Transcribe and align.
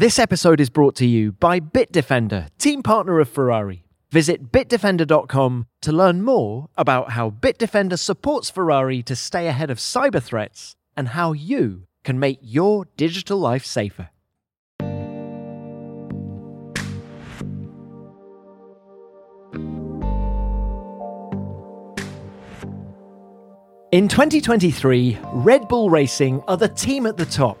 This 0.00 0.20
episode 0.20 0.60
is 0.60 0.70
brought 0.70 0.94
to 0.98 1.06
you 1.06 1.32
by 1.32 1.58
Bitdefender, 1.58 2.50
team 2.56 2.84
partner 2.84 3.18
of 3.18 3.28
Ferrari. 3.28 3.82
Visit 4.12 4.52
bitdefender.com 4.52 5.66
to 5.82 5.90
learn 5.90 6.22
more 6.22 6.68
about 6.76 7.10
how 7.10 7.30
Bitdefender 7.30 7.98
supports 7.98 8.48
Ferrari 8.48 9.02
to 9.02 9.16
stay 9.16 9.48
ahead 9.48 9.70
of 9.70 9.78
cyber 9.78 10.22
threats 10.22 10.76
and 10.96 11.08
how 11.08 11.32
you 11.32 11.88
can 12.04 12.20
make 12.20 12.38
your 12.40 12.86
digital 12.96 13.38
life 13.40 13.66
safer. 13.66 14.10
In 23.90 24.06
2023, 24.06 25.18
Red 25.32 25.66
Bull 25.66 25.90
Racing 25.90 26.40
are 26.46 26.56
the 26.56 26.68
team 26.68 27.04
at 27.04 27.16
the 27.16 27.26
top. 27.26 27.58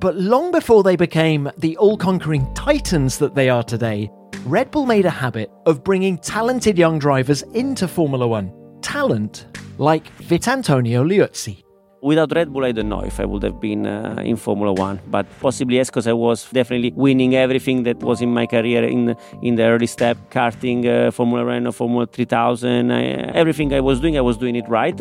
But 0.00 0.16
long 0.16 0.50
before 0.50 0.82
they 0.82 0.96
became 0.96 1.50
the 1.58 1.76
all 1.76 1.98
conquering 1.98 2.52
titans 2.54 3.18
that 3.18 3.34
they 3.34 3.50
are 3.50 3.62
today, 3.62 4.10
Red 4.46 4.70
Bull 4.70 4.86
made 4.86 5.04
a 5.04 5.10
habit 5.10 5.50
of 5.66 5.84
bringing 5.84 6.16
talented 6.16 6.78
young 6.78 6.98
drivers 6.98 7.42
into 7.52 7.86
Formula 7.86 8.26
One. 8.26 8.50
Talent 8.80 9.46
like 9.76 10.10
Vitantonio 10.16 11.04
Liuzzi. 11.04 11.62
Without 12.02 12.32
Red 12.34 12.50
Bull, 12.50 12.64
I 12.64 12.72
don't 12.72 12.88
know 12.88 13.00
if 13.00 13.20
I 13.20 13.26
would 13.26 13.42
have 13.42 13.60
been 13.60 13.86
uh, 13.86 14.22
in 14.24 14.36
Formula 14.36 14.72
One, 14.72 15.00
but 15.08 15.26
possibly 15.38 15.76
yes, 15.76 15.90
because 15.90 16.06
I 16.06 16.14
was 16.14 16.48
definitely 16.50 16.92
winning 16.96 17.34
everything 17.34 17.82
that 17.82 17.98
was 17.98 18.22
in 18.22 18.32
my 18.32 18.46
career 18.46 18.84
in 18.84 19.14
in 19.42 19.56
the 19.56 19.64
early 19.64 19.86
step, 19.86 20.16
karting, 20.30 20.86
uh, 20.86 21.10
Formula 21.10 21.44
Renault, 21.44 21.72
Formula 21.72 22.06
3000, 22.06 22.90
I, 22.90 23.02
everything 23.34 23.74
I 23.74 23.80
was 23.80 24.00
doing, 24.00 24.16
I 24.16 24.22
was 24.22 24.38
doing 24.38 24.56
it 24.56 24.66
right. 24.66 24.98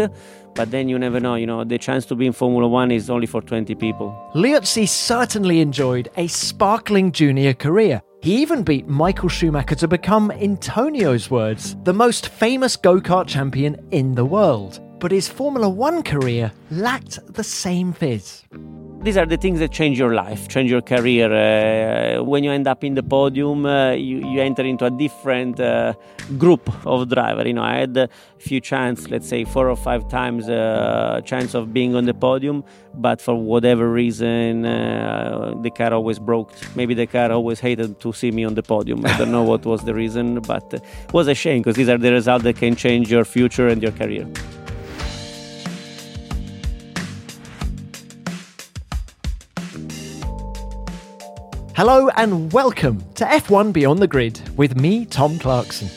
But 0.55 0.71
then 0.71 0.89
you 0.89 0.99
never 0.99 1.21
know, 1.21 1.35
you 1.35 1.45
know, 1.45 1.63
the 1.63 1.77
chance 1.77 2.05
to 2.07 2.15
be 2.15 2.25
in 2.25 2.33
Formula 2.33 2.67
One 2.67 2.91
is 2.91 3.09
only 3.09 3.27
for 3.27 3.41
20 3.41 3.75
people. 3.75 4.13
Liuzzi 4.35 4.85
certainly 4.85 5.61
enjoyed 5.61 6.09
a 6.17 6.27
sparkling 6.27 7.13
junior 7.13 7.53
career. 7.53 8.01
He 8.21 8.41
even 8.41 8.63
beat 8.63 8.89
Michael 8.89 9.29
Schumacher 9.29 9.75
to 9.75 9.87
become, 9.87 10.31
in 10.31 10.57
Tonio's 10.57 11.31
words, 11.31 11.77
the 11.83 11.93
most 11.93 12.27
famous 12.27 12.75
go 12.75 12.99
kart 12.99 13.27
champion 13.27 13.77
in 13.91 14.15
the 14.15 14.25
world 14.25 14.81
but 14.99 15.11
his 15.11 15.27
Formula 15.27 15.69
One 15.69 16.03
career 16.03 16.51
lacked 16.71 17.19
the 17.33 17.43
same 17.43 17.93
fizz. 17.93 18.43
These 19.01 19.15
are 19.15 19.25
the 19.25 19.37
things 19.37 19.59
that 19.59 19.71
change 19.71 19.97
your 19.97 20.13
life, 20.13 20.49
change 20.49 20.69
your 20.69 20.81
career. 20.81 21.31
Uh, 21.31 22.21
when 22.21 22.43
you 22.43 22.51
end 22.51 22.67
up 22.67 22.83
in 22.83 22.95
the 22.95 23.03
podium, 23.03 23.65
uh, 23.65 23.91
you, 23.91 24.17
you 24.29 24.41
enter 24.41 24.63
into 24.63 24.83
a 24.85 24.91
different 24.91 25.57
uh, 25.57 25.93
group 26.37 26.69
of 26.85 27.07
driver. 27.07 27.47
You 27.47 27.53
know, 27.53 27.63
I 27.63 27.77
had 27.77 27.95
a 27.95 28.09
few 28.39 28.59
chance, 28.59 29.09
let's 29.09 29.29
say 29.29 29.45
four 29.45 29.69
or 29.69 29.77
five 29.77 30.09
times 30.09 30.49
uh, 30.49 31.21
chance 31.23 31.53
of 31.53 31.73
being 31.73 31.95
on 31.95 32.05
the 32.05 32.13
podium, 32.13 32.61
but 32.93 33.21
for 33.21 33.35
whatever 33.35 33.89
reason, 33.89 34.65
uh, 34.65 35.53
the 35.61 35.69
car 35.69 35.93
always 35.93 36.19
broke. 36.19 36.51
Maybe 36.75 36.93
the 36.93 37.07
car 37.07 37.31
always 37.31 37.61
hated 37.61 38.01
to 38.01 38.11
see 38.11 38.31
me 38.31 38.43
on 38.43 38.55
the 38.55 38.63
podium. 38.63 39.05
I 39.05 39.17
don't 39.17 39.31
know 39.31 39.43
what 39.43 39.65
was 39.65 39.81
the 39.85 39.93
reason, 39.93 40.41
but 40.41 40.73
it 40.73 41.13
was 41.13 41.29
a 41.29 41.35
shame 41.35 41.61
because 41.61 41.77
these 41.77 41.87
are 41.87 41.97
the 41.97 42.11
results 42.11 42.43
that 42.43 42.57
can 42.57 42.75
change 42.75 43.09
your 43.09 43.23
future 43.23 43.69
and 43.69 43.81
your 43.81 43.93
career. 43.93 44.27
Hello 51.79 52.09
and 52.17 52.51
welcome 52.51 52.99
to 53.13 53.23
F1 53.23 53.71
Beyond 53.71 53.99
the 53.99 54.07
Grid 54.07 54.41
with 54.57 54.75
me, 54.75 55.05
Tom 55.05 55.39
Clarkson. 55.39 55.87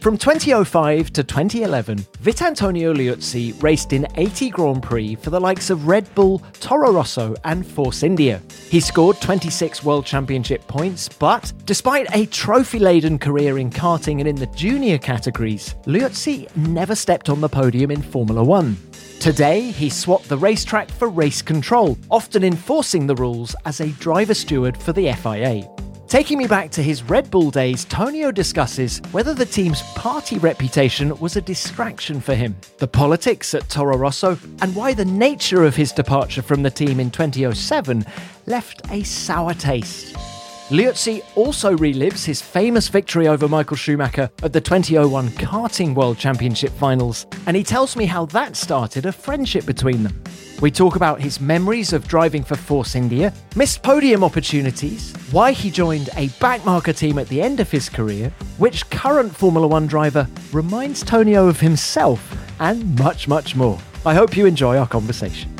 From 0.00 0.18
2005 0.18 1.12
to 1.12 1.22
2011, 1.22 1.98
Vitantonio 2.20 2.92
Liuzzi 2.92 3.62
raced 3.62 3.92
in 3.92 4.04
80 4.16 4.50
Grand 4.50 4.82
Prix 4.82 5.14
for 5.14 5.30
the 5.30 5.38
likes 5.38 5.70
of 5.70 5.86
Red 5.86 6.12
Bull, 6.16 6.42
Toro 6.54 6.90
Rosso, 6.90 7.36
and 7.44 7.64
Force 7.64 8.02
India. 8.02 8.42
He 8.68 8.80
scored 8.80 9.20
26 9.20 9.84
World 9.84 10.06
Championship 10.06 10.66
points, 10.66 11.08
but 11.08 11.52
despite 11.66 12.08
a 12.12 12.26
trophy 12.26 12.80
laden 12.80 13.20
career 13.20 13.60
in 13.60 13.70
karting 13.70 14.18
and 14.18 14.26
in 14.26 14.34
the 14.34 14.48
junior 14.56 14.98
categories, 14.98 15.76
Liuzzi 15.86 16.48
never 16.56 16.96
stepped 16.96 17.28
on 17.28 17.40
the 17.40 17.48
podium 17.48 17.92
in 17.92 18.02
Formula 18.02 18.42
One. 18.42 18.76
Today, 19.20 19.70
he 19.70 19.88
swapped 19.88 20.28
the 20.28 20.36
racetrack 20.36 20.90
for 20.90 21.08
race 21.08 21.40
control, 21.40 21.96
often 22.10 22.44
enforcing 22.44 23.06
the 23.06 23.14
rules 23.14 23.56
as 23.64 23.80
a 23.80 23.88
driver 23.88 24.34
steward 24.34 24.76
for 24.76 24.92
the 24.92 25.12
FIA. 25.12 25.68
Taking 26.06 26.38
me 26.38 26.46
back 26.46 26.70
to 26.72 26.82
his 26.82 27.02
Red 27.02 27.30
Bull 27.30 27.50
days, 27.50 27.86
Tonio 27.86 28.30
discusses 28.30 29.00
whether 29.10 29.34
the 29.34 29.46
team's 29.46 29.82
party 29.94 30.38
reputation 30.38 31.16
was 31.18 31.36
a 31.36 31.40
distraction 31.40 32.20
for 32.20 32.34
him, 32.34 32.54
the 32.78 32.86
politics 32.86 33.54
at 33.54 33.68
Toro 33.68 33.96
Rosso, 33.96 34.38
and 34.60 34.76
why 34.76 34.92
the 34.94 35.04
nature 35.04 35.64
of 35.64 35.74
his 35.74 35.90
departure 35.90 36.42
from 36.42 36.62
the 36.62 36.70
team 36.70 37.00
in 37.00 37.10
2007 37.10 38.04
left 38.46 38.82
a 38.90 39.02
sour 39.02 39.54
taste. 39.54 40.33
Liuzzi 40.70 41.22
also 41.36 41.76
relives 41.76 42.24
his 42.24 42.40
famous 42.40 42.88
victory 42.88 43.28
over 43.28 43.46
Michael 43.46 43.76
Schumacher 43.76 44.30
at 44.42 44.54
the 44.54 44.62
2001 44.62 45.28
Karting 45.32 45.94
World 45.94 46.16
Championship 46.16 46.72
finals, 46.72 47.26
and 47.46 47.54
he 47.54 47.62
tells 47.62 47.96
me 47.96 48.06
how 48.06 48.24
that 48.26 48.56
started 48.56 49.04
a 49.04 49.12
friendship 49.12 49.66
between 49.66 50.02
them. 50.02 50.22
We 50.62 50.70
talk 50.70 50.96
about 50.96 51.20
his 51.20 51.38
memories 51.38 51.92
of 51.92 52.08
driving 52.08 52.42
for 52.42 52.56
Force 52.56 52.94
India, 52.94 53.30
missed 53.56 53.82
podium 53.82 54.24
opportunities, 54.24 55.12
why 55.32 55.52
he 55.52 55.70
joined 55.70 56.08
a 56.16 56.28
backmarker 56.40 56.96
team 56.96 57.18
at 57.18 57.28
the 57.28 57.42
end 57.42 57.60
of 57.60 57.70
his 57.70 57.90
career, 57.90 58.32
which 58.56 58.88
current 58.88 59.36
Formula 59.36 59.66
One 59.66 59.86
driver 59.86 60.26
reminds 60.50 61.02
Tonio 61.02 61.46
of 61.46 61.60
himself, 61.60 62.34
and 62.58 62.98
much, 62.98 63.28
much 63.28 63.54
more. 63.54 63.78
I 64.06 64.14
hope 64.14 64.34
you 64.34 64.46
enjoy 64.46 64.78
our 64.78 64.88
conversation. 64.88 65.54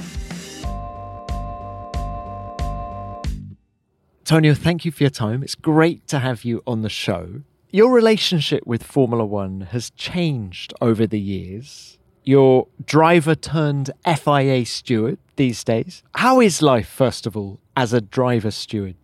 Tonio, 4.25 4.55
thank 4.55 4.87
you 4.87 4.91
for 4.91 5.03
your 5.03 5.11
time. 5.11 5.43
It's 5.43 5.55
great 5.55 6.09
to 6.09 6.19
have 6.19 6.45
you 6.45 6.63
on 6.67 6.81
the 6.81 6.89
show. 6.89 7.43
Your 7.71 7.93
relationship 7.93 8.67
with 8.67 8.83
Formula 8.83 9.23
One 9.23 9.69
has 9.73 9.91
changed 9.91 10.73
over 10.81 11.07
the 11.07 11.21
years. 11.21 11.99
You're 12.23 12.67
driver 12.87 13.35
turned 13.35 13.91
FIA 14.07 14.65
steward 14.65 15.19
these 15.37 15.63
days. 15.63 16.03
How 16.15 16.41
is 16.41 16.63
life, 16.63 16.89
first 16.89 17.27
of 17.27 17.37
all, 17.37 17.61
as 17.77 17.93
a 17.93 18.01
driver 18.01 18.51
steward? 18.51 18.95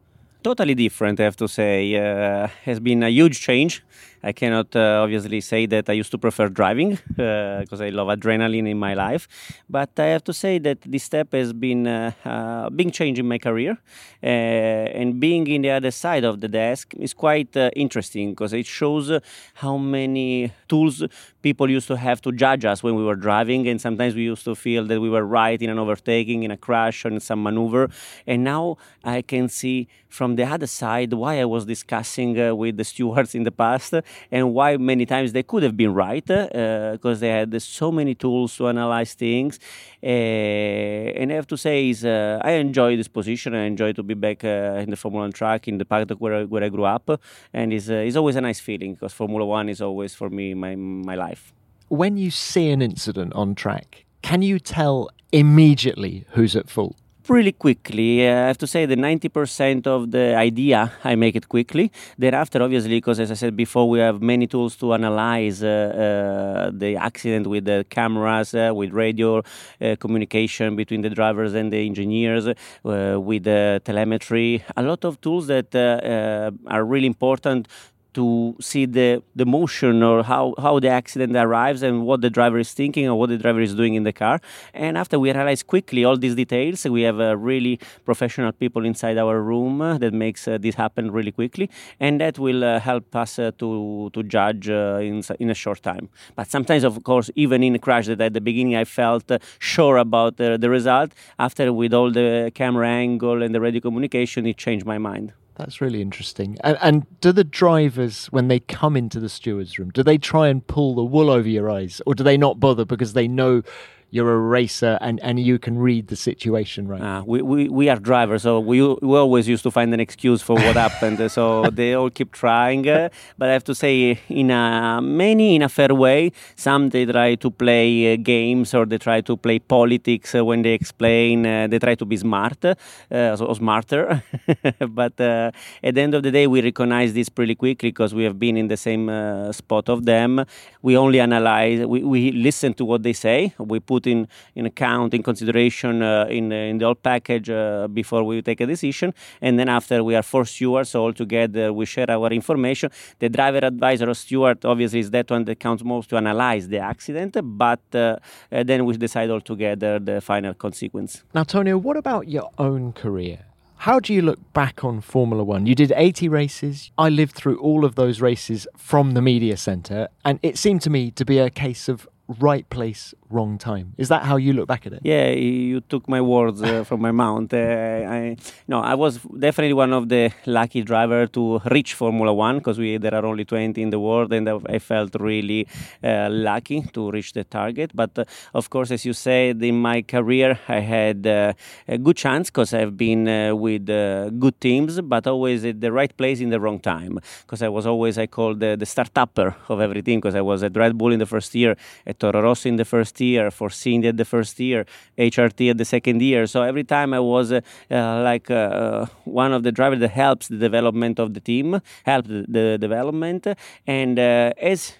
Totally 0.43 0.75
different, 0.75 1.21
I 1.21 1.25
have 1.25 1.37
to 1.37 1.49
say. 1.49 1.97
Uh, 1.97 2.49
has 2.65 2.81
been 2.81 3.03
a 3.03 3.11
huge 3.11 3.41
change 3.41 3.83
I 4.23 4.33
cannot 4.33 4.77
uh, 4.77 5.01
obviously 5.03 5.41
say 5.41 5.67
that 5.67 5.89
I 5.89 5.95
used 5.95 6.11
to 6.11 6.19
prefer 6.19 6.49
driving 6.49 6.99
because 7.17 7.81
uh, 7.81 7.85
I 7.85 7.89
love 7.89 8.09
adrenaline 8.09 8.69
in 8.69 8.79
my 8.79 8.95
life. 8.95 9.27
But 9.69 9.99
I 9.99 10.07
have 10.07 10.25
to 10.25 10.35
say 10.35 10.59
that 10.59 10.83
this 10.83 11.05
step 11.05 11.33
has 11.33 11.53
been 11.53 11.87
uh, 11.87 12.13
a 12.25 12.71
big 12.71 12.93
change 12.93 13.19
in 13.19 13.27
my 13.27 13.39
career. 13.39 13.79
And 14.23 15.19
being 15.19 15.47
in 15.47 15.63
the 15.63 15.71
other 15.71 15.91
side 15.91 16.25
of 16.25 16.41
the 16.41 16.49
desk 16.49 16.95
is 16.95 17.15
quite 17.15 17.57
interesting 17.75 18.31
because 18.31 18.53
it 18.53 18.67
shows 18.67 19.11
how 19.55 19.77
many 19.77 20.53
tools 20.69 21.03
people 21.43 21.71
used 21.71 21.89
to 21.89 21.97
have 21.97 22.21
to 22.23 22.33
judge 22.33 22.65
us 22.65 22.83
when 22.83 22.95
we 22.95 23.05
were 23.05 23.17
driving. 23.17 23.67
And 23.69 23.81
sometimes 23.81 24.15
we 24.15 24.23
used 24.23 24.45
to 24.45 24.55
feel 24.55 24.85
that 24.87 25.01
we 25.01 25.11
were 25.11 25.25
right 25.25 25.61
in 25.61 25.71
an 25.71 25.79
overtaking, 25.79 26.43
in 26.43 26.51
a 26.51 26.57
crash, 26.57 27.05
or 27.05 27.09
in 27.09 27.21
some 27.21 27.43
maneuver. 27.43 27.89
And 28.27 28.45
now 28.45 28.77
I 29.05 29.23
can 29.23 29.49
see 29.49 29.89
from 30.09 30.37
the 30.37 30.45
other 30.45 30.67
side 30.67 31.13
why 31.13 31.41
I 31.41 31.45
was 31.45 31.65
discussing 31.65 32.39
uh, 32.41 32.55
with 32.55 32.77
the 32.77 32.85
stewards 32.85 33.35
in 33.35 33.45
the 33.45 33.53
past 33.53 33.95
and 34.31 34.53
why 34.53 34.77
many 34.77 35.07
times 35.07 35.33
they 35.33 35.45
could 35.45 35.63
have 35.63 35.77
been 35.77 35.95
right 35.95 36.27
because 36.27 37.19
uh, 37.19 37.21
they 37.21 37.29
had 37.29 37.63
so 37.63 37.93
many 37.93 38.15
tools 38.15 38.57
to 38.57 38.69
analyze 38.69 39.15
things. 39.15 39.59
Uh, 40.03 40.07
and 40.07 41.31
I 41.33 41.35
have 41.37 41.47
to 41.49 41.57
say, 41.57 41.91
is 41.91 42.05
uh, 42.05 42.41
I 42.43 42.53
enjoy 42.53 42.97
this 42.97 43.09
position. 43.09 43.55
I 43.55 43.65
enjoy 43.65 43.93
to 43.93 44.03
be 44.03 44.10
back 44.15 44.45
uh, 44.45 44.83
in 44.83 44.91
the 44.91 44.97
Formula 44.97 45.25
One 45.25 45.33
track 45.33 45.69
in 45.69 45.79
the 45.79 45.85
paddock 45.85 46.19
where 46.19 46.47
where 46.47 46.65
I 46.65 46.69
grew 46.69 46.85
up, 46.85 47.21
and 47.53 47.73
it's, 47.73 47.89
uh, 47.89 47.95
it's 47.95 48.17
always 48.17 48.37
a 48.37 48.41
nice 48.41 48.61
feeling 48.61 48.95
because 48.95 49.13
Formula 49.13 49.45
One 49.45 49.69
is 49.69 49.81
always 49.81 50.15
for 50.15 50.31
me 50.31 50.55
my 50.55 50.75
my 50.77 51.15
life. 51.15 51.53
When 51.89 52.17
you 52.17 52.31
see 52.31 52.71
an 52.71 52.83
incident 52.83 53.33
on 53.35 53.55
track, 53.55 54.05
can 54.23 54.43
you 54.43 54.59
tell 54.59 55.11
immediately 55.33 56.25
who's 56.31 56.55
at 56.55 56.71
fault? 56.71 56.97
Really 57.31 57.53
quickly. 57.53 58.27
Uh, 58.27 58.33
I 58.33 58.47
have 58.49 58.59
to 58.59 58.67
say 58.67 58.87
the 58.87 58.97
90% 58.97 59.87
of 59.87 60.11
the 60.11 60.35
idea 60.37 60.93
I 61.05 61.15
make 61.15 61.37
it 61.37 61.49
quickly. 61.49 61.93
Thereafter, 62.19 62.63
obviously, 62.63 62.97
because 62.97 63.21
as 63.21 63.31
I 63.31 63.35
said 63.35 63.57
before, 63.57 63.89
we 63.89 64.01
have 64.01 64.21
many 64.21 64.47
tools 64.47 64.77
to 64.77 64.93
analyze 64.93 65.63
uh, 65.63 65.69
uh, 65.69 66.71
the 66.75 66.97
accident 66.97 67.47
with 67.47 67.65
the 67.65 67.87
cameras, 67.89 68.55
uh, 68.55 68.73
with 68.75 68.93
radio 68.93 69.39
uh, 69.39 69.97
communication 70.01 70.77
between 70.77 71.03
the 71.03 71.11
drivers 71.11 71.55
and 71.55 71.73
the 71.73 71.87
engineers, 71.87 72.47
with 72.83 73.45
the 73.45 73.81
telemetry. 73.85 74.65
A 74.77 74.83
lot 74.83 75.05
of 75.05 75.21
tools 75.21 75.47
that 75.47 75.75
are 75.75 76.85
really 76.85 77.07
important 77.07 77.69
to 78.15 78.57
see 78.61 78.87
the, 78.87 79.23
the 79.37 79.47
motion 79.47 80.03
or 80.03 80.23
how, 80.23 80.55
how 80.59 80.79
the 80.81 80.89
accident 80.89 81.37
arrives 81.37 81.83
and 81.83 82.07
what 82.07 82.21
the 82.21 82.31
driver 82.31 82.59
is 82.59 82.73
thinking 82.73 83.09
or 83.09 83.19
what 83.19 83.29
the 83.29 83.39
driver 83.39 83.61
is 83.61 83.75
doing 83.75 83.95
in 83.95 84.05
the 84.05 84.13
car. 84.13 84.41
And 84.75 84.99
after 84.99 85.19
we 85.19 85.33
realize 85.33 85.63
quickly 85.63 86.05
all 86.05 86.17
these 86.17 86.35
details, 86.35 86.85
we 86.85 87.03
have 87.03 87.21
uh, 87.21 87.37
really 87.37 87.79
professional 88.05 88.53
people 88.53 88.85
inside 88.85 89.19
our 89.19 89.41
room 89.41 89.81
uh, 89.81 89.99
that 89.99 90.13
makes 90.13 90.47
uh, 90.49 90.59
this 90.59 90.75
happen 90.75 91.11
really 91.11 91.33
quickly, 91.33 91.71
and 91.99 92.21
that 92.21 92.39
will 92.39 92.65
uh, 92.65 92.81
help 92.81 93.15
us 93.15 93.39
uh, 93.39 93.51
to 93.59 94.11
to 94.13 94.23
judge 94.23 94.69
uh, 94.69 94.99
in 95.01 95.23
in 95.39 95.51
a 95.51 95.55
short 95.55 95.83
time. 95.83 96.09
But 96.37 96.51
sometimes, 96.51 96.85
of 96.85 97.03
course, 97.05 97.31
even 97.35 97.63
in 97.63 97.75
a 97.75 97.79
crash 97.79 98.07
that 98.07 98.21
at 98.21 98.33
the 98.33 98.41
beginning 98.41 98.77
I 98.77 98.85
felt 98.85 99.31
sure 99.59 99.97
about 99.97 100.37
the 100.37 100.71
result, 100.71 101.13
after 101.39 101.73
with 101.73 101.95
all 101.95 102.11
the 102.11 102.51
camera 102.55 102.89
angle 102.89 103.43
and 103.43 103.55
the 103.55 103.61
radio 103.61 103.81
communication, 103.81 104.47
it 104.47 104.57
changed 104.57 104.87
my 104.87 104.99
mind. 104.99 105.33
That's 105.57 105.81
really 105.81 106.01
interesting. 106.01 106.57
And, 106.65 106.79
and, 106.81 107.21
do 107.21 107.33
the 107.33 107.45
drivers, 107.45 108.27
when 108.27 108.49
they 108.49 108.61
come 108.61 108.97
into 108.97 109.21
the 109.21 109.29
steward's 109.29 109.79
room, 109.79 109.91
do 109.91 110.03
they 110.03 110.17
try 110.17 110.49
and 110.49 110.67
pull 110.67 110.95
the 110.95 111.05
wool 111.05 111.29
over 111.29 111.49
your 111.49 111.71
eyes, 111.71 112.01
or 112.07 112.15
do 112.15 112.25
they 112.25 112.39
not 112.39 112.61
bother 112.61 112.85
because 112.85 113.13
they 113.13 113.29
know 113.29 113.63
you're 114.11 114.33
a 114.33 114.39
racer 114.39 114.99
and, 115.01 115.21
and 115.21 115.39
you 115.41 115.59
can 115.59 115.79
read 115.79 116.09
the 116.09 116.17
situation 116.17 116.89
right. 116.89 117.01
Uh, 117.01 117.23
we, 117.25 117.43
we, 117.43 117.69
we 117.69 117.89
are 117.89 117.97
drivers, 117.97 118.43
so 118.43 118.61
we, 118.61 118.83
we 118.83 119.17
always 119.17 119.49
used 119.49 119.63
to 119.63 119.71
find 119.71 119.93
an 119.95 120.01
excuse 120.01 120.43
for 120.43 120.55
what 120.55 120.77
happened. 120.77 121.19
So 121.31 121.71
they 121.71 121.95
all 121.95 122.11
keep 122.11 122.33
trying. 122.33 122.89
Uh, 122.89 123.09
but 123.39 123.49
I 123.49 123.53
have 123.53 123.65
to 123.65 123.75
say, 123.75 124.19
in 124.29 124.51
a, 124.51 125.01
many 125.01 125.55
in 125.55 125.63
a 125.63 125.69
fair 125.69 125.95
way. 125.95 126.33
Some 126.57 126.91
they 126.91 127.05
try 127.07 127.35
to 127.37 127.51
play 127.51 128.15
uh, 128.15 128.17
games 128.17 128.75
or 128.75 128.87
they 128.87 128.99
try 128.99 129.21
to 129.23 129.37
play 129.37 129.59
politics 129.59 130.35
uh, 130.35 130.45
when 130.45 130.63
they 130.63 130.73
explain. 130.73 131.47
Uh, 131.47 131.67
they 131.69 131.79
try 131.79 131.95
to 131.95 132.05
be 132.05 132.17
smart, 132.17 132.65
uh, 132.65 132.75
so 133.11 133.55
smarter. 133.55 134.23
but 135.01 135.21
at 135.21 135.95
the 135.97 136.01
end 136.01 136.15
of 136.15 136.23
the 136.23 136.31
day, 136.31 136.47
we 136.47 136.63
recognize 136.63 137.13
this 137.13 137.29
pretty 137.29 137.55
quickly 137.55 137.91
because 137.91 138.15
we 138.15 138.25
have 138.25 138.39
been 138.39 138.57
in 138.57 138.69
the 138.69 138.77
same 138.77 139.05
spot 139.53 139.89
of 139.89 140.05
them. 140.05 140.45
We 140.83 140.97
only 140.97 141.21
analyze, 141.21 141.87
we, 141.87 142.03
we 142.03 142.33
listen 142.33 142.75
to 142.75 142.85
what 142.85 143.03
they 143.03 143.13
say. 143.13 143.55
We 143.59 143.81
put 143.81 144.00
put 144.01 144.07
in, 144.11 144.29
in 144.55 144.67
account, 144.67 145.15
in 145.15 145.23
consideration 145.23 146.03
uh, 146.03 146.27
in, 146.29 146.53
in 146.53 146.79
the 146.79 146.85
whole 146.85 146.95
package 146.95 147.51
uh, 147.51 147.89
before 147.89 148.25
we 148.25 148.43
take 148.43 148.61
a 148.61 148.67
decision. 148.67 149.13
And 149.41 149.59
then 149.59 149.69
after 149.69 150.03
we 150.03 150.15
are 150.15 150.23
four 150.23 150.45
stewards 150.45 150.95
all 150.95 151.13
together, 151.13 151.73
we 151.73 151.87
share 151.87 152.11
our 152.11 152.33
information. 152.33 152.91
The 153.19 153.29
driver 153.29 153.59
advisor 153.59 154.09
or 154.09 154.15
steward 154.15 154.65
obviously 154.65 155.01
is 155.01 155.11
that 155.11 155.31
one 155.31 155.45
that 155.45 155.61
counts 155.61 155.85
most 155.85 156.11
to 156.11 156.17
analyze 156.17 156.69
the 156.69 156.79
accident, 156.79 157.37
but 157.43 157.81
uh, 157.95 158.17
then 158.51 158.85
we 158.85 158.97
decide 158.97 159.31
all 159.31 159.41
together 159.41 159.99
the 159.99 160.21
final 160.21 160.55
consequence. 160.55 161.23
Now, 161.35 161.45
Tonio, 161.45 161.79
what 161.79 161.97
about 161.97 162.29
your 162.29 162.51
own 162.59 162.93
career? 162.93 163.39
How 163.85 163.99
do 163.99 164.13
you 164.13 164.21
look 164.21 164.41
back 164.53 164.85
on 164.85 165.01
Formula 165.01 165.43
One? 165.43 165.65
You 165.65 165.75
did 165.75 165.91
80 165.97 166.29
races. 166.29 166.91
I 166.99 167.09
lived 167.09 167.35
through 167.35 167.59
all 167.61 167.87
of 167.87 167.95
those 167.95 168.21
races 168.21 168.67
from 168.77 169.13
the 169.13 169.23
media 169.23 169.57
centre, 169.57 170.09
and 170.23 170.39
it 170.43 170.59
seemed 170.59 170.83
to 170.83 170.91
me 170.91 171.11
to 171.13 171.25
be 171.25 171.39
a 171.39 171.49
case 171.49 171.89
of 171.89 172.07
right 172.39 172.69
place, 172.71 173.15
wrong 173.31 173.59
time. 173.59 173.95
Is 173.97 174.09
that 174.09 174.25
how 174.25 174.37
you 174.37 174.53
look 174.53 174.67
back 174.67 174.87
at 174.87 174.93
it? 174.93 175.01
Yeah, 175.03 175.31
you 175.31 175.81
took 175.81 176.09
my 176.09 176.21
words 176.21 176.63
uh, 176.63 176.85
from 176.89 177.01
my 177.01 177.13
mouth. 177.13 177.53
Uh, 177.55 177.57
I, 177.57 178.37
no, 178.69 178.81
I 178.81 178.95
was 178.95 179.19
definitely 179.39 179.75
one 179.75 179.93
of 179.93 180.09
the 180.09 180.33
lucky 180.47 180.83
driver 180.83 181.27
to 181.29 181.61
reach 181.71 181.95
Formula 181.95 182.33
One 182.33 182.59
because 182.59 182.79
we 182.79 182.99
there 182.99 183.15
are 183.15 183.25
only 183.25 183.45
20 183.45 183.81
in 183.81 183.91
the 183.91 184.01
world, 184.01 184.33
and 184.33 184.49
I 184.49 184.79
felt 184.79 185.15
really 185.19 185.67
uh, 186.03 186.29
lucky 186.31 186.83
to 186.93 187.11
reach 187.11 187.33
the 187.33 187.45
target. 187.45 187.93
But 187.95 188.19
uh, 188.19 188.25
of 188.55 188.69
course, 188.71 188.91
as 188.91 189.05
you 189.05 189.13
said, 189.13 189.63
in 189.63 189.81
my 189.81 190.03
career, 190.03 190.59
I 190.69 190.81
had 190.81 191.27
uh, 191.27 191.53
a 191.87 191.99
good 191.99 192.17
chance 192.17 192.51
because 192.51 192.75
I've 192.75 192.97
been 192.97 193.29
uh, 193.29 193.55
with 193.55 193.87
good 193.87 194.61
teams, 194.61 195.01
but 195.01 195.27
always 195.27 195.65
at 195.65 195.81
the 195.81 195.93
right 195.93 196.15
place 196.17 196.41
in 196.41 196.51
the 196.51 196.61
wrong 196.61 196.81
time. 196.81 197.19
Because 197.43 197.63
I 197.63 197.69
was 197.69 197.87
always 197.87 198.19
I 198.19 198.27
called 198.27 198.61
the, 198.61 198.77
the 198.77 198.87
start-upper 198.87 199.57
of 199.69 199.81
everything 199.81 200.19
because 200.19 200.35
I 200.35 200.41
was 200.41 200.63
at 200.63 200.77
Red 200.77 200.99
Bull 200.99 201.13
in 201.13 201.19
the 201.19 201.27
first 201.27 201.55
year, 201.55 201.77
at 202.07 202.19
Toro 202.19 202.43
Rosso 202.43 202.69
in 202.69 202.77
the 202.77 202.85
first 202.85 203.20
year, 203.21 203.51
Force 203.51 203.87
India 203.87 204.11
at 204.11 204.17
the 204.17 204.25
first 204.25 204.59
year, 204.61 204.87
HRT 205.19 205.71
at 205.71 205.79
the 205.79 205.85
second 205.85 206.23
year. 206.23 206.47
So 206.47 206.63
every 206.63 206.85
time 206.85 207.15
I 207.15 207.21
was 207.21 207.53
uh, 207.53 207.61
uh, 207.91 208.23
like 208.23 208.51
uh, 208.51 209.07
one 209.25 209.53
of 209.53 209.63
the 209.63 209.73
drivers 209.73 210.01
that 210.01 210.11
helps 210.11 210.49
the 210.49 210.57
development 210.57 211.19
of 211.19 211.35
the 211.35 211.41
team, 211.41 211.81
helped 212.05 212.29
the, 212.29 212.45
the 212.49 212.79
development, 212.79 213.47
and 213.87 214.19
uh, 214.19 214.53
as 214.61 214.95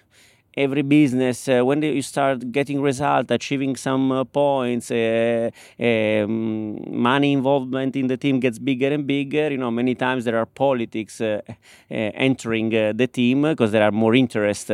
every 0.55 0.81
business 0.81 1.47
uh, 1.47 1.61
when 1.63 1.81
you 1.81 2.01
start 2.01 2.51
getting 2.51 2.81
result 2.81 3.31
achieving 3.31 3.75
some 3.75 4.11
uh, 4.11 4.23
points 4.23 4.91
uh, 4.91 5.49
um, 5.79 7.01
money 7.01 7.31
involvement 7.31 7.95
in 7.95 8.07
the 8.07 8.17
team 8.17 8.39
gets 8.39 8.59
bigger 8.59 8.89
and 8.89 9.07
bigger 9.07 9.49
you 9.49 9.57
know 9.57 9.71
many 9.71 9.95
times 9.95 10.25
there 10.25 10.37
are 10.37 10.45
politics 10.45 11.21
uh, 11.21 11.41
uh, 11.47 11.53
entering 11.89 12.75
uh, 12.75 12.91
the 12.93 13.07
team 13.07 13.43
because 13.43 13.71
there 13.71 13.83
are 13.83 13.91
more 13.91 14.13
interest 14.13 14.69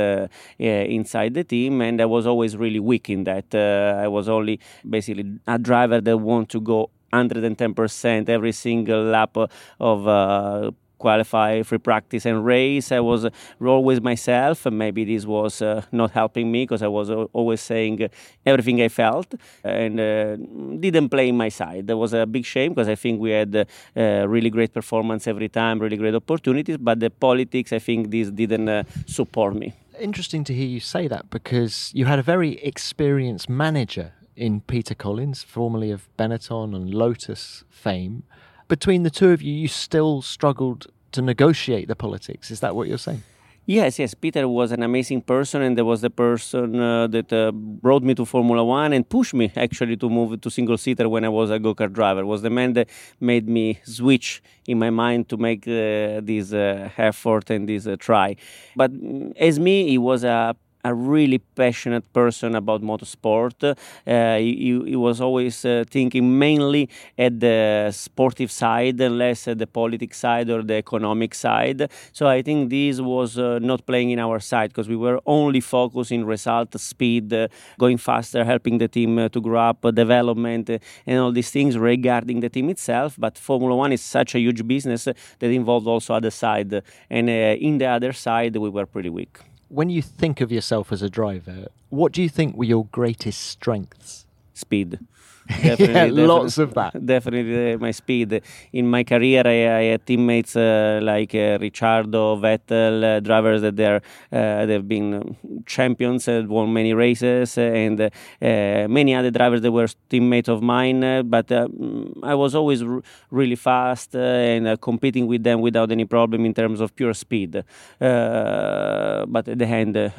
inside 0.58 1.34
the 1.34 1.44
team 1.44 1.82
and 1.82 2.02
i 2.02 2.06
was 2.06 2.26
always 2.26 2.58
really 2.58 2.80
weak 2.80 3.10
in 3.10 3.24
that 3.24 3.54
i 3.54 4.08
was 4.08 4.28
only 4.28 4.60
basically 4.90 5.40
a 5.48 5.60
driver 5.60 6.02
that 6.02 6.18
want 6.18 6.50
to 6.50 6.60
go 6.60 6.90
110% 7.14 8.30
every 8.30 8.52
single 8.52 9.04
lap 9.04 9.38
of 9.80 10.74
qualify 10.98 11.64
free 11.64 11.78
practice 11.78 12.26
and 12.26 12.46
race. 12.46 12.92
I 12.92 13.00
was 13.00 13.28
always 13.62 14.02
myself, 14.02 14.66
and 14.66 14.78
maybe 14.78 15.06
this 15.06 15.26
was 15.26 15.62
uh, 15.62 15.82
not 15.92 16.12
helping 16.12 16.52
me 16.52 16.64
because 16.64 16.84
I 16.84 16.88
was 16.88 17.10
always 17.10 17.62
saying 17.62 18.10
everything 18.46 18.82
I 18.82 18.90
felt 18.90 19.34
and 19.64 20.00
uh, 20.00 20.36
didn't 20.80 21.10
play 21.10 21.30
in 21.30 21.38
my 21.38 21.50
side. 21.50 21.88
That 21.88 21.98
was 21.98 22.14
a 22.14 22.26
big 22.26 22.46
shame 22.46 22.74
because 22.74 22.88
I 22.88 22.96
think 22.96 23.20
we 23.20 23.32
had 23.32 23.56
uh, 23.56 24.26
really 24.28 24.50
great 24.50 24.74
performance 24.74 25.28
every 25.28 25.50
time, 25.50 25.80
really 25.80 25.98
great 25.98 26.16
opportunities, 26.16 26.78
but 26.78 27.00
the 27.00 27.10
politics, 27.10 27.74
I 27.74 27.80
think 27.80 28.12
this 28.12 28.30
didn't 28.32 28.70
uh, 28.70 28.84
support 29.06 29.56
me. 29.56 29.74
Interesting 30.00 30.44
to 30.44 30.54
hear 30.54 30.68
you 30.68 30.80
say 30.80 31.08
that 31.08 31.30
because 31.30 31.92
you 31.94 32.06
had 32.06 32.20
a 32.20 32.24
very 32.24 32.62
experienced 32.64 33.50
manager 33.50 34.14
in 34.36 34.62
Peter 34.62 34.94
Collins, 34.94 35.42
formerly 35.42 35.90
of 35.90 36.08
Benetton 36.18 36.76
and 36.76 36.94
Lotus 36.94 37.64
fame 37.70 38.24
between 38.68 39.04
the 39.04 39.10
two 39.10 39.30
of 39.30 39.42
you, 39.42 39.54
you 39.54 39.68
still 39.68 40.22
struggled 40.22 40.88
to 41.14 41.22
negotiate 41.22 41.88
the 41.88 41.96
politics. 41.96 42.52
Is 42.52 42.60
that 42.60 42.76
what 42.76 42.88
you're 42.88 42.98
saying? 42.98 43.24
Yes, 43.70 44.00
yes. 44.00 44.14
Peter 44.14 44.48
was 44.48 44.72
an 44.72 44.82
amazing 44.82 45.22
person, 45.24 45.62
and 45.62 45.78
there 45.78 45.84
was 45.84 46.00
the 46.00 46.10
person 46.10 46.80
uh, 46.80 47.06
that 47.08 47.34
uh, 47.34 47.52
brought 47.52 48.02
me 48.02 48.16
to 48.16 48.24
Formula 48.24 48.64
One 48.64 48.94
and 48.94 49.08
pushed 49.08 49.34
me 49.34 49.52
actually 49.58 49.98
to 49.98 50.10
move 50.10 50.40
to 50.40 50.50
single 50.50 50.78
seater 50.78 51.10
when 51.10 51.26
I 51.26 51.30
was 51.30 51.52
a 51.52 51.60
go 51.60 51.76
kart 51.76 51.92
driver. 51.92 52.26
Was 52.26 52.44
the 52.44 52.50
man 52.50 52.72
that 52.74 52.90
made 53.20 53.50
me 53.50 53.80
switch 53.84 54.42
in 54.68 54.80
my 54.80 54.90
mind 54.90 55.28
to 55.28 55.36
make 55.36 55.68
uh, 55.68 56.22
this 56.24 56.54
uh, 56.54 56.90
effort 56.98 57.50
and 57.50 57.68
this 57.68 57.88
uh, 57.88 57.98
try. 58.00 58.38
But 58.74 58.94
mm, 58.94 59.36
as 59.36 59.60
me, 59.60 59.90
he 59.90 59.98
was 59.98 60.24
a 60.24 60.56
a 60.88 60.94
really 60.94 61.38
passionate 61.38 62.12
person 62.14 62.56
about 62.56 62.82
motorsport. 62.82 63.58
Uh, 63.64 64.38
he, 64.38 64.82
he, 64.86 64.96
was 64.96 65.20
always 65.20 65.66
uh, 65.66 65.84
thinking 65.90 66.40
mainly 66.40 66.90
at 67.18 67.40
the 67.40 67.90
sportive 67.92 68.52
side 68.52 69.00
and 69.02 69.18
less 69.18 69.48
at 69.48 69.58
the 69.58 69.68
politics 69.68 70.18
side 70.18 70.50
or 70.50 70.64
the 70.64 70.76
economic 70.76 71.36
side. 71.36 71.90
So 72.14 72.28
I 72.28 72.42
think 72.42 72.70
this 72.70 73.02
was 73.02 73.38
uh, 73.38 73.60
not 73.62 73.86
playing 73.86 74.12
in 74.12 74.20
our 74.20 74.40
side 74.40 74.70
because 74.70 74.88
we 74.88 74.96
were 74.96 75.20
only 75.26 75.60
focusing 75.60 76.26
result, 76.26 76.80
speed, 76.80 77.34
uh, 77.34 77.48
going 77.78 77.98
faster, 77.98 78.44
helping 78.46 78.78
the 78.78 78.88
team 78.88 79.20
uh, 79.20 79.30
to 79.30 79.42
grow 79.42 79.62
up, 79.72 79.84
uh, 79.86 79.92
development, 79.92 80.70
and 80.70 81.20
all 81.20 81.32
these 81.32 81.52
things 81.52 81.78
regarding 81.78 82.40
the 82.40 82.50
team 82.50 82.70
itself. 82.70 83.16
But 83.18 83.38
Formula 83.38 83.76
One 83.76 83.92
is 83.92 84.02
such 84.02 84.36
a 84.36 84.40
huge 84.40 84.66
business 84.66 85.04
that 85.04 85.52
involved 85.60 85.88
also 85.88 86.14
other 86.14 86.32
side, 86.32 86.82
and 87.10 87.30
in 87.30 87.78
the 87.78 87.86
other 87.86 88.14
side 88.14 88.56
we 88.56 88.70
were 88.70 88.86
pretty 88.86 89.10
weak 89.10 89.47
when 89.70 89.90
you 89.90 90.02
think 90.02 90.42
of 90.42 90.52
yourself 90.52 90.92
as 90.92 91.02
a 91.02 91.10
driver, 91.10 91.68
what 91.90 92.12
do 92.12 92.22
you 92.22 92.30
think 92.30 92.56
were 92.56 92.64
your 92.64 92.86
greatest 92.86 93.42
strengths? 93.42 94.26
Speed. 94.54 95.00
Definitely, 95.62 95.94
yeah, 95.96 96.10
definitely, 96.10 96.26
lots 96.28 96.58
of 96.58 96.74
that. 96.74 97.06
Definitely 97.06 97.74
uh, 97.74 97.78
my 97.78 97.92
speed. 97.92 98.42
In 98.74 98.88
my 98.90 99.04
career, 99.06 99.44
I, 99.46 99.80
I 99.80 99.84
had 99.92 100.06
teammates 100.06 100.58
uh, 100.58 101.00
like 101.02 101.34
uh, 101.34 101.58
Ricciardo, 101.62 102.36
Vettel, 102.36 103.04
uh, 103.04 103.20
drivers 103.22 103.62
that 103.62 103.78
they're 103.78 104.02
uh, 104.32 104.66
they've 104.66 104.86
been 104.86 105.38
champions, 105.66 106.28
uh, 106.28 106.44
won 106.48 106.74
many 106.74 106.94
races, 106.94 107.58
and 107.58 108.12
many 108.42 109.16
other 109.16 109.32
drivers 109.32 109.62
that 109.62 109.72
were 109.72 109.88
teammates 110.10 110.50
of 110.50 110.62
mine. 110.62 111.00
but 111.30 111.50
I 111.52 112.36
was 112.36 112.54
always 112.54 112.84
r- 112.84 113.02
really 113.32 113.56
fast 113.56 114.16
and 114.16 114.80
competing 114.82 115.28
with 115.28 115.44
them 115.44 115.62
without 115.62 115.92
any 115.92 116.06
problem 116.06 116.46
in 116.46 116.54
terms 116.54 116.82
of 116.82 116.94
pure 116.94 117.14
speed. 117.14 117.64
but 118.00 119.48
at 119.48 119.58
the 119.60 119.66
end, 119.66 120.12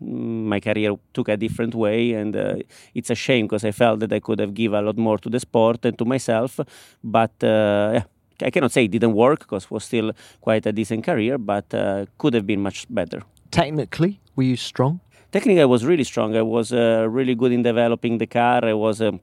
my 0.00 0.60
career 0.60 0.94
took 1.12 1.28
a 1.28 1.36
different 1.36 1.74
way, 1.74 2.12
and 2.12 2.62
it's 2.94 3.10
a 3.10 3.14
shame 3.16 3.46
because 3.46 3.64
I 3.64 3.72
felt 3.72 3.98
that 4.00 4.12
I 4.12 4.20
could 4.20 4.38
have 4.38 4.54
given 4.54 4.75
a 4.76 4.82
lot 4.82 4.96
more 4.96 5.18
to 5.18 5.28
the 5.28 5.40
sport 5.40 5.84
and 5.84 5.98
to 5.98 6.04
myself. 6.04 6.60
But 7.02 7.32
yeah, 7.42 8.02
I 8.42 8.50
cannot 8.50 8.72
say 8.72 8.84
it 8.84 8.90
didn't 8.90 9.14
work 9.14 9.40
because 9.40 9.64
it 9.64 9.70
was 9.70 9.84
still 9.84 10.12
quite 10.40 10.66
a 10.66 10.72
decent 10.72 11.04
career, 11.04 11.38
but 11.38 11.72
uh, 11.72 12.06
could 12.18 12.34
have 12.34 12.46
been 12.46 12.60
much 12.60 12.86
better. 12.90 13.22
Technically, 13.50 14.20
were 14.34 14.42
you 14.42 14.56
strong? 14.56 15.00
Technically, 15.32 15.62
I 15.62 15.66
was 15.66 15.84
really 15.84 16.04
strong. 16.04 16.36
I 16.36 16.42
was 16.42 16.72
uh, 16.72 17.06
really 17.08 17.34
good 17.34 17.52
in 17.52 17.62
developing 17.62 18.18
the 18.18 18.26
car. 18.26 18.64
I 18.64 18.74
was 18.74 19.00
um, 19.00 19.20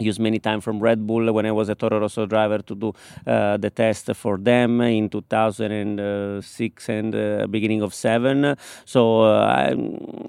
used 0.00 0.20
many 0.20 0.38
times 0.38 0.64
from 0.64 0.80
Red 0.80 1.06
Bull 1.06 1.32
when 1.32 1.46
I 1.46 1.52
was 1.52 1.68
a 1.68 1.74
Toro 1.74 2.00
Rosso 2.00 2.26
driver 2.26 2.58
to 2.58 2.74
do 2.74 2.92
uh, 3.26 3.56
the 3.56 3.70
test 3.70 4.14
for 4.14 4.38
them 4.38 4.80
in 4.80 5.08
2006 5.08 6.88
and 6.88 7.14
uh, 7.14 7.46
beginning 7.46 7.82
of 7.82 7.92
seven. 7.94 8.56
So 8.84 9.22
uh, 9.22 9.74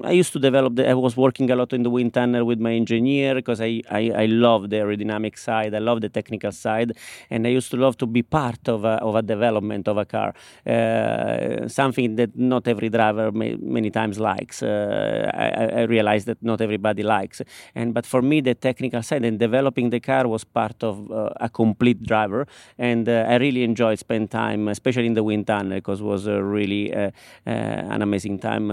I, 0.04 0.08
I, 0.08 0.12
used 0.12 0.34
to 0.34 0.40
develop. 0.40 0.76
The, 0.76 0.90
I 0.90 0.94
was 0.94 1.16
working 1.16 1.50
a 1.52 1.56
lot 1.56 1.74
in 1.74 1.84
the 1.84 1.90
wind 1.90 2.14
tunnel 2.14 2.46
with 2.46 2.60
my 2.60 2.74
engineer 2.74 3.36
because 3.36 3.62
I, 3.62 3.82
I, 3.90 4.12
I 4.16 4.26
love 4.26 4.70
the 4.70 4.78
aerodynamic 4.78 5.38
side. 5.38 5.74
I 5.74 5.80
love 5.80 6.02
the 6.02 6.10
technical 6.10 6.52
side, 6.52 6.98
and 7.30 7.48
I 7.48 7.52
used 7.52 7.72
to 7.72 7.78
love 7.78 7.98
to 7.98 8.06
be 8.06 8.24
part 8.24 8.68
of 8.68 8.84
a, 8.84 8.96
of 9.02 9.16
a 9.16 9.22
development 9.22 9.88
of 9.88 9.98
a 9.98 10.06
car. 10.06 10.34
Uh, 10.66 11.68
something 11.68 12.16
that 12.18 12.38
not 12.38 12.68
every 12.68 12.90
driver 12.90 13.32
may, 13.32 13.56
many 13.56 13.90
times 13.90 14.20
likes. 14.20 14.62
Uh, 14.62 15.32
I, 15.34 15.84
I 15.84 16.20
that 16.20 16.38
not 16.42 16.62
everybody 16.62 17.04
likes, 17.04 17.42
and 17.74 17.94
but 17.94 18.06
for 18.06 18.22
me 18.22 18.42
the 18.42 18.54
technical 18.54 19.02
side 19.02 19.24
and 19.24 19.40
development 19.40 19.61
developing 19.62 19.92
the 19.92 20.00
car 20.00 20.28
was 20.28 20.44
part 20.44 20.84
of 20.84 21.12
uh, 21.12 21.30
a 21.40 21.50
complete 21.50 22.02
driver, 22.04 22.48
and 22.78 23.08
uh, 23.08 23.26
I 23.28 23.36
really 23.36 23.64
enjoyed 23.64 24.00
spending 24.00 24.28
time, 24.28 24.68
especially 24.68 25.06
in 25.06 25.14
the 25.14 25.24
wind 25.24 25.46
tunnel, 25.48 25.76
because 25.78 26.02
it 26.02 26.04
was 26.04 26.28
really 26.28 26.94
uh, 26.94 27.12
an 27.46 28.02
amazing 28.02 28.40
time 28.40 28.68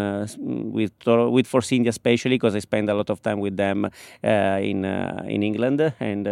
with 0.73 0.93
with 1.07 1.47
Force 1.47 1.73
India, 1.73 1.91
especially 1.91 2.37
because 2.37 2.57
I 2.57 2.61
spent 2.61 2.89
a 2.89 2.95
lot 2.95 3.11
of 3.11 3.21
time 3.21 3.41
with 3.41 3.57
them 3.57 3.91
in 4.23 4.85
in 5.35 5.43
England, 5.43 5.81
and 6.01 6.27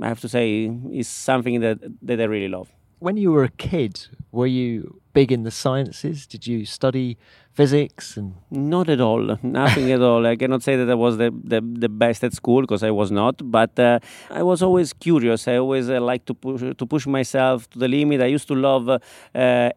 I 0.00 0.08
have 0.08 0.20
to 0.20 0.28
say 0.28 0.70
it's 0.90 1.08
something 1.08 1.60
that 1.60 1.78
that 2.02 2.20
I 2.20 2.24
really 2.24 2.48
love. 2.48 2.68
When 2.98 3.16
you 3.16 3.32
were 3.32 3.44
a 3.44 3.54
kid, 3.68 3.94
were 4.30 4.46
you 4.46 5.01
big 5.12 5.32
in 5.32 5.42
the 5.42 5.50
sciences? 5.50 6.26
Did 6.26 6.46
you 6.46 6.64
study 6.64 7.18
physics 7.52 8.16
and 8.16 8.34
not 8.50 8.88
at 8.88 9.00
all. 9.00 9.38
Nothing 9.42 9.92
at 9.92 10.00
all. 10.00 10.26
I 10.26 10.36
cannot 10.36 10.62
say 10.62 10.76
that 10.76 10.88
i 10.90 10.94
was 10.94 11.18
the, 11.18 11.30
the, 11.44 11.60
the 11.60 11.88
best 11.88 12.24
at 12.24 12.32
school 12.32 12.62
because 12.62 12.82
i 12.82 12.90
was 12.90 13.10
not 13.10 13.34
but 13.50 13.78
uh, 13.78 13.98
i 14.30 14.42
was 14.42 14.62
always 14.62 14.92
curious. 14.92 15.46
I 15.46 15.56
always 15.56 15.90
uh, 15.90 16.00
like 16.00 16.24
to 16.26 16.34
push 16.34 16.62
to 16.76 16.86
push 16.86 17.06
myself 17.06 17.68
to 17.70 17.78
the 17.78 17.88
limit. 17.88 18.20
I 18.20 18.26
used 18.26 18.48
to 18.48 18.54
love 18.54 18.88
uh, 18.88 18.98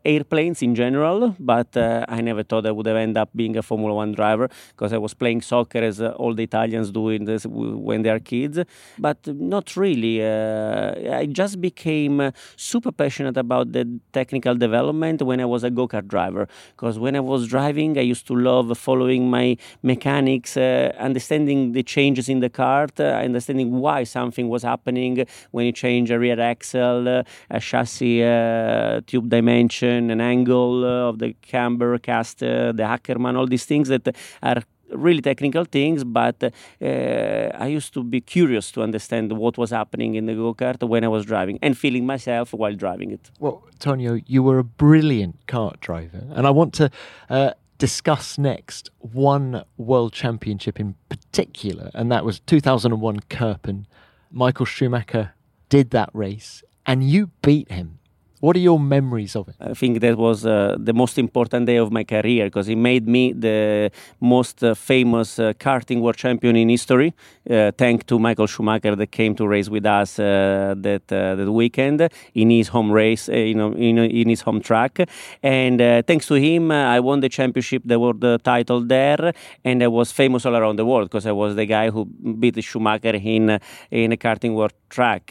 airplanes 0.06 0.62
in 0.62 0.75
general 0.75 1.36
but 1.39 1.75
uh, 1.75 2.06
i 2.08 2.22
never 2.22 2.44
thought 2.44 2.65
i 2.65 2.72
would 2.72 2.86
have 2.86 2.96
end 2.96 3.18
up 3.18 3.30
being 3.36 3.58
a 3.58 3.62
formula 3.62 3.94
1 3.96 4.13
driver 4.13 4.50
because 4.70 4.94
i 4.94 4.98
was 4.98 5.13
playing 5.13 5.42
soccer 5.42 5.80
as 5.80 6.01
uh, 6.01 6.10
all 6.12 6.34
the 6.34 6.44
italians 6.44 6.92
do 6.92 7.10
in 7.10 7.25
this 7.25 7.46
when 7.46 8.01
they 8.04 8.10
are 8.10 8.20
kids. 8.20 8.60
But 8.98 9.20
not 9.27 9.75
really 9.75 10.24
uh, 10.24 11.18
i 11.22 11.25
just 11.25 11.60
became 11.60 12.32
super 12.56 12.92
passionate 12.92 13.38
about 13.38 13.74
the 13.74 14.00
technical 14.13 14.56
development 14.56 15.22
when 15.25 15.39
i 15.39 15.46
was 15.46 15.63
a 15.63 15.70
go-kart 15.70 16.08
driver 16.08 16.48
because 16.75 16.98
when 17.00 17.15
i 17.15 17.20
was 17.20 17.48
driving. 17.48 17.98
I 17.98 18.01
used 18.01 18.27
to 18.27 18.36
love 18.36 18.77
following 18.77 19.29
my 19.29 19.58
mechanics, 19.84 20.58
uh, 20.58 20.94
understanding 21.00 21.72
the 21.72 21.84
changes 21.84 22.29
in 22.29 22.39
the 22.39 22.50
cart, 22.50 23.00
uh, 23.00 23.03
understanding 23.29 23.70
why 23.84 24.03
something 24.03 24.50
was 24.50 24.63
happening 24.63 25.25
when 25.51 25.65
you 25.65 25.72
change 25.72 26.12
a 26.12 26.20
rear 26.20 26.39
axle, 26.39 27.08
uh, 27.08 27.24
a 27.50 27.60
chassis 27.60 28.24
uh, 28.24 29.01
tube 29.08 29.29
dimension, 29.29 30.10
an 30.12 30.22
angle 30.22 30.86
uh, 30.86 31.10
of 31.10 31.20
the 31.20 31.34
camber 31.41 31.98
caster, 31.98 32.74
the 32.74 32.84
Ackermann, 32.84 33.38
all 33.38 33.48
these 33.48 33.65
things 33.65 33.88
that 33.89 34.15
are 34.41 34.62
really 34.96 35.22
technical 35.22 35.66
things, 35.66 36.04
but 36.04 36.44
uh, 36.44 36.86
I 36.86 37.68
used 37.68 37.94
to 37.94 38.04
be 38.04 38.22
curious 38.22 38.72
to 38.72 38.82
understand 38.82 39.32
what 39.34 39.58
was 39.58 39.72
happening 39.72 40.16
in 40.16 40.25
the 40.25 40.34
go 40.34 40.54
kart 40.54 40.88
when 40.88 41.04
I 41.04 41.08
was 41.08 41.25
driving 41.25 41.60
and 41.62 41.78
feeling 41.78 42.06
myself 42.06 42.54
while 42.54 42.74
driving 42.74 43.12
it. 43.12 43.32
Well, 43.40 43.64
Tonio, 43.80 44.20
you 44.25 44.44
were 44.44 44.60
a 44.60 44.64
brilliant 44.64 45.46
kart 45.48 45.80
driver, 45.80 46.24
and 46.32 46.48
I 46.48 46.50
want 46.50 46.74
to. 46.75 46.90
Uh, 47.30 47.52
discuss 47.78 48.38
next 48.38 48.90
one 49.00 49.62
world 49.75 50.14
championship 50.14 50.80
in 50.80 50.96
particular, 51.10 51.92
and 51.94 52.10
that 52.10 52.24
was 52.24 52.40
2001 52.40 53.20
Kerpen. 53.30 53.86
Michael 54.32 54.66
Schumacher 54.66 55.34
did 55.68 55.90
that 55.90 56.10
race, 56.14 56.64
and 56.86 57.04
you 57.04 57.32
beat 57.42 57.70
him 57.70 58.00
what 58.46 58.56
are 58.56 58.60
your 58.60 58.80
memories 58.80 59.36
of 59.36 59.48
it? 59.48 59.56
I 59.60 59.74
think 59.74 60.02
that 60.02 60.18
was 60.18 60.46
uh, 60.46 60.75
the 60.78 60.94
most 60.94 61.18
important 61.18 61.66
day 61.66 61.78
of 61.78 61.92
my 61.92 62.04
career 62.04 62.46
because 62.46 62.70
it 62.70 62.75
made 62.75 63.08
me 63.08 63.34
the 63.34 63.92
most 64.20 64.64
uh, 64.64 64.75
famous 64.75 65.40
uh, 65.40 65.54
karting 65.54 66.00
world 66.02 66.18
champion 66.18 66.56
in 66.56 66.70
history. 66.70 67.16
Uh, 67.50 67.72
thanks 67.75 68.06
to 68.06 68.20
Michael 68.20 68.46
Schumacher 68.46 68.96
that 68.96 69.12
came 69.12 69.34
to 69.36 69.48
race 69.48 69.68
with 69.68 69.86
us 69.88 70.20
uh, 70.20 70.75
that 70.78 71.12
uh, 71.12 71.34
that 71.40 71.52
weekend 71.52 72.08
in 72.36 72.52
his 72.52 72.68
home 72.68 72.92
race, 72.92 73.28
know, 73.56 73.72
in, 73.74 73.98
in 73.98 74.30
his 74.30 74.42
home 74.42 74.62
track. 74.62 75.00
And 75.42 75.80
thanks 76.06 76.28
to 76.28 76.36
him, 76.36 76.72
I 76.72 77.00
won 77.00 77.22
the 77.22 77.30
championship, 77.30 77.82
the 77.84 78.00
world 78.00 78.24
title 78.44 78.82
there, 78.82 79.34
and 79.64 79.82
I 79.82 79.88
was 79.88 80.12
famous 80.12 80.46
all 80.46 80.56
around 80.56 80.75
the 80.75 80.86
world 80.86 81.10
because 81.10 81.25
I 81.25 81.32
was 81.32 81.56
the 81.56 81.66
guy 81.66 81.90
who 81.90 82.06
beat 82.40 82.64
Schumacher 82.64 83.16
in 83.16 83.60
in 83.90 84.12
a 84.12 84.18
karting 84.18 84.54
world 84.54 84.74
track. 84.96 85.24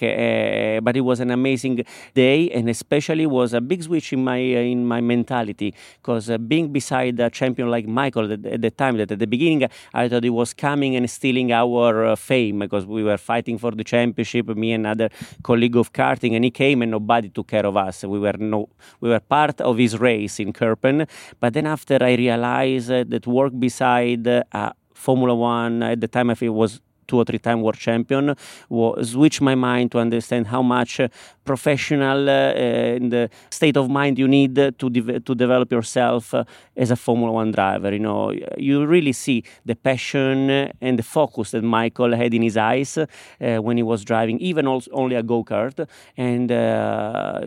but 0.86 0.94
it 1.00 1.04
was 1.10 1.18
an 1.20 1.30
amazing 1.30 1.76
day, 2.14 2.50
and 2.50 2.68
especially 2.68 3.26
was 3.26 3.50
a 3.54 3.60
big 3.60 3.82
switch 3.82 4.12
in 4.12 4.22
my 4.30 4.40
uh, 4.40 4.72
in 4.74 4.80
my 4.86 5.00
mentality 5.00 5.74
because 5.98 6.30
uh, 6.30 6.38
being 6.38 6.66
beside 6.78 7.18
a 7.20 7.30
champion 7.30 7.70
like 7.70 7.86
Michael 7.86 8.32
at, 8.32 8.44
at, 8.44 8.60
the 8.66 8.70
time 8.70 8.96
that 8.98 9.10
at 9.10 9.18
the 9.18 9.26
beginning 9.26 9.68
I 9.92 10.08
thought 10.08 10.24
he 10.24 10.30
was 10.30 10.50
coming 10.54 10.96
and 10.96 11.08
stealing 11.08 11.52
our 11.52 11.90
uh, 12.04 12.16
fame 12.16 12.58
because 12.60 12.84
we 12.86 13.02
were 13.02 13.18
fighting 13.18 13.56
for 13.58 13.72
the 13.72 13.84
championship 13.84 14.46
me 14.62 14.72
and 14.72 14.86
another 14.86 15.08
colleague 15.42 15.76
of 15.76 15.92
karting 15.92 16.34
and 16.36 16.44
he 16.44 16.50
came 16.50 16.82
and 16.82 16.90
nobody 16.90 17.28
took 17.28 17.48
care 17.48 17.66
of 17.66 17.76
us 17.76 18.04
we 18.04 18.18
were 18.18 18.38
no 18.38 18.68
we 19.00 19.08
were 19.08 19.20
part 19.20 19.60
of 19.60 19.78
his 19.78 19.98
race 19.98 20.38
in 20.40 20.52
Kerpen 20.52 21.06
but 21.40 21.52
then 21.54 21.66
after 21.66 21.98
I 22.00 22.14
realized 22.14 22.88
that 22.88 23.26
work 23.26 23.52
beside 23.58 24.26
uh, 24.28 24.72
Formula 24.92 25.34
One 25.34 25.82
at 25.82 26.00
the 26.00 26.08
time 26.08 26.30
I 26.30 26.34
think 26.34 26.48
it 26.48 26.60
was 26.64 26.80
two 27.06 27.18
or 27.18 27.24
three 27.24 27.38
time 27.38 27.62
world 27.62 27.78
champion, 27.78 28.34
switch 29.02 29.40
my 29.40 29.54
mind 29.54 29.92
to 29.92 29.98
understand 29.98 30.46
how 30.46 30.62
much 30.62 31.00
uh, 31.00 31.08
professional 31.44 32.28
uh, 32.28 32.32
and 32.32 33.12
the 33.12 33.30
state 33.50 33.76
of 33.76 33.88
mind 33.88 34.18
you 34.18 34.28
need 34.28 34.54
to 34.54 34.90
de- 34.90 35.20
to 35.20 35.34
develop 35.34 35.70
yourself 35.70 36.34
uh, 36.34 36.44
as 36.76 36.90
a 36.90 36.96
Formula 36.96 37.32
One 37.32 37.52
driver. 37.52 37.92
You 37.92 38.00
know, 38.00 38.32
you 38.56 38.86
really 38.86 39.12
see 39.12 39.44
the 39.64 39.74
passion 39.74 40.50
and 40.80 40.98
the 40.98 41.02
focus 41.02 41.50
that 41.52 41.62
Michael 41.62 42.14
had 42.14 42.34
in 42.34 42.42
his 42.42 42.56
eyes 42.56 42.98
uh, 42.98 43.06
when 43.58 43.76
he 43.76 43.82
was 43.82 44.04
driving, 44.04 44.38
even 44.40 44.66
also 44.66 44.90
only 44.92 45.16
a 45.16 45.22
go 45.22 45.44
kart, 45.44 45.88
and 46.16 46.50
uh, 46.50 47.40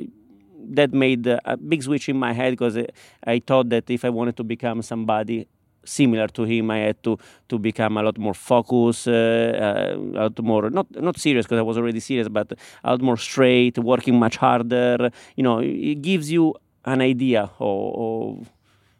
that 0.69 0.93
made 0.93 1.27
a 1.27 1.57
big 1.57 1.83
switch 1.83 2.09
in 2.09 2.17
my 2.17 2.33
head 2.33 2.51
because 2.51 2.77
I 3.25 3.39
thought 3.39 3.69
that 3.69 3.89
if 3.89 4.03
I 4.03 4.09
wanted 4.09 4.35
to 4.37 4.43
become 4.43 4.81
somebody 4.81 5.47
similar 5.87 6.27
to 6.27 6.43
him, 6.43 6.71
I 6.71 6.79
had 6.79 7.03
to 7.03 7.17
to 7.49 7.59
become 7.59 7.97
a 7.97 8.03
lot 8.03 8.17
more 8.17 8.33
focused, 8.33 9.07
uh, 9.07 9.11
uh 9.11 9.95
a 10.15 10.23
lot 10.23 10.39
more 10.43 10.69
not 10.69 10.87
not 10.91 11.17
serious 11.17 11.45
because 11.45 11.59
I 11.59 11.63
was 11.63 11.77
already 11.77 11.99
serious, 11.99 12.27
but 12.27 12.51
a 12.83 12.91
lot 12.91 13.01
more 13.01 13.17
straight, 13.17 13.77
working 13.77 14.19
much 14.19 14.37
harder. 14.37 15.11
You 15.35 15.43
know, 15.43 15.59
it 15.59 16.01
gives 16.01 16.31
you 16.31 16.53
an 16.85 17.01
idea 17.01 17.49
of, 17.59 18.39
of 18.39 18.49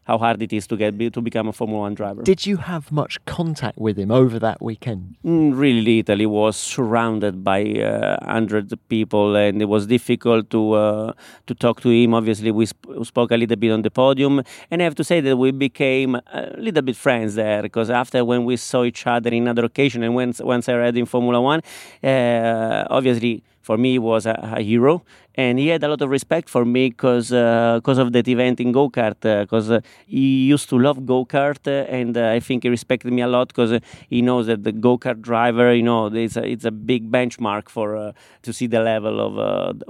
how 0.07 0.17
hard 0.17 0.41
it 0.41 0.53
is 0.53 0.65
to 0.67 0.77
get 0.77 0.97
to 0.97 1.21
become 1.21 1.49
a 1.49 1.53
Formula 1.53 1.81
One 1.81 1.93
driver. 1.93 2.23
Did 2.23 2.45
you 2.45 2.57
have 2.57 2.91
much 2.91 3.23
contact 3.25 3.77
with 3.77 3.99
him 3.99 4.09
over 4.09 4.39
that 4.39 4.61
weekend? 4.61 5.17
Mm, 5.25 5.51
really 5.53 5.81
little. 5.81 6.17
He 6.17 6.25
was 6.25 6.55
surrounded 6.55 7.43
by 7.43 7.61
uh, 7.73 8.17
hundreds 8.25 8.71
of 8.71 8.79
people, 8.87 9.35
and 9.35 9.61
it 9.61 9.65
was 9.65 9.85
difficult 9.85 10.49
to 10.51 10.61
uh, 10.73 11.13
to 11.47 11.53
talk 11.53 11.81
to 11.81 11.89
him. 11.89 12.13
Obviously, 12.13 12.51
we 12.51 12.65
sp- 12.71 13.03
spoke 13.03 13.31
a 13.31 13.37
little 13.37 13.57
bit 13.57 13.71
on 13.71 13.81
the 13.81 13.91
podium, 13.91 14.41
and 14.71 14.81
I 14.81 14.85
have 14.85 14.95
to 14.95 15.03
say 15.03 15.19
that 15.19 15.35
we 15.35 15.51
became 15.51 16.15
a 16.15 16.55
little 16.57 16.81
bit 16.81 16.95
friends 16.95 17.35
there 17.35 17.61
because 17.61 17.89
after 17.89 18.23
when 18.23 18.45
we 18.45 18.55
saw 18.55 18.85
each 18.85 19.05
other 19.05 19.29
in 19.29 19.47
other 19.47 19.65
occasion, 19.65 20.03
and 20.03 20.15
once 20.15 20.39
once 20.39 20.69
I 20.69 20.75
read 20.75 20.95
in 20.97 21.05
Formula 21.05 21.41
One, 21.41 21.61
uh, 22.01 22.87
obviously 22.89 23.43
for 23.67 23.77
me 23.77 24.00
was 24.00 24.25
a, 24.25 24.36
a, 24.59 24.62
hero. 24.62 25.03
And 25.36 25.59
he 25.59 25.67
had 25.67 25.83
a 25.83 25.89
lot 25.93 26.01
of 26.01 26.09
respect 26.09 26.47
for 26.55 26.63
me 26.65 26.83
because 26.89 27.29
because 27.29 28.00
uh, 28.00 28.05
of 28.05 28.13
that 28.13 28.27
event 28.36 28.59
in 28.63 28.71
go 28.71 28.89
kart 28.89 29.19
because 29.43 29.69
uh, 29.69 29.81
he 30.07 30.25
used 30.53 30.67
to 30.69 30.77
love 30.88 31.05
go 31.05 31.19
kart 31.25 31.63
and 32.00 32.17
uh, 32.17 32.38
I 32.38 32.39
think 32.39 32.63
he 32.63 32.69
respected 32.69 33.12
me 33.17 33.21
a 33.21 33.27
lot 33.27 33.50
because 33.50 33.71
he 34.13 34.19
knows 34.27 34.47
that 34.47 34.63
the 34.63 34.71
go 34.71 34.97
kart 34.97 35.19
driver 35.21 35.67
you 35.79 35.86
know 35.89 36.01
it's 36.25 36.38
a, 36.38 36.43
it's 36.53 36.65
a 36.65 36.75
big 36.91 37.12
benchmark 37.17 37.69
for 37.75 37.88
uh, 37.95 38.12
to 38.45 38.51
see 38.57 38.67
the 38.75 38.81
level 38.93 39.15
of 39.27 39.33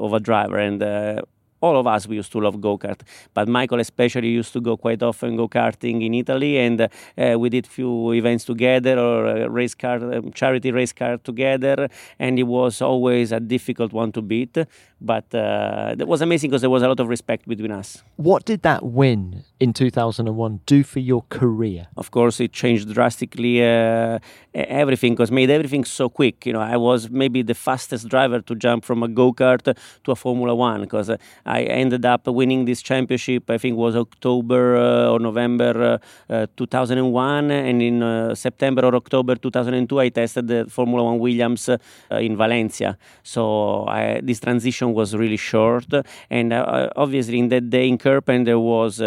of 0.05 0.11
a 0.19 0.21
driver. 0.29 0.59
And 0.69 0.81
all 1.67 1.77
of 1.77 1.87
us 1.87 2.07
we 2.07 2.15
used 2.15 2.31
to 2.31 2.39
love 2.39 2.59
go 2.61 2.77
kart, 2.77 3.01
but 3.33 3.47
Michael 3.47 3.79
especially 3.79 4.29
used 4.29 4.53
to 4.53 4.61
go 4.61 4.77
quite 4.77 5.03
often 5.03 5.35
go 5.35 5.47
karting 5.47 6.05
in 6.05 6.13
Italy, 6.13 6.57
and 6.57 6.81
uh, 6.81 6.89
we 7.41 7.49
did 7.49 7.67
few 7.67 8.13
events 8.13 8.43
together 8.45 8.97
or 8.97 9.27
uh, 9.27 9.47
race 9.59 9.75
car 9.75 9.97
um, 10.13 10.31
charity 10.31 10.71
race 10.71 10.93
car 10.93 11.17
together, 11.17 11.89
and 12.19 12.39
it 12.39 12.47
was 12.57 12.81
always 12.81 13.31
a 13.31 13.39
difficult 13.39 13.91
one 13.93 14.11
to 14.11 14.21
beat. 14.21 14.57
But 14.99 15.33
uh, 15.35 15.93
that 15.95 16.07
was 16.07 16.21
amazing 16.21 16.49
because 16.49 16.61
there 16.61 16.71
was 16.71 16.81
a 16.81 16.87
lot 16.87 16.99
of 16.99 17.07
respect 17.07 17.47
between 17.47 17.71
us. 17.71 18.03
What 18.15 18.45
did 18.45 18.63
that 18.63 18.83
win 18.83 19.43
in 19.59 19.71
2001 19.71 20.61
do 20.65 20.83
for 20.83 20.99
your 20.99 21.23
career? 21.29 21.87
Of 21.95 22.09
course, 22.09 22.39
it 22.39 22.51
changed 22.51 22.91
drastically 22.91 23.63
uh, 23.63 24.17
everything 24.55 25.13
because 25.13 25.31
made 25.31 25.51
everything 25.51 25.85
so 25.85 26.09
quick. 26.09 26.47
You 26.47 26.53
know, 26.53 26.61
I 26.61 26.77
was 26.77 27.11
maybe 27.11 27.43
the 27.43 27.53
fastest 27.53 28.09
driver 28.09 28.41
to 28.41 28.55
jump 28.55 28.85
from 28.85 29.03
a 29.03 29.07
go 29.07 29.33
kart 29.33 29.75
to 30.03 30.11
a 30.11 30.15
Formula 30.15 30.55
One 30.55 30.81
because 30.81 31.11
uh, 31.11 31.17
I 31.45 31.61
ended 31.63 32.03
up 32.03 32.25
winning 32.25 32.65
this 32.65 32.81
championship. 32.81 33.51
I 33.51 33.59
think 33.59 33.73
it 33.73 33.77
was 33.77 33.95
October 33.95 34.77
uh, 34.77 35.11
or 35.11 35.19
November 35.19 35.99
uh, 36.27 36.47
2001, 36.57 37.51
and 37.51 37.81
in 37.83 38.35
September 38.35 38.83
or 38.83 38.95
October 38.95 39.35
2002, 39.35 39.99
I 39.99 40.09
tested 40.09 40.47
the 40.47 40.65
Formula 40.67 41.03
One 41.03 41.19
Williams 41.19 41.69
in 42.09 42.35
Valencia. 42.35 42.97
So 43.21 43.85
I, 43.87 44.21
this 44.23 44.39
transition 44.39 44.86
was 44.93 45.15
really 45.15 45.37
short, 45.37 45.85
and 46.29 46.53
obviously 46.53 47.39
in 47.39 47.49
that 47.49 47.69
day 47.69 47.87
in 47.87 47.97
Kerpen 47.97 48.45
there 48.45 48.59
was 48.59 48.97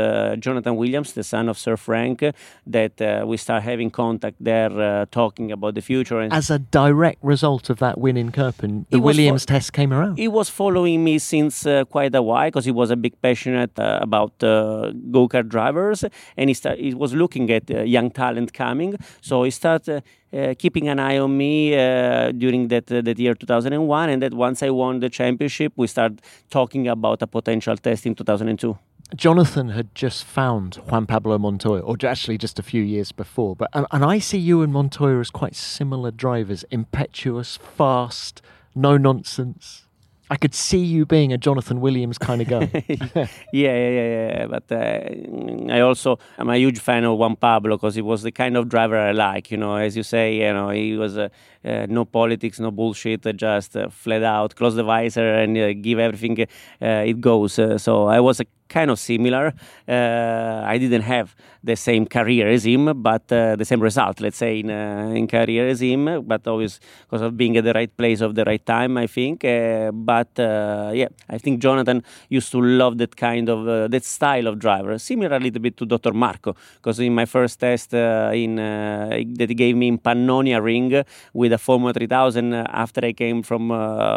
Jonathan 0.40 0.76
Williams, 0.76 1.12
the 1.12 1.24
son 1.24 1.48
of 1.48 1.58
Sir 1.58 1.76
Frank, 1.76 2.24
that 2.66 3.26
we 3.26 3.36
start 3.36 3.62
having 3.62 3.90
contact 3.90 4.36
there, 4.40 5.06
talking 5.06 5.52
about 5.52 5.74
the 5.74 5.82
future. 5.82 6.20
And 6.20 6.32
As 6.32 6.50
a 6.50 6.58
direct 6.58 7.22
result 7.22 7.70
of 7.70 7.78
that 7.78 7.98
win 7.98 8.16
in 8.16 8.32
Kerpen, 8.32 8.86
the 8.90 9.00
Williams 9.00 9.46
test 9.46 9.72
came 9.72 9.92
around. 9.92 10.18
He 10.18 10.28
was 10.28 10.48
following 10.48 11.04
me 11.04 11.18
since 11.18 11.66
uh, 11.66 11.84
quite 11.84 12.14
a 12.14 12.22
while 12.22 12.48
because 12.48 12.64
he 12.64 12.70
was 12.72 12.90
a 12.90 12.96
big 12.96 13.20
passionate 13.22 13.78
uh, 13.78 13.98
about 14.02 14.32
uh, 14.42 14.92
go 15.10 15.28
kart 15.28 15.48
drivers, 15.48 16.04
and 16.36 16.50
he, 16.50 16.54
start, 16.54 16.78
he 16.78 16.94
was 16.94 17.14
looking 17.14 17.50
at 17.50 17.70
uh, 17.70 17.82
young 17.82 18.10
talent 18.10 18.52
coming. 18.52 18.96
So 19.20 19.42
he 19.44 19.50
started. 19.50 20.02
Uh, 20.32 20.54
keeping 20.56 20.88
an 20.88 21.00
eye 21.00 21.18
on 21.18 21.36
me 21.36 21.74
uh, 21.74 22.30
during 22.30 22.68
that 22.68 22.86
that 22.86 23.18
year 23.18 23.34
2001 23.34 24.10
and 24.10 24.22
that 24.22 24.32
once 24.32 24.62
I 24.62 24.70
won 24.70 25.00
the 25.00 25.10
championship 25.10 25.72
we 25.74 25.88
started 25.88 26.22
talking 26.50 26.86
about 26.86 27.20
a 27.20 27.26
potential 27.26 27.76
test 27.76 28.06
in 28.06 28.14
2002 28.14 28.78
Jonathan 29.16 29.70
had 29.70 29.92
just 29.94 30.24
found 30.24 30.76
Juan 30.76 31.06
Pablo 31.06 31.36
Montoya, 31.36 31.80
or 31.80 31.96
actually 32.04 32.38
just 32.38 32.58
a 32.58 32.62
few 32.62 32.82
years 32.82 33.10
before. 33.12 33.56
But 33.56 33.68
and, 33.72 33.86
and 33.90 34.04
I 34.04 34.20
see 34.20 34.38
you 34.38 34.62
and 34.62 34.72
Montoya 34.72 35.18
as 35.18 35.30
quite 35.30 35.56
similar 35.56 36.10
drivers: 36.10 36.64
impetuous, 36.70 37.56
fast, 37.56 38.40
no 38.74 38.96
nonsense. 38.96 39.86
I 40.32 40.36
could 40.36 40.54
see 40.54 40.78
you 40.78 41.06
being 41.06 41.32
a 41.32 41.38
Jonathan 41.38 41.80
Williams 41.80 42.16
kind 42.16 42.40
of 42.40 42.46
guy. 42.46 42.84
yeah, 42.88 43.28
yeah, 43.52 43.90
yeah, 43.90 44.36
yeah. 44.38 44.46
But 44.46 44.70
uh, 44.70 45.72
I 45.74 45.80
also 45.80 46.20
am 46.38 46.48
a 46.48 46.56
huge 46.56 46.78
fan 46.78 47.02
of 47.02 47.18
Juan 47.18 47.34
Pablo 47.34 47.76
because 47.76 47.96
he 47.96 48.00
was 48.00 48.22
the 48.22 48.30
kind 48.30 48.56
of 48.56 48.68
driver 48.68 48.96
I 48.96 49.10
like. 49.10 49.50
You 49.50 49.56
know, 49.56 49.74
as 49.74 49.96
you 49.96 50.04
say, 50.04 50.36
you 50.36 50.52
know, 50.52 50.70
he 50.70 50.96
was 50.96 51.18
uh, 51.18 51.30
uh, 51.64 51.86
no 51.88 52.04
politics, 52.04 52.60
no 52.60 52.70
bullshit, 52.70 53.26
just 53.36 53.76
uh, 53.76 53.88
flat 53.88 54.22
out, 54.22 54.54
close 54.54 54.76
the 54.76 54.84
visor 54.84 55.34
and 55.34 55.58
uh, 55.58 55.72
give 55.72 55.98
everything 55.98 56.40
uh, 56.40 56.86
it 56.86 57.20
goes. 57.20 57.54
so 57.54 58.06
I 58.06 58.20
was 58.20 58.38
a 58.38 58.46
kind 58.70 58.90
of 58.90 58.98
similar. 58.98 59.52
Uh, 59.86 60.62
I 60.64 60.78
didn't 60.78 61.02
have 61.02 61.34
the 61.62 61.76
same 61.76 62.06
career 62.06 62.48
as 62.48 62.64
him, 62.64 63.02
but 63.02 63.30
uh, 63.30 63.56
the 63.56 63.64
same 63.64 63.80
result, 63.80 64.20
let's 64.20 64.38
say, 64.38 64.60
in, 64.60 64.70
uh, 64.70 65.12
in 65.14 65.26
career 65.26 65.68
as 65.68 65.80
him, 65.82 66.22
but 66.22 66.46
always 66.46 66.80
because 67.02 67.20
of 67.20 67.36
being 67.36 67.56
at 67.56 67.64
the 67.64 67.74
right 67.74 67.94
place 67.94 68.20
of 68.22 68.34
the 68.34 68.44
right 68.44 68.64
time, 68.64 68.96
I 68.96 69.06
think. 69.06 69.44
Uh, 69.44 69.90
but 69.92 70.38
uh, 70.38 70.92
yeah, 70.94 71.08
I 71.28 71.36
think 71.38 71.60
Jonathan 71.60 72.02
used 72.28 72.50
to 72.52 72.62
love 72.62 72.96
that 72.98 73.16
kind 73.16 73.48
of, 73.48 73.68
uh, 73.68 73.88
that 73.88 74.04
style 74.04 74.46
of 74.46 74.58
driver, 74.58 74.96
similar 74.98 75.36
a 75.36 75.40
little 75.40 75.60
bit 75.60 75.76
to 75.78 75.84
Dr. 75.84 76.12
Marko, 76.12 76.56
because 76.76 76.98
in 77.00 77.14
my 77.14 77.26
first 77.26 77.60
test 77.60 77.92
in 77.92 78.56
that 78.56 79.48
he 79.48 79.54
gave 79.54 79.76
me 79.76 79.88
in 79.88 79.98
Pannonia 79.98 80.62
ring 80.62 81.04
with 81.34 81.52
a 81.52 81.58
Formula 81.58 81.92
3000 81.92 82.54
after 82.54 83.04
I 83.04 83.12
came 83.12 83.42
from 83.42 83.68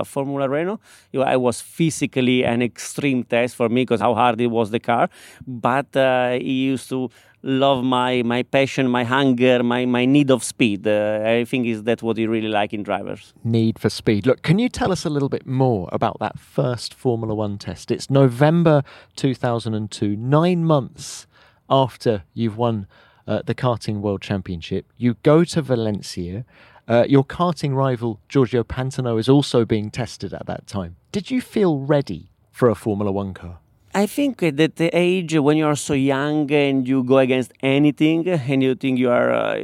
Formula 0.05 0.47
Renault, 0.47 0.79
I 1.15 1.35
was 1.35 1.59
physically 1.61 2.45
an 2.45 2.61
extreme 2.61 3.23
test 3.23 3.55
for 3.55 3.69
me 3.69 3.81
because 3.81 4.01
how 4.01 4.13
hard 4.13 4.39
it 4.43 4.51
was 4.51 4.71
the 4.71 4.79
car, 4.79 5.09
but 5.47 5.95
uh, 5.95 6.31
he 6.31 6.65
used 6.65 6.89
to 6.89 7.09
love 7.43 7.83
my 7.83 8.23
my 8.23 8.41
passion, 8.43 8.87
my 8.89 9.03
hunger, 9.03 9.61
my 9.63 9.85
my 9.85 10.05
need 10.05 10.31
of 10.31 10.43
speed. 10.43 10.87
Uh, 10.87 11.21
I 11.25 11.45
think 11.45 11.67
is 11.67 11.83
that 11.83 12.01
what 12.01 12.17
he 12.17 12.25
really 12.25 12.47
like 12.47 12.73
in 12.73 12.83
drivers. 12.83 13.33
Need 13.43 13.77
for 13.79 13.89
speed. 13.89 14.25
Look, 14.25 14.41
can 14.41 14.59
you 14.59 14.69
tell 14.69 14.91
us 14.91 15.05
a 15.05 15.09
little 15.09 15.29
bit 15.29 15.45
more 15.45 15.89
about 15.91 16.19
that 16.19 16.39
first 16.39 16.93
Formula 16.93 17.35
One 17.35 17.57
test? 17.57 17.91
It's 17.91 18.09
November 18.09 18.83
2002, 19.15 20.15
nine 20.15 20.63
months 20.65 21.27
after 21.69 22.23
you've 22.33 22.57
won 22.57 22.87
uh, 23.27 23.41
the 23.45 23.55
karting 23.55 24.01
world 24.01 24.21
championship. 24.21 24.85
You 24.97 25.15
go 25.23 25.43
to 25.43 25.61
Valencia. 25.61 26.45
Uh, 26.85 27.05
your 27.07 27.23
karting 27.23 27.73
rival 27.73 28.19
Giorgio 28.27 28.61
Pantano 28.61 29.17
is 29.17 29.29
also 29.29 29.63
being 29.63 29.89
tested 29.89 30.33
at 30.33 30.45
that 30.47 30.67
time. 30.67 30.97
Did 31.13 31.31
you 31.31 31.39
feel 31.39 31.79
ready 31.79 32.29
for 32.51 32.67
a 32.69 32.75
Formula 32.75 33.09
One 33.09 33.33
car? 33.33 33.59
I 33.95 34.07
think 34.07 34.39
that 34.39 34.75
the 34.77 34.89
age 34.91 35.35
when 35.37 35.55
you 35.57 35.67
are 35.67 35.75
so 35.75 35.93
young 35.93 36.51
and 36.51 36.87
you 36.87 37.03
go 37.03 37.19
against 37.19 37.53
anything 37.61 38.27
and 38.27 38.63
you 38.63 38.73
think 38.73 38.97
you 38.97 39.11
are 39.11 39.31
uh, 39.31 39.55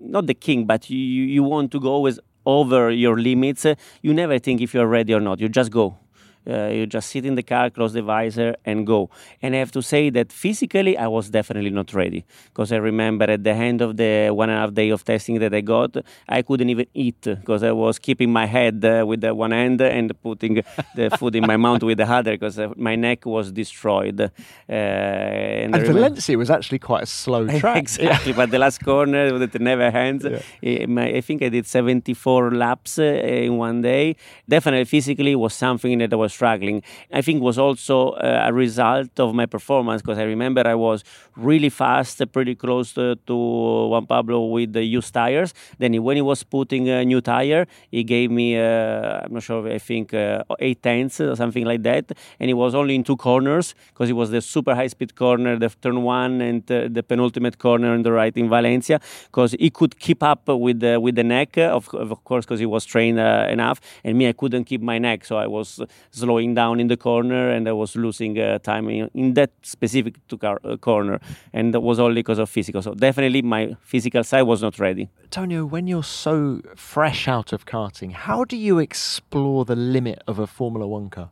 not 0.00 0.26
the 0.26 0.34
king, 0.34 0.66
but 0.66 0.90
you, 0.90 0.98
you 0.98 1.44
want 1.44 1.70
to 1.72 1.80
go 1.80 1.88
always 1.90 2.18
over 2.44 2.90
your 2.90 3.20
limits, 3.20 3.64
you 4.02 4.12
never 4.12 4.38
think 4.40 4.60
if 4.60 4.74
you're 4.74 4.88
ready 4.88 5.14
or 5.14 5.20
not. 5.20 5.38
You 5.38 5.48
just 5.48 5.70
go. 5.70 6.01
Uh, 6.48 6.66
you 6.66 6.86
just 6.86 7.10
sit 7.10 7.24
in 7.24 7.34
the 7.34 7.42
car, 7.42 7.70
close 7.70 7.92
the 7.92 8.02
visor, 8.02 8.56
and 8.64 8.86
go. 8.86 9.10
And 9.40 9.54
I 9.54 9.58
have 9.58 9.72
to 9.72 9.82
say 9.82 10.10
that 10.10 10.32
physically, 10.32 10.98
I 10.98 11.06
was 11.06 11.30
definitely 11.30 11.70
not 11.70 11.94
ready 11.94 12.24
because 12.46 12.72
I 12.72 12.76
remember 12.76 13.24
at 13.24 13.44
the 13.44 13.52
end 13.52 13.80
of 13.80 13.96
the 13.96 14.30
one 14.30 14.50
and 14.50 14.58
a 14.58 14.60
half 14.62 14.74
day 14.74 14.90
of 14.90 15.04
testing 15.04 15.38
that 15.40 15.54
I 15.54 15.60
got, 15.60 15.96
I 16.28 16.42
couldn't 16.42 16.70
even 16.70 16.86
eat 16.94 17.20
because 17.22 17.62
I 17.62 17.72
was 17.72 17.98
keeping 17.98 18.32
my 18.32 18.46
head 18.46 18.84
uh, 18.84 19.04
with 19.06 19.20
the 19.20 19.34
one 19.34 19.52
hand 19.52 19.80
and 19.80 20.10
putting 20.22 20.62
the 20.94 21.10
food 21.18 21.36
in 21.36 21.46
my 21.46 21.56
mouth 21.56 21.82
with 21.82 21.98
the 21.98 22.10
other 22.10 22.32
because 22.32 22.58
uh, 22.58 22.68
my 22.76 22.96
neck 22.96 23.24
was 23.26 23.52
destroyed. 23.52 24.20
Uh, 24.20 24.30
and, 24.68 25.74
and 25.74 25.86
Valencia 25.86 26.36
was 26.36 26.50
actually 26.50 26.78
quite 26.78 27.04
a 27.04 27.06
slow 27.06 27.46
track. 27.60 27.78
exactly, 27.78 28.32
but 28.32 28.50
the 28.50 28.58
last 28.58 28.84
corner 28.84 29.32
with 29.32 29.52
the 29.52 29.58
never 29.58 29.90
hands, 29.90 30.24
yeah. 30.24 30.40
Eh, 30.62 30.86
I 31.18 31.20
think 31.20 31.42
I 31.42 31.48
did 31.48 31.66
74 31.66 32.50
laps 32.52 32.98
uh, 32.98 33.02
in 33.02 33.56
one 33.56 33.82
day. 33.82 34.16
Definitely 34.48 34.86
physically 34.86 35.34
was 35.36 35.54
something 35.54 35.98
that 35.98 36.12
I 36.12 36.16
was 36.16 36.31
struggling. 36.32 36.82
I 37.12 37.22
think 37.22 37.42
was 37.42 37.58
also 37.58 38.10
uh, 38.10 38.44
a 38.48 38.52
result 38.52 39.18
of 39.18 39.34
my 39.34 39.46
performance 39.46 40.02
because 40.02 40.18
I 40.18 40.24
remember 40.24 40.62
I 40.66 40.74
was 40.74 41.04
really 41.36 41.68
fast, 41.68 42.20
pretty 42.32 42.54
close 42.54 42.92
to, 42.94 43.16
to 43.26 43.34
Juan 43.34 44.06
Pablo 44.06 44.46
with 44.46 44.72
the 44.72 44.82
used 44.82 45.12
tires. 45.14 45.54
Then 45.78 46.02
when 46.02 46.16
he 46.16 46.22
was 46.22 46.42
putting 46.42 46.88
a 46.88 47.04
new 47.04 47.20
tire, 47.20 47.66
he 47.90 48.04
gave 48.04 48.30
me, 48.30 48.58
uh, 48.58 49.22
I'm 49.24 49.34
not 49.34 49.42
sure, 49.42 49.68
I 49.68 49.78
think 49.78 50.14
uh, 50.14 50.44
eight 50.58 50.82
tenths 50.82 51.20
or 51.20 51.36
something 51.36 51.64
like 51.64 51.82
that. 51.82 52.12
And 52.38 52.48
he 52.48 52.54
was 52.54 52.74
only 52.74 52.94
in 52.94 53.04
two 53.04 53.16
corners 53.16 53.74
because 53.88 54.10
it 54.10 54.14
was 54.14 54.30
the 54.30 54.40
super 54.40 54.74
high 54.74 54.88
speed 54.88 55.14
corner, 55.14 55.58
the 55.58 55.68
turn 55.68 56.02
one, 56.02 56.40
and 56.40 56.70
uh, 56.70 56.88
the 56.90 57.02
penultimate 57.02 57.58
corner 57.58 57.92
on 57.92 58.02
the 58.02 58.12
right 58.12 58.36
in 58.36 58.48
Valencia 58.48 59.00
because 59.26 59.52
he 59.58 59.70
could 59.70 59.98
keep 59.98 60.22
up 60.22 60.48
with 60.48 60.80
the, 60.80 61.00
with 61.00 61.14
the 61.14 61.24
neck, 61.24 61.56
of, 61.58 61.92
of 61.94 62.24
course, 62.24 62.44
because 62.44 62.60
he 62.60 62.66
was 62.66 62.84
trained 62.84 63.18
uh, 63.18 63.46
enough. 63.50 63.80
And 64.04 64.18
me, 64.18 64.28
I 64.28 64.32
couldn't 64.32 64.64
keep 64.64 64.82
my 64.82 64.98
neck. 64.98 65.24
So 65.24 65.36
I 65.36 65.46
was 65.46 65.80
slowing 66.22 66.54
down 66.54 66.80
in 66.80 66.88
the 66.88 66.96
corner 66.96 67.50
and 67.54 67.68
I 67.68 67.72
was 67.72 67.96
losing 67.96 68.38
uh, 68.38 68.58
time 68.58 68.88
in, 68.88 69.10
in, 69.14 69.34
that 69.34 69.50
specific 69.62 70.14
car, 70.40 70.60
uh, 70.64 70.76
corner. 70.76 71.20
And 71.52 71.74
that 71.74 71.80
was 71.80 71.98
only 71.98 72.20
because 72.22 72.38
of 72.38 72.48
physical. 72.48 72.80
So 72.82 72.94
definitely 72.94 73.42
my 73.42 73.76
physical 73.92 74.24
side 74.24 74.42
was 74.42 74.62
not 74.62 74.78
ready. 74.78 75.08
Tonio, 75.30 75.64
when 75.64 75.86
you're 75.86 76.10
so 76.26 76.60
fresh 76.76 77.28
out 77.28 77.52
of 77.52 77.66
karting, 77.66 78.12
how 78.12 78.44
do 78.44 78.56
you 78.56 78.78
explore 78.78 79.64
the 79.64 79.76
limit 79.76 80.18
of 80.26 80.38
a 80.38 80.46
Formula 80.46 80.86
One 80.86 81.10
car? 81.10 81.30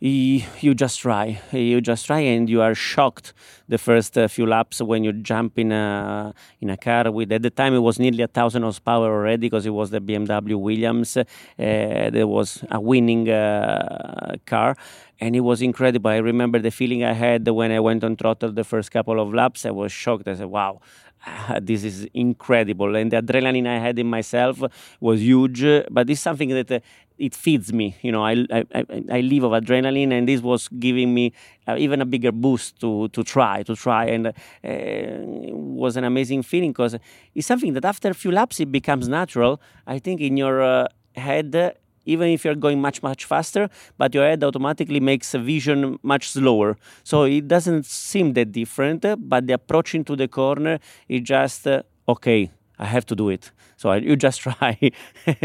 You 0.00 0.74
just 0.74 1.00
try. 1.00 1.40
You 1.52 1.80
just 1.80 2.06
try 2.06 2.20
and 2.20 2.48
you 2.48 2.60
are 2.60 2.74
shocked 2.74 3.32
the 3.68 3.78
first 3.78 4.18
uh, 4.18 4.28
few 4.28 4.46
laps 4.46 4.82
when 4.82 5.04
you 5.04 5.12
jump 5.12 5.58
in 5.58 5.72
a 5.72 6.34
in 6.60 6.68
a 6.68 6.76
car 6.76 7.10
with 7.10 7.32
at 7.32 7.42
the 7.42 7.50
time 7.50 7.74
it 7.74 7.78
was 7.78 7.98
nearly 7.98 8.22
a 8.22 8.28
thousand 8.28 8.62
horsepower 8.62 9.06
already 9.06 9.48
because 9.48 9.64
it 9.64 9.70
was 9.70 9.90
the 9.90 10.00
BMW 10.00 10.60
Williams 10.60 11.16
uh, 11.16 11.24
there 11.56 12.26
was 12.26 12.64
a 12.70 12.80
winning 12.80 13.30
uh, 13.30 14.36
car. 14.46 14.76
And 15.20 15.36
it 15.36 15.40
was 15.40 15.62
incredible. 15.62 16.10
I 16.10 16.16
remember 16.16 16.58
the 16.58 16.72
feeling 16.72 17.04
I 17.04 17.12
had 17.12 17.48
when 17.48 17.70
I 17.70 17.78
went 17.80 18.02
on 18.02 18.16
throttle 18.16 18.50
the 18.52 18.64
first 18.64 18.90
couple 18.90 19.20
of 19.20 19.32
laps. 19.32 19.64
I 19.64 19.70
was 19.70 19.92
shocked. 19.92 20.26
I 20.28 20.34
said 20.34 20.46
wow 20.46 20.80
this 21.62 21.84
is 21.84 22.06
incredible 22.14 22.94
and 22.96 23.10
the 23.10 23.16
adrenaline 23.22 23.66
i 23.66 23.78
had 23.78 23.98
in 23.98 24.06
myself 24.06 24.62
was 25.00 25.20
huge 25.20 25.62
but 25.90 26.08
it's 26.10 26.20
something 26.20 26.50
that 26.50 26.70
uh, 26.70 26.80
it 27.18 27.34
feeds 27.34 27.72
me. 27.72 27.96
You 28.02 28.12
know, 28.12 28.24
I, 28.24 28.44
I, 28.50 28.84
I 29.10 29.20
live 29.20 29.44
of 29.44 29.52
adrenaline, 29.52 30.12
and 30.12 30.28
this 30.28 30.40
was 30.40 30.68
giving 30.68 31.14
me 31.14 31.32
uh, 31.66 31.76
even 31.78 32.00
a 32.00 32.04
bigger 32.04 32.32
boost 32.32 32.80
to, 32.80 33.08
to 33.08 33.22
try, 33.22 33.62
to 33.64 33.76
try. 33.76 34.06
And 34.06 34.28
uh, 34.28 34.32
it 34.62 35.54
was 35.54 35.96
an 35.96 36.04
amazing 36.04 36.42
feeling 36.42 36.72
because 36.72 36.96
it's 37.34 37.46
something 37.46 37.72
that 37.74 37.84
after 37.84 38.10
a 38.10 38.14
few 38.14 38.32
laps, 38.32 38.60
it 38.60 38.72
becomes 38.72 39.08
natural. 39.08 39.60
I 39.86 39.98
think 39.98 40.20
in 40.20 40.36
your 40.36 40.62
uh, 40.62 40.88
head, 41.14 41.76
even 42.04 42.28
if 42.28 42.44
you're 42.44 42.54
going 42.54 42.80
much, 42.80 43.02
much 43.02 43.24
faster, 43.24 43.68
but 43.98 44.14
your 44.14 44.24
head 44.24 44.42
automatically 44.44 45.00
makes 45.00 45.34
a 45.34 45.38
vision 45.38 45.98
much 46.02 46.28
slower. 46.28 46.76
So 47.02 47.24
it 47.24 47.48
doesn't 47.48 47.86
seem 47.86 48.34
that 48.34 48.52
different, 48.52 49.04
but 49.18 49.46
the 49.46 49.54
approach 49.54 49.94
into 49.94 50.16
the 50.16 50.28
corner 50.28 50.78
is 51.08 51.22
just, 51.22 51.66
uh, 51.66 51.82
okay, 52.08 52.50
I 52.78 52.86
have 52.86 53.06
to 53.06 53.16
do 53.16 53.28
it. 53.28 53.50
So 53.76 53.92
you 53.92 54.16
just 54.16 54.40
try. 54.46 54.78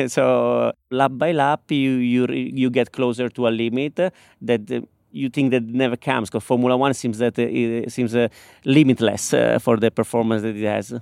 so 0.08 0.72
lap 0.92 1.12
by 1.16 1.32
lap, 1.32 1.72
you 1.72 1.92
you 1.92 2.28
you 2.28 2.70
get 2.70 2.92
closer 2.92 3.30
to 3.30 3.48
a 3.48 3.50
limit 3.50 3.96
that. 3.96 4.72
Uh, 4.72 4.82
you 5.12 5.28
think 5.28 5.50
that 5.50 5.64
never 5.64 5.98
comes 5.98 6.30
because 6.30 6.44
Formula 6.44 6.78
One 6.78 6.94
seems 6.94 7.18
that 7.18 7.40
uh, 7.40 7.42
it 7.42 7.92
seems 7.92 8.14
uh, 8.14 8.28
limitless 8.64 9.32
for 9.60 9.76
the 9.78 9.90
performance 9.90 10.44
that 10.44 10.56
it 10.56 10.68
has. 10.68 10.94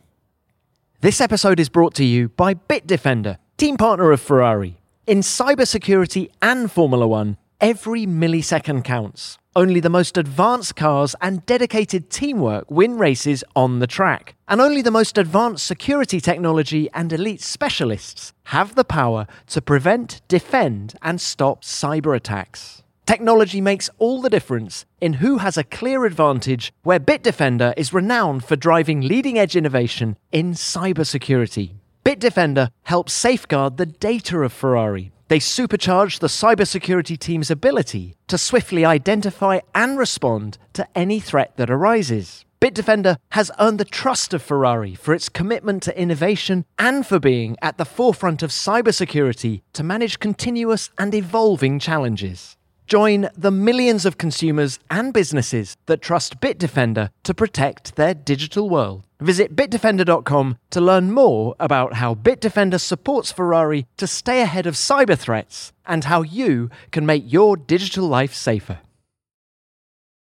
This 1.01 1.19
episode 1.19 1.59
is 1.59 1.67
brought 1.69 1.93
to 1.95 2.05
you 2.05 2.29
by 2.29 2.53
Bitdefender, 2.53 3.37
team 3.57 3.75
partner 3.75 4.11
of 4.11 4.21
Ferrari. 4.21 4.79
In 5.07 5.19
cybersecurity 5.19 6.31
and 6.41 6.69
Formula 6.69 7.07
One, 7.07 7.37
every 7.61 8.05
millisecond 8.05 8.83
counts. 8.83 9.37
Only 9.55 9.79
the 9.79 9.89
most 9.89 10.17
advanced 10.17 10.75
cars 10.75 11.15
and 11.21 11.45
dedicated 11.45 12.09
teamwork 12.09 12.69
win 12.69 12.97
races 12.97 13.41
on 13.55 13.79
the 13.79 13.87
track. 13.87 14.35
And 14.49 14.59
only 14.59 14.81
the 14.81 14.91
most 14.91 15.17
advanced 15.17 15.65
security 15.65 16.19
technology 16.19 16.89
and 16.93 17.13
elite 17.13 17.39
specialists 17.39 18.33
have 18.47 18.75
the 18.75 18.83
power 18.83 19.27
to 19.47 19.61
prevent, 19.61 20.19
defend, 20.27 20.95
and 21.01 21.21
stop 21.21 21.63
cyber 21.63 22.13
attacks. 22.13 22.83
Technology 23.05 23.61
makes 23.61 23.89
all 23.99 24.21
the 24.21 24.29
difference 24.29 24.85
in 24.99 25.13
who 25.13 25.37
has 25.37 25.57
a 25.57 25.63
clear 25.63 26.03
advantage, 26.05 26.73
where 26.83 26.99
Bitdefender 26.99 27.73
is 27.77 27.93
renowned 27.93 28.43
for 28.43 28.57
driving 28.57 28.99
leading 28.99 29.39
edge 29.39 29.55
innovation 29.55 30.17
in 30.33 30.51
cybersecurity. 30.51 31.75
Bitdefender 32.07 32.69
helps 32.83 33.11
safeguard 33.11 33.75
the 33.75 33.85
data 33.85 34.39
of 34.39 34.53
Ferrari 34.53 35.11
they 35.27 35.39
supercharge 35.39 36.19
the 36.19 36.27
cybersecurity 36.27 37.19
team's 37.19 37.51
ability 37.51 38.15
to 38.27 38.37
swiftly 38.37 38.85
identify 38.85 39.59
and 39.75 39.97
respond 39.97 40.57
to 40.73 40.87
any 40.95 41.19
threat 41.19 41.57
that 41.57 41.69
arises. 41.69 42.45
Bitdefender 42.61 43.17
has 43.31 43.51
earned 43.59 43.79
the 43.79 43.85
trust 43.85 44.33
of 44.33 44.41
Ferrari 44.41 44.95
for 44.95 45.13
its 45.13 45.29
commitment 45.29 45.83
to 45.83 46.01
innovation 46.01 46.65
and 46.79 47.05
for 47.05 47.19
being 47.19 47.55
at 47.61 47.77
the 47.77 47.85
forefront 47.85 48.41
of 48.41 48.49
cybersecurity 48.49 49.61
to 49.73 49.83
manage 49.83 50.19
continuous 50.19 50.89
and 50.97 51.13
evolving 51.13 51.77
challenges. 51.77 52.56
Join 52.87 53.29
the 53.37 53.51
millions 53.51 54.05
of 54.05 54.17
consumers 54.17 54.79
and 54.89 55.11
businesses 55.13 55.75
that 55.87 56.01
trust 56.01 56.39
Bitdefender 56.39 57.09
to 57.23 57.33
protect 57.33 57.97
their 57.97 58.13
digital 58.13 58.69
world. 58.69 59.05
Visit 59.19 59.57
bitdefender.com 59.57 60.57
to 60.69 60.81
learn 60.81 61.11
more 61.11 61.53
about 61.59 61.95
how 61.95 62.15
Bitdefender 62.15 62.79
supports 62.79 63.29
Ferrari 63.29 63.85
to 63.97 64.07
stay 64.07 64.41
ahead 64.41 64.65
of 64.65 64.75
cyber 64.75 65.17
threats 65.17 65.73
and 65.85 66.05
how 66.05 66.21
you 66.21 66.69
can 66.91 67.05
make 67.05 67.31
your 67.31 67.57
digital 67.57 68.07
life 68.07 68.33
safer. 68.33 68.79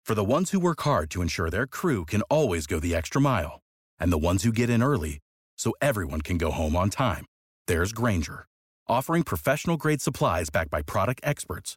For 0.04 0.16
the 0.16 0.24
ones 0.24 0.50
who 0.50 0.58
work 0.58 0.80
hard 0.80 1.08
to 1.10 1.22
ensure 1.22 1.50
their 1.50 1.68
crew 1.68 2.04
can 2.04 2.22
always 2.22 2.66
go 2.66 2.80
the 2.80 2.96
extra 2.96 3.20
mile, 3.20 3.60
and 4.00 4.12
the 4.12 4.18
ones 4.18 4.42
who 4.42 4.50
get 4.50 4.68
in 4.68 4.82
early 4.82 5.20
so 5.56 5.72
everyone 5.80 6.22
can 6.22 6.36
go 6.36 6.50
home 6.50 6.74
on 6.74 6.90
time, 6.90 7.26
there's 7.68 7.92
Grainger, 7.92 8.46
offering 8.88 9.22
professional 9.22 9.76
grade 9.76 10.02
supplies 10.02 10.50
backed 10.50 10.70
by 10.70 10.82
product 10.82 11.20
experts 11.22 11.76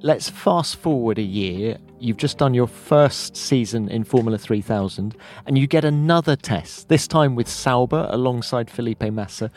Let's 0.00 0.30
fast 0.30 0.76
forward 0.76 1.18
a 1.18 1.22
year 1.22 1.78
You've 2.00 2.16
just 2.16 2.38
done 2.38 2.54
your 2.54 2.68
first 2.68 3.36
season 3.36 3.88
in 3.88 4.04
Formula 4.04 4.38
3000 4.38 5.16
and 5.46 5.58
you 5.58 5.66
get 5.66 5.84
another 5.84 6.36
test, 6.36 6.88
this 6.88 7.08
time 7.08 7.34
with 7.34 7.48
Sauber 7.48 8.06
alongside 8.10 8.70
Felipe 8.70 9.02
Massa. 9.02 9.50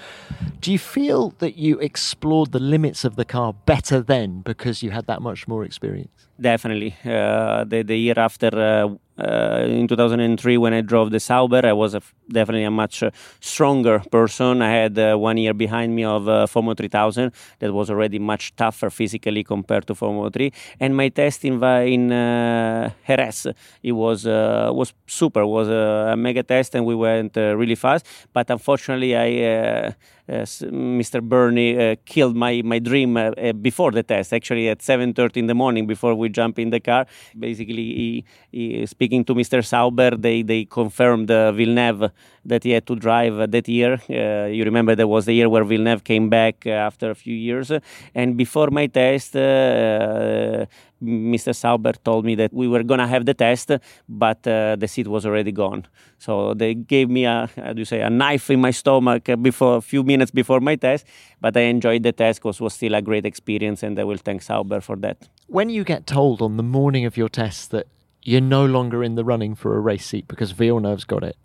Do 0.60 0.72
you 0.72 0.80
feel 0.80 1.36
that 1.38 1.58
you 1.58 1.78
explored 1.80 2.52
the 2.52 2.60
limits 2.60 3.06
of 3.06 3.16
the 3.16 3.26
car 3.26 3.54
better 3.54 4.02
then 4.02 4.42
because 4.42 4.82
you 4.82 4.90
had 4.90 5.06
that 5.06 5.22
much 5.22 5.48
more 5.48 5.64
experience? 5.64 6.28
Definitely. 6.40 6.96
Uh, 7.06 7.64
the, 7.64 7.84
the 7.84 7.96
year 7.96 8.16
after 8.18 8.48
uh, 8.48 8.96
uh, 9.22 9.66
in 9.68 9.88
2003 9.88 10.58
when 10.58 10.74
I 10.74 10.82
drove 10.82 11.12
the 11.12 11.20
Sauber, 11.20 11.66
I 11.66 11.74
was 11.74 11.94
a, 11.94 12.02
definitely 12.30 12.64
a 12.64 12.72
much 12.72 13.04
uh, 13.04 13.12
stronger 13.40 14.00
person. 14.12 14.62
I 14.62 14.72
had 14.72 14.98
uh, 14.98 15.16
one 15.16 15.38
year 15.38 15.54
behind 15.54 15.96
me 15.96 16.04
of 16.04 16.28
uh, 16.28 16.48
Formula 16.48 16.76
3000 16.76 17.32
that 17.60 17.74
was 17.74 17.90
already 17.90 18.20
much 18.20 18.56
tougher 18.56 18.90
physically 18.90 19.44
compared 19.44 19.88
to 19.88 19.96
Formula 19.96 20.30
3. 20.30 20.52
And 20.80 20.96
my 20.96 21.10
test 21.10 21.46
in, 21.46 21.64
in 21.64 22.12
uh, 22.12 22.92
Jerez, 23.08 23.48
it 23.84 23.92
was 23.92 24.26
uh, 24.26 24.72
was 24.74 24.94
super. 25.08 25.42
It 25.42 25.48
was 25.48 25.68
a, 25.68 26.16
mega 26.18 26.44
test, 26.44 26.76
and 26.76 26.86
we 26.86 26.96
went 26.96 27.36
really 27.36 27.76
fast. 27.76 28.06
But 28.34 28.50
unfortunately, 28.50 29.16
I 29.16 29.30
uh, 29.44 29.92
Mr. 30.30 31.22
Bernie 31.22 31.78
uh, 31.78 31.96
killed 32.06 32.36
my 32.36 32.62
my 32.64 32.80
dream 32.80 33.18
uh, 33.18 33.32
before 33.54 33.92
the 33.92 34.04
test. 34.04 34.34
Actually, 34.34 34.70
at 34.70 34.80
7:30 34.80 35.38
in 35.38 35.48
the 35.48 35.56
morning, 35.56 35.88
before 35.88 36.16
we 36.16 36.30
jump 36.30 36.60
in 36.60 36.70
the 36.70 36.80
car, 36.80 37.06
basically, 37.38 37.76
he, 37.76 38.26
he, 38.52 38.86
speaking 38.86 39.26
to 39.26 39.36
Mr. 39.36 39.66
Sauber, 39.66 40.12
they 40.12 40.42
they 40.44 40.66
confirmed 40.66 41.28
Villeneuve 41.28 42.12
that 42.46 42.64
he 42.64 42.72
had 42.72 42.86
to 42.88 42.96
drive 42.96 43.52
that 43.52 43.68
year. 43.68 44.02
Uh, 44.10 44.48
you 44.48 44.64
remember 44.64 44.96
that 44.96 45.08
was 45.08 45.26
the 45.26 45.34
year 45.34 45.50
where 45.50 45.64
Villeneuve 45.64 46.04
came 46.04 46.30
back 46.30 46.64
uh, 46.66 46.70
after 46.70 47.12
a 47.12 47.16
few 47.16 47.36
years, 47.36 47.72
and 48.16 48.38
before 48.38 48.70
my 48.72 48.88
test. 48.88 49.36
Uh, 49.36 50.66
Mr. 51.04 51.56
Sauber 51.56 51.94
told 51.94 52.26
me 52.26 52.36
that 52.36 52.54
we 52.54 52.68
were 52.68 52.84
gonna 52.84 53.08
have 53.08 53.26
the 53.26 53.34
test, 53.34 53.72
but 54.08 54.46
uh, 54.48 54.76
the 54.76 54.88
seat 54.88 55.08
was 55.08 55.26
already 55.26 55.52
gone. 55.52 55.88
So 56.20 56.54
they 56.54 56.76
gave 56.76 57.10
me 57.10 57.26
a, 57.26 57.50
how 57.56 57.74
do 57.74 57.80
you 57.80 57.86
say, 57.86 58.02
a 58.02 58.10
knife 58.10 58.52
in 58.52 58.62
my 58.62 58.72
stomach 58.72 59.28
before 59.42 59.78
a 59.78 59.82
few 59.82 60.04
minutes 60.04 60.30
before 60.30 60.60
my 60.60 60.76
test. 60.76 61.08
But 61.40 61.58
I 61.58 61.62
enjoyed 61.62 62.04
the 62.04 62.12
test 62.12 62.40
because 62.40 62.60
it 62.60 62.64
was 62.64 62.74
still 62.74 62.94
a 62.94 63.02
great 63.02 63.26
experience, 63.26 63.82
and 63.82 64.00
I 64.00 64.04
will 64.04 64.18
thank 64.18 64.44
Sauber 64.44 64.82
for 64.82 64.96
that. 64.98 65.28
When 65.48 65.70
you 65.70 65.84
get 65.84 66.06
told 66.06 66.42
on 66.42 66.58
the 66.58 66.64
morning 66.64 67.06
of 67.06 67.18
your 67.18 67.30
test 67.30 67.72
that 67.72 67.88
you're 68.24 68.42
no 68.42 68.66
longer 68.66 69.04
in 69.04 69.16
the 69.16 69.24
running 69.24 69.56
for 69.56 69.76
a 69.76 69.80
race 69.80 70.06
seat 70.06 70.28
because 70.28 70.52
Villeneuve's 70.52 71.06
got 71.06 71.24
it, 71.24 71.36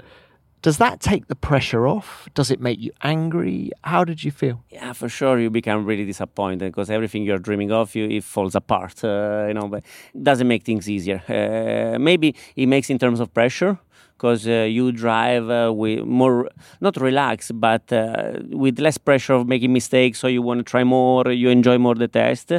does 0.62 0.78
that 0.78 1.00
take 1.00 1.28
the 1.28 1.36
pressure 1.36 1.86
off? 1.86 2.28
Does 2.34 2.50
it 2.50 2.60
make 2.60 2.80
you 2.80 2.90
angry? 3.02 3.70
How 3.84 4.04
did 4.04 4.24
you 4.24 4.30
feel? 4.30 4.64
Yeah, 4.70 4.92
for 4.92 5.08
sure, 5.08 5.38
you 5.38 5.50
become 5.50 5.84
really 5.84 6.04
disappointed 6.04 6.72
because 6.72 6.90
everything 6.90 7.22
you're 7.24 7.38
dreaming 7.38 7.72
of, 7.72 7.94
you 7.94 8.08
it 8.08 8.24
falls 8.24 8.54
apart. 8.54 9.04
Uh, 9.04 9.44
you 9.48 9.54
know, 9.54 9.68
but 9.68 9.84
it 10.14 10.24
doesn't 10.24 10.48
make 10.48 10.64
things 10.64 10.88
easier. 10.88 11.22
Uh, 11.28 11.98
maybe 11.98 12.34
it 12.56 12.66
makes 12.66 12.90
in 12.90 12.98
terms 12.98 13.20
of 13.20 13.32
pressure 13.32 13.78
because 14.16 14.48
uh, 14.48 14.66
you 14.68 14.92
drive 14.92 15.50
uh, 15.50 15.72
with 15.72 16.04
more 16.04 16.48
not 16.80 16.96
relaxed 16.96 17.58
but 17.60 17.92
uh, 17.92 18.32
with 18.50 18.78
less 18.78 18.98
pressure 18.98 19.34
of 19.34 19.46
making 19.46 19.72
mistakes 19.72 20.18
so 20.18 20.26
you 20.26 20.40
want 20.40 20.58
to 20.58 20.64
try 20.64 20.82
more 20.84 21.30
you 21.30 21.48
enjoy 21.50 21.76
more 21.76 21.94
the 21.94 22.08
test 22.08 22.52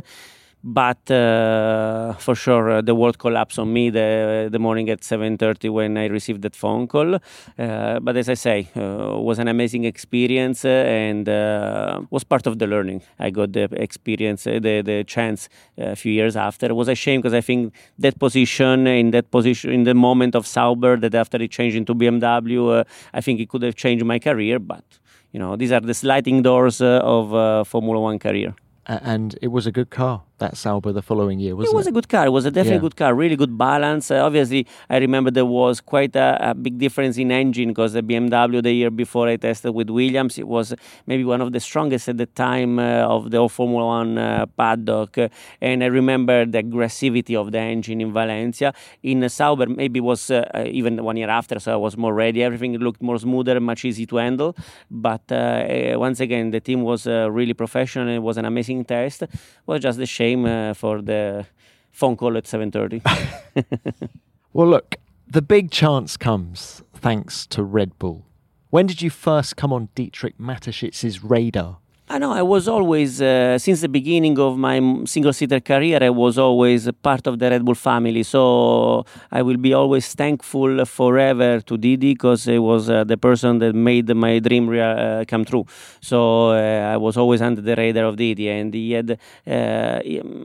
but 0.67 1.09
uh, 1.09 2.11
for 2.15 2.35
sure 2.35 2.69
uh, 2.69 2.81
the 2.81 2.93
world 2.93 3.17
collapsed 3.17 3.57
on 3.57 3.71
me 3.71 3.89
the 3.89 4.49
the 4.51 4.59
morning 4.59 4.89
at 4.89 4.99
7:30 4.99 5.69
when 5.71 5.97
I 5.97 6.07
received 6.07 6.41
that 6.41 6.55
phone 6.57 6.87
call. 6.87 7.15
Uh, 7.15 7.99
but 8.01 8.17
as 8.17 8.27
I 8.27 8.33
say, 8.33 8.67
uh, 8.75 9.17
was 9.17 9.39
an 9.39 9.47
amazing 9.47 9.85
experience 9.85 10.65
uh, 10.65 11.03
and 11.05 11.29
uh, 11.29 12.01
was 12.09 12.25
part 12.25 12.47
of 12.47 12.59
the 12.59 12.67
learning. 12.67 13.01
I 13.17 13.29
got 13.29 13.53
the 13.53 13.69
experience, 13.81 14.43
the 14.43 14.81
the 14.89 15.05
chance 15.05 15.47
a 15.77 15.95
few 15.95 16.11
years 16.11 16.35
after. 16.35 16.65
It 16.65 16.75
was 16.75 16.89
a 16.89 16.95
shame 16.95 17.21
because 17.21 17.33
I 17.33 17.41
think 17.49 17.73
that 17.99 18.19
position 18.19 18.87
in 18.87 19.11
that 19.11 19.31
position 19.31 19.71
in 19.71 19.83
the 19.85 19.93
moment 19.93 20.35
of 20.35 20.45
Sauber 20.45 20.97
that 20.97 21.15
after 21.15 21.41
it 21.41 21.51
changed 21.51 21.77
into 21.77 21.95
BMW, 21.95 22.85
I 23.13 23.21
think 23.21 23.39
it 23.39 23.47
could 23.47 23.61
have 23.61 23.75
changed 23.75 24.03
my 24.03 24.19
career. 24.19 24.59
But 24.59 24.83
you 25.31 25.39
know, 25.39 25.55
these 25.55 25.71
are 25.71 25.79
the 25.79 25.93
sliding 25.93 26.41
doors 26.41 26.81
of 26.81 27.67
Formula 27.69 28.01
One 28.01 28.19
career 28.19 28.53
and 28.87 29.37
it 29.41 29.49
was 29.49 29.67
a 29.67 29.71
good 29.71 29.89
car 29.89 30.23
that 30.39 30.57
Sauber 30.57 30.91
the 30.91 31.01
following 31.01 31.39
year, 31.39 31.55
wasn't 31.55 31.73
it? 31.73 31.75
was 31.75 31.87
it? 31.87 31.89
a 31.89 31.93
good 31.93 32.09
car. 32.09 32.25
It 32.27 32.29
was 32.29 32.45
a 32.45 32.51
definitely 32.51 32.75
yeah. 32.75 32.81
good 32.81 32.95
car. 32.95 33.15
Really 33.15 33.35
good 33.35 33.57
balance. 33.57 34.11
Uh, 34.11 34.23
obviously, 34.23 34.67
I 34.89 34.97
remember 34.97 35.31
there 35.31 35.45
was 35.45 35.81
quite 35.81 36.15
a, 36.15 36.51
a 36.51 36.53
big 36.53 36.77
difference 36.77 37.17
in 37.17 37.31
engine 37.31 37.69
because 37.69 37.93
the 37.93 38.03
BMW 38.03 38.61
the 38.61 38.71
year 38.71 38.91
before 38.91 39.27
I 39.27 39.37
tested 39.37 39.73
with 39.73 39.89
Williams, 39.89 40.37
it 40.37 40.47
was 40.47 40.73
maybe 41.05 41.23
one 41.23 41.41
of 41.41 41.51
the 41.51 41.59
strongest 41.59 42.09
at 42.09 42.17
the 42.17 42.25
time 42.25 42.79
uh, 42.79 43.15
of 43.15 43.31
the 43.31 43.47
Formula 43.49 43.85
One 43.85 44.17
uh, 44.17 44.45
paddock. 44.45 45.17
and 45.61 45.83
I 45.83 45.87
remember 45.87 46.45
the 46.45 46.63
aggressivity 46.63 47.35
of 47.35 47.51
the 47.51 47.59
engine 47.59 48.01
in 48.01 48.13
Valencia. 48.13 48.73
In 49.03 49.27
Sauber, 49.29 49.67
maybe 49.67 49.99
was 49.99 50.29
uh, 50.29 50.49
uh, 50.53 50.63
even 50.67 51.03
one 51.03 51.17
year 51.17 51.29
after, 51.29 51.59
so 51.59 51.73
I 51.73 51.75
was 51.75 51.97
more 51.97 52.13
ready. 52.13 52.43
Everything 52.43 52.77
looked 52.77 53.01
more 53.01 53.17
smoother, 53.17 53.59
much 53.59 53.85
easy 53.85 54.05
to 54.05 54.17
handle. 54.17 54.55
But 54.91 55.23
uh, 55.31 55.65
eh, 55.67 55.95
once 55.95 56.19
again, 56.19 56.51
the 56.51 56.59
team 56.59 56.83
was 56.83 57.07
really 57.07 57.53
professional. 57.53 58.07
It 58.09 58.19
was 58.19 58.37
an 58.37 58.45
amazing 58.45 58.85
test. 58.85 59.23
It 59.23 59.29
was 59.65 59.81
just 59.81 59.99
a 59.99 60.05
shame 60.05 60.26
uh, 60.35 60.73
for 60.73 61.01
the 61.01 61.45
phone 61.91 62.15
call 62.15 62.37
at 62.37 62.45
7.30. 62.45 64.09
well, 64.53 64.67
look, 64.67 64.95
the 65.27 65.41
big 65.41 65.71
chance 65.71 66.17
comes 66.17 66.83
thanks 66.93 67.47
to 67.47 67.63
Red 67.63 67.97
Bull. 67.99 68.25
When 68.69 68.85
did 68.85 69.01
you 69.01 69.09
first 69.09 69.55
come 69.55 69.71
on 69.71 69.89
Dietrich 69.95 70.37
Mateschitz's 70.37 71.23
radar? 71.23 71.79
I 72.09 72.19
know 72.19 72.31
I 72.31 72.41
was 72.41 72.69
always, 72.69 73.21
uh, 73.21 73.59
since 73.59 73.81
the 73.81 73.89
beginning 73.89 74.39
of 74.39 74.57
my 74.57 74.79
single 75.03 75.33
seater 75.33 75.59
career, 75.59 75.99
I 76.01 76.09
was 76.09 76.37
always 76.37 76.89
part 77.03 77.27
of 77.27 77.37
the 77.37 77.49
Red 77.49 77.65
Bull 77.65 77.75
family. 77.75 78.23
So 78.23 79.05
I 79.29 79.41
will 79.41 79.57
be 79.57 79.73
always 79.73 80.13
thankful 80.13 80.85
forever 80.85 81.59
to 81.59 81.77
Didi 81.77 82.13
because 82.13 82.45
he 82.45 82.59
was 82.59 82.89
uh, 82.89 83.03
the 83.03 83.17
person 83.17 83.59
that 83.59 83.75
made 83.75 84.07
my 84.15 84.39
dream 84.39 84.69
uh, 84.69 85.25
come 85.27 85.43
true. 85.43 85.65
So 85.99 86.51
uh, 86.51 86.93
I 86.93 86.95
was 86.95 87.17
always 87.17 87.41
under 87.41 87.59
the 87.59 87.75
radar 87.75 88.05
of 88.05 88.15
Didi, 88.15 88.47
and 88.47 88.73
he 88.73 88.93
had. 88.93 89.19
Uh, 89.45 89.99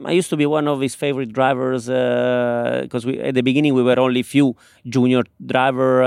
I 0.05 0.11
used 0.11 0.29
to 0.31 0.35
be 0.35 0.45
one 0.45 0.67
of 0.67 0.81
his 0.81 0.95
favorite 0.95 1.31
drivers 1.31 1.85
because 1.85 3.05
uh, 3.05 3.21
at 3.23 3.35
the 3.35 3.41
beginning 3.41 3.73
we 3.73 3.83
were 3.83 3.97
only 3.97 4.23
few 4.23 4.57
junior 4.89 5.23
driver 5.45 6.03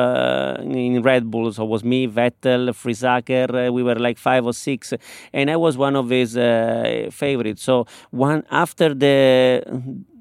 in 0.61 1.01
Red 1.01 1.31
Bull. 1.31 1.51
So 1.51 1.64
it 1.64 1.69
was 1.71 1.83
me, 1.83 2.07
Vettel, 2.07 2.75
Friesacher. 2.75 3.73
we 3.73 3.83
were 3.83 3.95
like 3.95 4.19
five 4.19 4.45
or 4.45 4.53
six, 4.53 4.92
and 5.33 5.45
and 5.46 5.52
I 5.52 5.56
was 5.56 5.78
one 5.78 5.94
of 5.94 6.11
his 6.11 6.37
uh, 6.37 7.09
favorites. 7.12 7.62
So 7.62 7.87
one 8.11 8.42
after 8.50 8.92
the 8.94 9.62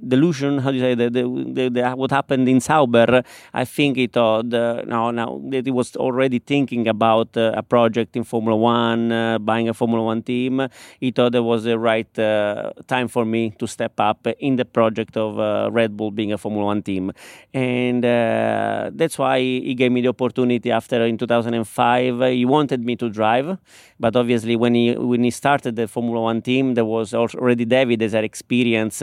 delusion, 0.08 0.60
how 0.60 0.72
do 0.72 0.78
you 0.78 0.84
say, 0.84 0.96
the, 0.96 1.10
the, 1.10 1.70
the, 1.70 1.92
what 1.92 2.12
happened 2.12 2.48
in 2.48 2.60
Sauber, 2.60 3.24
I 3.54 3.66
think 3.66 3.98
he 3.98 4.08
thought, 4.08 4.54
uh, 4.54 4.84
no, 4.86 5.12
now 5.12 5.42
that 5.50 5.66
he 5.66 5.72
was 5.72 5.96
already 5.96 6.40
thinking 6.40 6.88
about 6.88 7.36
uh, 7.38 7.54
a 7.56 7.64
project 7.64 8.16
in 8.16 8.24
Formula 8.24 8.56
One, 8.56 9.12
uh, 9.12 9.40
buying 9.40 9.70
a 9.70 9.74
Formula 9.74 10.04
One 10.04 10.22
team, 10.22 10.68
he 11.00 11.12
thought 11.12 11.36
it 11.36 11.42
was 11.42 11.64
the 11.64 11.78
right 11.80 12.20
uh, 12.20 12.72
time 12.88 13.08
for 13.08 13.26
me 13.26 13.52
to 13.60 13.68
step 13.68 14.00
up 14.00 14.28
in 14.40 14.56
the 14.56 14.66
project 14.66 15.18
of 15.18 15.40
uh, 15.40 15.70
Red 15.72 15.98
Bull 15.98 16.12
being 16.12 16.32
a 16.32 16.38
Formula 16.38 16.66
One 16.66 16.82
team. 16.82 17.12
And 17.54 18.04
uh, 18.06 18.92
that's 18.94 19.18
why 19.18 19.40
he 19.40 19.74
gave 19.76 19.92
me 19.92 20.02
the 20.02 20.10
opportunity 20.10 20.72
after 20.72 21.04
in 21.06 21.18
2005. 21.18 22.22
he 22.32 22.46
wanted 22.46 22.84
me 22.84 22.96
to 22.98 23.10
drive, 23.10 23.58
but 24.00 24.16
obviously 24.16 24.56
when 24.56 24.76
he, 24.76 24.96
when 24.96 25.24
he 25.24 25.32
started 25.32 25.76
the 25.76 25.88
Formula 25.88 26.22
One 26.22 26.42
team, 26.42 26.74
there 26.74 26.86
was 26.86 27.14
already 27.14 27.66
David 27.66 28.02
as 28.02 28.14
an 28.14 28.24
experience 28.24 29.02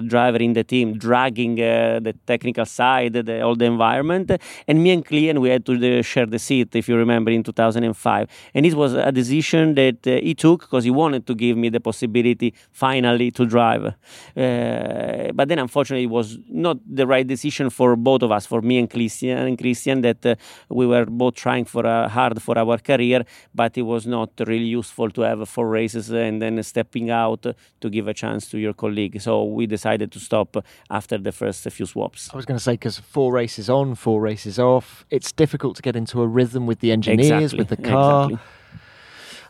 driver 0.00 0.38
in 0.38 0.52
the 0.52 0.64
team, 0.64 0.98
dragging 0.98 1.60
uh, 1.60 2.00
the 2.02 2.14
technical 2.26 2.66
side, 2.66 3.12
the, 3.12 3.42
all 3.42 3.54
the 3.54 3.64
environment. 3.64 4.30
And 4.68 4.82
me 4.82 4.90
and 4.90 5.04
Klien, 5.04 5.38
we 5.40 5.48
had 5.50 5.64
to 5.66 5.74
uh, 5.98 6.02
share 6.02 6.26
the 6.26 6.38
seat, 6.38 6.74
if 6.74 6.88
you 6.88 6.96
remember, 6.96 7.30
in 7.30 7.42
2005. 7.42 8.28
And 8.54 8.66
it 8.66 8.74
was 8.74 8.94
a 8.94 9.12
decision 9.12 9.74
that 9.74 10.06
uh, 10.06 10.20
he 10.22 10.34
took 10.34 10.62
because 10.62 10.84
he 10.84 10.90
wanted 10.90 11.26
to 11.26 11.34
give 11.34 11.56
me 11.56 11.68
the 11.68 11.80
possibility 11.80 12.54
finally 12.72 13.30
to 13.32 13.46
drive. 13.46 13.94
But 14.34 15.48
then, 15.48 15.58
unfortunately, 15.58 16.04
it 16.04 16.10
was 16.10 16.38
not 16.48 16.78
the 16.86 17.06
right 17.06 17.26
decision 17.26 17.70
for 17.70 17.96
both 17.96 18.22
of 18.22 18.30
us, 18.32 18.46
for 18.46 18.60
me 18.62 18.78
and 18.78 18.90
Christian, 18.90 19.38
and 19.38 19.58
Christian 19.58 20.00
that 20.02 20.38
we 20.68 20.86
were 20.86 21.06
both 21.06 21.34
trying 21.34 21.64
for 21.64 21.84
hard 22.08 22.40
for 22.42 22.58
our 22.58 22.78
career, 22.78 23.24
but 23.54 23.76
it 23.76 23.82
was 23.82 24.06
not 24.06 24.30
really 24.46 24.64
useful 24.64 25.10
to 25.10 25.22
have 25.22 25.48
four 25.48 25.68
races 25.68 26.10
and 26.10 26.40
then 26.40 26.62
stepping 26.62 27.10
out 27.10 27.42
to 27.80 27.90
give 27.90 28.08
a 28.08 28.14
chance 28.14 28.48
to 28.50 28.58
your 28.58 28.72
colleague. 28.72 29.20
So 29.20 29.44
we 29.44 29.66
decided 29.76 30.08
to 30.12 30.20
stop 30.28 30.50
after 30.98 31.16
the 31.18 31.32
first 31.32 31.68
few 31.76 31.86
swaps. 31.86 32.20
I 32.32 32.36
was 32.36 32.46
going 32.46 32.58
to 32.58 32.64
say 32.68 32.74
because 32.74 32.98
four 32.98 33.32
races 33.32 33.66
on, 33.78 33.94
four 33.94 34.18
races 34.30 34.58
off, 34.58 35.04
it's 35.10 35.30
difficult 35.32 35.76
to 35.76 35.82
get 35.82 35.94
into 35.96 36.22
a 36.22 36.28
rhythm 36.38 36.66
with 36.66 36.80
the 36.80 36.90
engineers, 36.92 37.52
exactly. 37.52 37.58
with 37.58 37.68
the 37.74 37.82
car. 37.94 38.24
Exactly. 38.24 38.48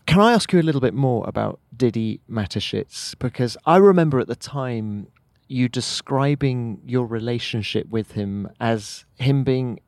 Can 0.06 0.20
I 0.20 0.32
ask 0.32 0.52
you 0.52 0.60
a 0.60 0.66
little 0.68 0.82
bit 0.82 0.94
more 0.94 1.26
about 1.26 1.60
Didi 1.74 2.20
Mateschitz? 2.28 3.14
Because 3.18 3.56
I 3.64 3.76
remember 3.78 4.20
at 4.20 4.28
the 4.28 4.36
time 4.36 5.06
you 5.48 5.68
describing 5.68 6.80
your 6.84 7.06
relationship 7.06 7.88
with 7.88 8.12
him 8.12 8.48
as 8.60 9.04
him 9.18 9.44
being 9.44 9.80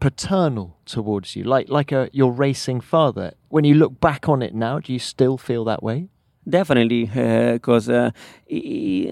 paternal 0.00 0.76
towards 0.84 1.36
you, 1.36 1.44
like 1.44 1.68
like 1.68 1.92
a 1.92 2.10
your 2.12 2.32
racing 2.32 2.80
father. 2.80 3.34
When 3.50 3.64
you 3.64 3.74
look 3.74 4.00
back 4.00 4.28
on 4.28 4.42
it 4.42 4.52
now, 4.52 4.80
do 4.80 4.92
you 4.92 4.98
still 4.98 5.38
feel 5.38 5.64
that 5.64 5.82
way? 5.82 6.08
Definitely, 6.48 7.04
because 7.52 7.88
uh, 7.88 8.10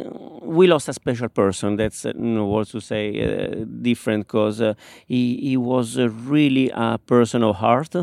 uh, 0.01 0.11
we 0.43 0.67
lost 0.67 0.89
a 0.89 0.93
special 0.93 1.29
person. 1.29 1.77
That's 1.77 2.05
uh, 2.05 2.13
no 2.17 2.45
to 2.73 2.81
say 2.81 3.05
uh, 3.23 3.65
different. 3.83 4.27
Because 4.27 4.61
uh, 4.61 4.75
he 5.07 5.37
he 5.37 5.57
was 5.57 5.97
really 5.97 6.71
a 6.75 6.99
person 6.99 7.45
of 7.45 7.57
heart 7.57 7.95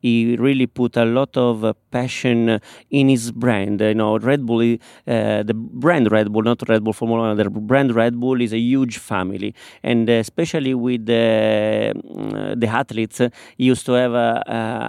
he 0.00 0.36
really 0.36 0.66
put 0.66 0.96
a 0.96 1.04
lot 1.04 1.36
of 1.36 1.64
uh, 1.64 1.72
passion 1.90 2.60
in 2.90 3.08
his 3.08 3.32
brand. 3.32 3.80
You 3.80 3.94
know, 3.94 4.18
Red 4.18 4.46
Bull, 4.46 4.60
uh, 4.62 5.42
the 5.42 5.54
brand 5.54 6.10
Red 6.10 6.32
Bull, 6.32 6.42
not 6.42 6.68
Red 6.68 6.84
Bull 6.84 6.92
Formula 6.92 7.28
One, 7.28 7.36
the 7.36 7.50
brand 7.50 7.94
Red 7.94 8.18
Bull 8.20 8.40
is 8.40 8.52
a 8.52 8.58
huge 8.58 8.98
family, 8.98 9.54
and 9.82 10.08
especially 10.08 10.74
with 10.74 11.06
the 11.06 11.92
mm, 11.96 12.60
the 12.60 12.66
athletes, 12.66 13.18
he 13.56 13.64
used 13.64 13.86
to 13.86 13.92
have 13.92 14.12
a, 14.12 14.42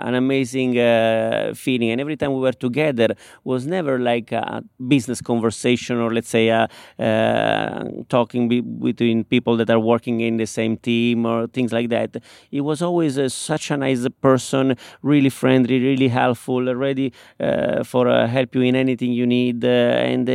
an 0.05 0.15
amazing 0.15 0.77
uh, 0.77 1.53
feeling. 1.55 1.91
And 1.91 2.01
every 2.01 2.15
time 2.17 2.33
we 2.33 2.39
were 2.39 2.51
together, 2.51 3.09
was 3.43 3.65
never 3.65 3.99
like 3.99 4.31
a 4.31 4.63
business 4.87 5.21
conversation 5.21 5.97
or 5.97 6.13
let's 6.13 6.29
say 6.29 6.49
a, 6.49 6.69
uh, 6.99 7.83
talking 8.09 8.47
be- 8.47 8.61
between 8.61 9.23
people 9.23 9.57
that 9.57 9.69
are 9.69 9.79
working 9.79 10.19
in 10.21 10.37
the 10.37 10.45
same 10.45 10.77
team 10.77 11.25
or 11.25 11.47
things 11.47 11.71
like 11.71 11.89
that. 11.89 12.17
He 12.49 12.61
was 12.61 12.81
always 12.81 13.17
uh, 13.17 13.29
such 13.29 13.71
a 13.71 13.77
nice 13.77 14.07
person 14.21 14.76
really 15.01 15.29
friendly, 15.29 15.79
really 15.79 16.07
helpful, 16.07 16.73
ready 16.75 17.13
uh, 17.39 17.83
for 17.83 18.07
uh, 18.07 18.27
help 18.27 18.55
you 18.55 18.61
in 18.61 18.75
anything 18.75 19.11
you 19.11 19.25
need, 19.25 19.63
uh, 19.63 19.67
and 19.67 20.27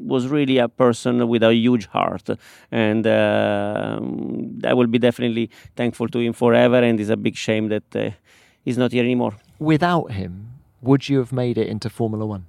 was 0.00 0.26
really 0.28 0.58
a 0.58 0.68
person 0.68 1.28
with 1.28 1.42
a 1.42 1.54
huge 1.54 1.86
heart. 1.86 2.28
And 2.70 3.06
I 3.06 4.72
will 4.74 4.86
be 4.86 4.98
definitely 4.98 5.50
thankful 5.76 6.08
to 6.08 6.18
him 6.18 6.32
forever. 6.32 6.76
And 6.76 7.00
it's 7.00 7.10
a 7.10 7.16
big 7.16 7.36
shame 7.36 7.68
that 7.68 8.14
he's 8.64 8.78
not 8.78 8.92
here 8.92 9.04
anymore. 9.04 9.34
Without 9.58 10.12
him, 10.12 10.48
would 10.82 11.08
you 11.08 11.18
have 11.18 11.32
made 11.32 11.58
it 11.58 11.68
into 11.68 11.90
Formula 11.90 12.24
One? 12.26 12.46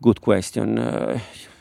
Good 0.00 0.20
question. 0.20 0.78
Uh, 0.78 1.18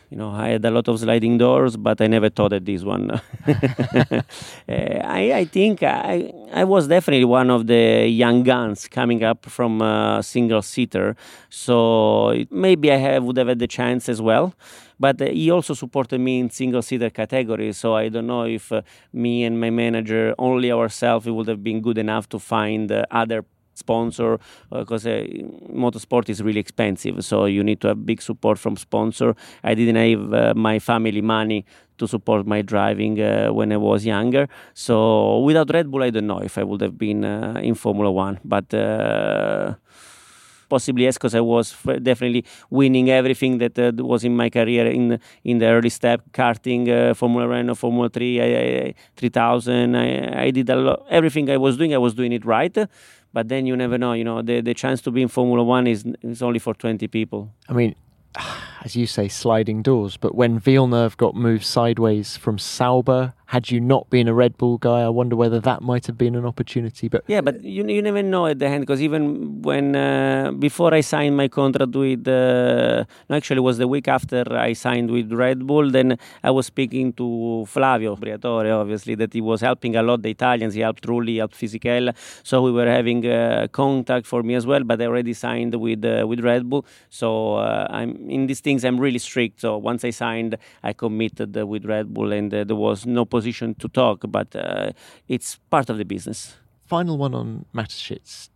you 0.09 0.15
know, 0.15 0.29
I 0.29 0.49
had 0.49 0.63
a 0.63 0.71
lot 0.71 0.87
of 0.87 0.99
sliding 0.99 1.37
doors, 1.37 1.75
but 1.75 1.99
I 1.99 2.07
never 2.07 2.29
thought 2.29 2.53
of 2.53 2.63
this 2.63 2.83
one. 2.83 3.11
uh, 3.47 4.21
I, 4.67 5.33
I 5.35 5.45
think 5.45 5.83
I, 5.83 6.31
I 6.53 6.63
was 6.63 6.87
definitely 6.87 7.25
one 7.25 7.49
of 7.49 7.67
the 7.67 8.07
young 8.07 8.43
guns 8.43 8.87
coming 8.87 9.23
up 9.23 9.45
from 9.45 9.81
a 9.81 10.21
single 10.23 10.61
seater, 10.61 11.17
so 11.49 12.29
it, 12.29 12.49
maybe 12.51 12.89
I 12.91 12.95
have, 12.95 13.23
would 13.25 13.35
have 13.35 13.49
had 13.49 13.59
the 13.59 13.67
chance 13.67 14.07
as 14.07 14.21
well. 14.21 14.53
But 14.99 15.21
uh, 15.21 15.25
he 15.25 15.51
also 15.51 15.73
supported 15.73 16.19
me 16.19 16.39
in 16.39 16.49
single 16.51 16.81
seater 16.81 17.09
category, 17.09 17.73
so 17.73 17.95
I 17.95 18.07
don't 18.07 18.27
know 18.27 18.45
if 18.45 18.71
uh, 18.71 18.83
me 19.11 19.43
and 19.43 19.59
my 19.59 19.69
manager, 19.69 20.33
only 20.39 20.71
ourselves, 20.71 21.27
would 21.27 21.49
have 21.49 21.63
been 21.63 21.81
good 21.81 21.97
enough 21.97 22.29
to 22.29 22.39
find 22.39 22.89
uh, 22.91 23.03
other 23.11 23.43
sponsor 23.77 24.39
because 24.71 25.05
uh, 25.05 25.25
motorsport 25.71 26.29
is 26.29 26.41
really 26.41 26.59
expensive 26.59 27.23
so 27.23 27.45
you 27.45 27.63
need 27.63 27.79
to 27.81 27.87
have 27.89 28.05
big 28.05 28.21
support 28.21 28.57
from 28.59 28.75
sponsor 28.75 29.35
i 29.63 29.73
didn't 29.73 29.95
have 29.95 30.33
uh, 30.33 30.53
my 30.55 30.79
family 30.79 31.21
money 31.21 31.65
to 31.97 32.07
support 32.07 32.45
my 32.45 32.61
driving 32.61 33.19
uh, 33.21 33.49
when 33.51 33.71
i 33.71 33.77
was 33.77 34.05
younger 34.05 34.47
so 34.73 35.39
without 35.39 35.69
red 35.73 35.89
bull 35.89 36.03
i 36.03 36.09
don't 36.09 36.27
know 36.27 36.39
if 36.39 36.57
i 36.57 36.63
would 36.63 36.81
have 36.81 36.97
been 36.97 37.23
uh, 37.23 37.59
in 37.61 37.75
formula 37.75 38.11
1 38.11 38.39
but 38.43 38.73
uh, 38.73 39.73
possibly 40.69 41.03
yes, 41.03 41.15
because 41.15 41.35
I 41.35 41.41
was 41.41 41.75
definitely 42.01 42.45
winning 42.69 43.09
everything 43.09 43.57
that 43.59 43.77
uh, 43.79 43.91
was 44.03 44.23
in 44.23 44.35
my 44.35 44.49
career 44.49 44.87
in 44.87 45.19
in 45.43 45.59
the 45.59 45.67
early 45.67 45.89
step, 45.89 46.21
karting, 46.33 46.89
uh, 46.89 47.13
Formula 47.13 47.47
Renault, 47.47 47.75
Formula 47.75 48.09
3, 48.09 48.41
I, 48.41 48.45
I, 48.45 48.93
3000. 49.15 49.95
I, 49.95 50.43
I 50.45 50.51
did 50.51 50.69
a 50.69 50.75
lot, 50.75 51.05
everything 51.09 51.49
I 51.49 51.57
was 51.57 51.77
doing, 51.77 51.93
I 51.93 51.97
was 51.97 52.13
doing 52.13 52.31
it 52.31 52.45
right 52.45 52.77
but 53.37 53.49
then 53.49 53.67
you 53.67 53.77
never 53.77 53.99
know. 53.99 54.13
You 54.13 54.23
know, 54.23 54.41
the 54.41 54.61
the 54.61 54.73
chance 54.73 54.99
to 55.01 55.11
be 55.11 55.21
in 55.21 55.27
Formula 55.27 55.63
One 55.63 55.85
is 55.85 56.03
is 56.23 56.41
only 56.41 56.57
for 56.57 56.73
twenty 56.73 57.07
people. 57.07 57.53
I 57.69 57.73
mean, 57.73 57.93
as 58.83 58.95
you 58.95 59.05
say, 59.05 59.27
sliding 59.27 59.83
doors. 59.83 60.17
But 60.17 60.33
when 60.33 60.57
Villeneuve 60.57 61.15
got 61.17 61.35
moved 61.35 61.63
sideways 61.63 62.35
from 62.35 62.57
Sauber 62.57 63.35
had 63.47 63.71
you 63.71 63.79
not 63.79 64.09
been 64.09 64.27
a 64.27 64.33
Red 64.33 64.57
Bull 64.57 64.77
guy, 64.77 65.01
I 65.01 65.09
wonder 65.09 65.35
whether 65.35 65.59
that 65.61 65.81
might 65.81 66.05
have 66.07 66.17
been 66.17 66.35
an 66.35 66.45
opportunity. 66.45 67.07
But 67.07 67.23
yeah, 67.27 67.39
but 67.39 67.63
you 67.63 67.87
you 67.87 68.01
never 68.01 68.21
know 68.21 68.45
at 68.45 68.59
the 68.59 68.67
end 68.67 68.81
because 68.81 69.01
even 69.01 69.61
when 69.61 69.95
uh, 69.95 70.51
before 70.51 70.93
I 70.93 70.99
signed 70.99 71.37
my 71.37 71.47
contract 71.47 71.95
with, 71.95 72.27
uh, 72.27 73.05
no, 73.29 73.35
actually 73.37 73.57
it 73.57 73.67
was 73.71 73.77
the 73.77 73.87
week 73.87 74.09
after 74.09 74.43
I 74.51 74.73
signed 74.73 75.09
with 75.11 75.31
Red 75.31 75.65
Bull. 75.65 75.89
Then 75.89 76.17
I 76.43 76.51
was 76.51 76.65
speaking 76.65 77.13
to 77.13 77.65
Flavio 77.67 78.17
Briatore, 78.17 78.69
obviously 78.81 79.15
that 79.15 79.31
he 79.33 79.39
was 79.39 79.61
helping 79.61 79.95
a 79.95 80.03
lot 80.03 80.23
the 80.23 80.31
Italians. 80.31 80.73
He 80.73 80.81
helped 80.81 81.07
Trulli, 81.07 81.37
helped 81.37 81.55
Fisichella, 81.55 82.13
so 82.43 82.61
we 82.61 82.71
were 82.71 82.87
having 82.87 83.25
uh, 83.25 83.67
contact 83.71 84.27
for 84.27 84.43
me 84.43 84.55
as 84.55 84.65
well. 84.65 84.83
But 84.83 85.01
I 85.01 85.05
already 85.05 85.33
signed 85.33 85.73
with 85.75 86.03
uh, 86.03 86.27
with 86.27 86.41
Red 86.41 86.69
Bull, 86.69 86.85
so 87.09 87.55
uh, 87.55 87.87
I'm 87.89 88.29
in 88.29 88.47
these 88.47 88.59
things 88.59 88.83
I'm 88.83 88.99
really 88.99 89.19
strict. 89.19 89.61
So 89.61 89.77
once 89.77 90.03
I 90.03 90.09
signed, 90.09 90.57
I 90.83 90.91
committed 90.91 91.57
uh, 91.57 91.65
with 91.65 91.85
Red 91.85 92.13
Bull, 92.13 92.33
and 92.33 92.51
there 92.51 92.75
was 92.75 93.05
no 93.05 93.23
position 93.37 93.75
to 93.75 93.87
talk, 94.01 94.19
but 94.37 94.49
uh, 94.55 94.91
it's 95.27 95.49
part 95.69 95.89
of 95.91 95.97
the 95.97 96.05
business. 96.05 96.39
Final 96.85 97.17
one 97.17 97.35
on 97.41 97.65
Mateschitz. 97.73 98.49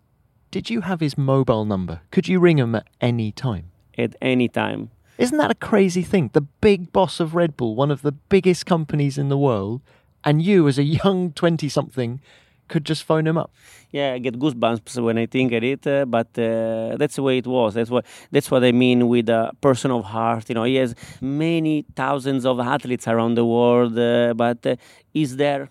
Did 0.56 0.70
you 0.70 0.82
have 0.82 1.00
his 1.00 1.18
mobile 1.18 1.66
number? 1.66 2.02
Could 2.12 2.28
you 2.28 2.40
ring 2.40 2.58
him 2.58 2.74
at 2.76 2.88
any 3.00 3.32
time? 3.32 3.66
At 3.98 4.16
any 4.22 4.48
time. 4.48 4.90
Isn't 5.18 5.38
that 5.38 5.52
a 5.52 5.68
crazy 5.70 6.04
thing? 6.12 6.32
The 6.34 6.48
big 6.68 6.92
boss 6.92 7.20
of 7.20 7.36
Red 7.36 7.56
Bull, 7.58 7.76
one 7.76 7.92
of 7.92 8.02
the 8.02 8.12
biggest 8.12 8.66
companies 8.66 9.18
in 9.18 9.30
the 9.30 9.38
world, 9.38 9.82
and 10.24 10.42
you, 10.42 10.68
as 10.68 10.80
a 10.80 10.84
young 10.84 11.32
20 11.32 11.70
something, 11.70 12.22
could 12.72 12.86
just 12.92 13.04
phone 13.10 13.26
him 13.28 13.38
up. 13.44 13.52
Yeah, 13.98 14.14
I 14.14 14.20
get 14.26 14.40
goosebumps 14.44 15.04
when 15.06 15.18
I 15.24 15.26
think 15.26 15.52
of 15.58 15.64
it, 15.64 15.86
uh, 15.86 16.06
but 16.06 16.30
uh, 16.40 16.96
that's 17.02 17.16
the 17.18 17.24
way 17.28 17.36
it 17.44 17.48
was. 17.58 17.74
That's 17.78 17.92
what 17.96 18.06
that's 18.34 18.50
what 18.52 18.64
I 18.64 18.72
mean 18.72 19.00
with 19.14 19.30
a 19.30 19.52
person 19.68 19.90
of 19.92 20.06
heart. 20.16 20.44
You 20.50 20.56
know, 20.56 20.64
he 20.74 20.78
has 20.84 20.96
many 21.22 21.86
thousands 22.02 22.44
of 22.46 22.56
athletes 22.60 23.08
around 23.08 23.34
the 23.36 23.46
world, 23.46 23.94
uh, 24.00 24.34
but 24.46 24.66
uh, 24.66 24.76
he's 25.16 25.36
there 25.36 25.70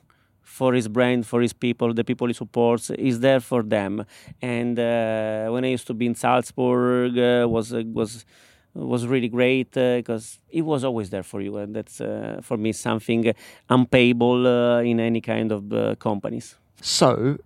for 0.60 0.74
his 0.74 0.88
brand, 0.88 1.26
for 1.26 1.40
his 1.40 1.54
people, 1.54 1.94
the 1.94 2.04
people 2.04 2.26
he 2.26 2.34
supports, 2.34 2.90
is 2.90 3.20
there 3.20 3.40
for 3.40 3.62
them. 3.62 4.04
And 4.42 4.78
uh, 4.78 5.48
when 5.52 5.64
I 5.64 5.68
used 5.68 5.86
to 5.86 5.94
be 5.94 6.04
in 6.04 6.14
Salzburg, 6.14 7.16
uh, 7.16 7.48
was 7.48 7.72
uh, 7.72 7.82
was 8.00 8.26
was 8.74 9.06
really 9.06 9.28
great 9.28 9.72
because 9.72 10.38
uh, 10.38 10.58
it 10.58 10.62
was 10.62 10.84
always 10.84 11.08
there 11.08 11.22
for 11.22 11.40
you, 11.40 11.56
and 11.56 11.74
that's 11.74 12.00
uh, 12.00 12.40
for 12.42 12.56
me 12.58 12.72
something 12.72 13.32
unpayable 13.68 14.46
uh, 14.46 14.82
in 14.82 15.00
any 15.00 15.22
kind 15.22 15.50
of 15.50 15.62
companies. 15.98 16.59
So. 16.80 17.38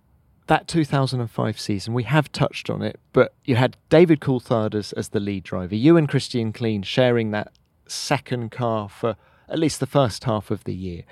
That 0.47 0.67
2005 0.67 1.59
season, 1.59 1.95
we 1.95 2.03
have 2.03 2.31
touched 2.31 2.69
on 2.69 2.83
it, 2.83 2.99
but 3.13 3.33
you 3.45 3.55
had 3.55 3.77
David 3.89 4.19
Coulthard 4.19 4.75
as, 4.75 4.93
as 4.93 5.09
the 5.09 5.19
lead 5.19 5.43
driver. 5.43 5.73
You 5.73 5.97
and 5.97 6.07
Christian 6.07 6.53
Klien 6.53 6.85
sharing 6.85 7.31
that 7.31 7.51
second 7.87 8.51
car 8.51 8.87
for 8.87 9.15
at 9.47 9.59
least 9.59 9.79
the 9.79 9.85
first 9.85 10.23
half 10.23 10.51
of 10.51 10.63
the 10.63 10.73
year. 10.73 11.03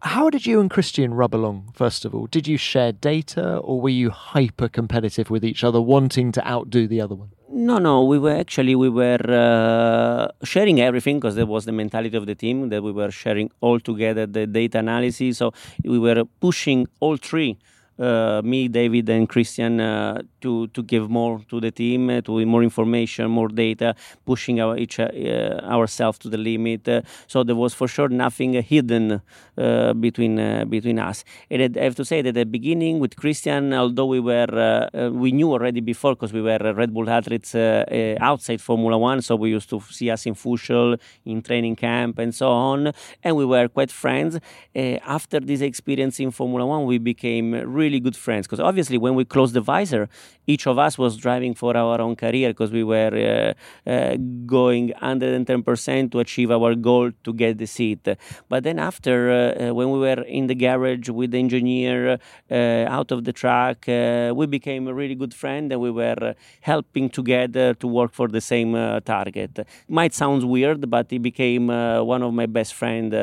How 0.00 0.30
did 0.30 0.46
you 0.46 0.60
and 0.60 0.70
Christian 0.70 1.14
rub 1.14 1.34
along, 1.34 1.72
first 1.74 2.04
of 2.04 2.14
all? 2.14 2.26
Did 2.26 2.46
you 2.46 2.56
share 2.56 2.92
data 2.92 3.56
or 3.58 3.80
were 3.80 3.90
you 3.90 4.10
hyper 4.10 4.68
competitive 4.68 5.30
with 5.30 5.44
each 5.44 5.62
other, 5.62 5.80
wanting 5.80 6.32
to 6.32 6.46
outdo 6.46 6.86
the 6.86 7.00
other 7.00 7.14
one? 7.14 7.30
No, 7.54 7.76
no, 7.78 8.02
we 8.04 8.18
were 8.18 8.34
actually 8.34 8.74
we 8.74 8.88
were 8.88 9.20
uh, 9.28 10.28
sharing 10.42 10.80
everything 10.80 11.18
because 11.18 11.34
that 11.34 11.46
was 11.46 11.66
the 11.66 11.72
mentality 11.72 12.16
of 12.16 12.24
the 12.24 12.34
team 12.34 12.70
that 12.70 12.82
we 12.82 12.92
were 12.92 13.10
sharing 13.10 13.50
all 13.60 13.78
together 13.78 14.26
the 14.26 14.46
data 14.46 14.78
analysis. 14.78 15.36
So 15.36 15.52
we 15.84 15.98
were 15.98 16.24
pushing 16.40 16.86
all 17.00 17.18
three 17.18 17.58
me, 17.98 18.68
David, 18.68 19.08
and 19.08 19.28
Christian 19.28 19.80
uh, 19.80 20.22
to 20.40 20.66
to 20.68 20.82
give 20.82 21.10
more 21.10 21.40
to 21.48 21.60
the 21.60 21.70
team, 21.70 22.10
uh, 22.10 22.20
to 22.22 22.44
more 22.46 22.62
information, 22.62 23.30
more 23.30 23.48
data, 23.48 23.94
pushing 24.24 24.60
our 24.60 24.76
each 24.76 24.98
uh, 24.98 25.60
ourselves 25.64 26.18
to 26.18 26.28
the 26.28 26.38
limit. 26.38 26.88
Uh, 26.88 27.02
so 27.26 27.44
there 27.44 27.56
was 27.56 27.74
for 27.74 27.88
sure 27.88 28.08
nothing 28.08 28.54
hidden 28.62 29.20
uh, 29.58 29.92
between 29.94 30.36
between 30.68 30.98
us. 30.98 31.24
And 31.50 31.76
I 31.76 31.84
have 31.84 31.94
to 31.96 32.04
say 32.04 32.22
that 32.22 32.30
at 32.30 32.34
the 32.34 32.44
beginning 32.44 32.98
with 32.98 33.16
Christian, 33.16 33.72
although 33.74 34.06
we 34.06 34.20
were 34.20 34.88
we 35.12 35.32
knew 35.32 35.52
already 35.52 35.80
before 35.80 36.14
because 36.14 36.32
we 36.32 36.42
were 36.42 36.58
Red 36.58 36.94
Bull 36.94 37.08
athletes 37.08 37.54
outside 37.54 38.60
Formula 38.60 38.96
One, 38.96 39.22
so 39.22 39.36
we 39.36 39.50
used 39.50 39.68
to 39.70 39.80
see 39.90 40.10
us 40.10 40.26
in 40.26 40.34
Fuschl, 40.34 40.98
in 41.24 41.42
training 41.42 41.76
camp, 41.76 42.18
and 42.18 42.34
so 42.34 42.48
on, 42.50 42.92
and 43.22 43.36
we 43.36 43.44
were 43.44 43.68
quite 43.68 43.90
friends. 43.90 44.38
after 44.74 45.40
this 45.40 45.60
experience 45.60 46.20
in 46.20 46.30
Formula 46.30 46.64
One, 46.66 46.86
we 46.86 46.98
became 46.98 47.52
really 47.52 47.81
really 47.82 48.00
good 48.06 48.16
friends 48.16 48.46
because 48.46 48.60
obviously 48.70 48.98
when 49.04 49.14
we 49.14 49.24
closed 49.34 49.54
the 49.58 49.60
visor, 49.60 50.08
each 50.46 50.66
of 50.66 50.76
us 50.78 50.94
was 50.98 51.16
driving 51.16 51.54
for 51.54 51.76
our 51.76 52.00
own 52.00 52.14
career 52.16 52.48
because 52.50 52.72
we 52.78 52.84
were 52.94 53.54
uh, 53.86 53.90
uh, 53.90 54.16
going 54.46 54.92
110% 55.02 56.12
to 56.12 56.18
achieve 56.18 56.50
our 56.50 56.74
goal 56.74 57.10
to 57.24 57.32
get 57.32 57.58
the 57.58 57.66
seat. 57.66 58.06
But 58.48 58.60
then 58.66 58.78
after, 58.78 59.16
uh, 59.30 59.36
uh 59.36 59.74
when 59.78 59.88
we 59.94 59.98
were 59.98 60.22
in 60.38 60.44
the 60.46 60.54
garage 60.54 61.08
with 61.08 61.30
the 61.32 61.38
engineer 61.38 62.18
uh, 62.50 62.96
out 62.98 63.10
of 63.14 63.24
the 63.26 63.32
truck, 63.32 63.88
uh, 63.88 64.32
we 64.34 64.46
became 64.46 64.88
a 64.88 64.94
really 65.00 65.14
good 65.22 65.34
friend 65.42 65.72
and 65.72 65.80
we 65.80 65.90
were 65.90 66.34
helping 66.72 67.06
together 67.20 67.74
to 67.74 67.86
work 67.86 68.12
for 68.12 68.28
the 68.28 68.40
same 68.40 68.72
target. 69.14 69.58
It 69.58 69.66
Might 69.88 70.14
sound 70.14 70.40
weird, 70.56 70.80
but 70.96 71.06
he 71.10 71.18
became 71.18 71.66
one 72.14 72.22
of 72.22 72.32
my 72.40 72.46
best 72.46 72.72
friends 72.74 73.14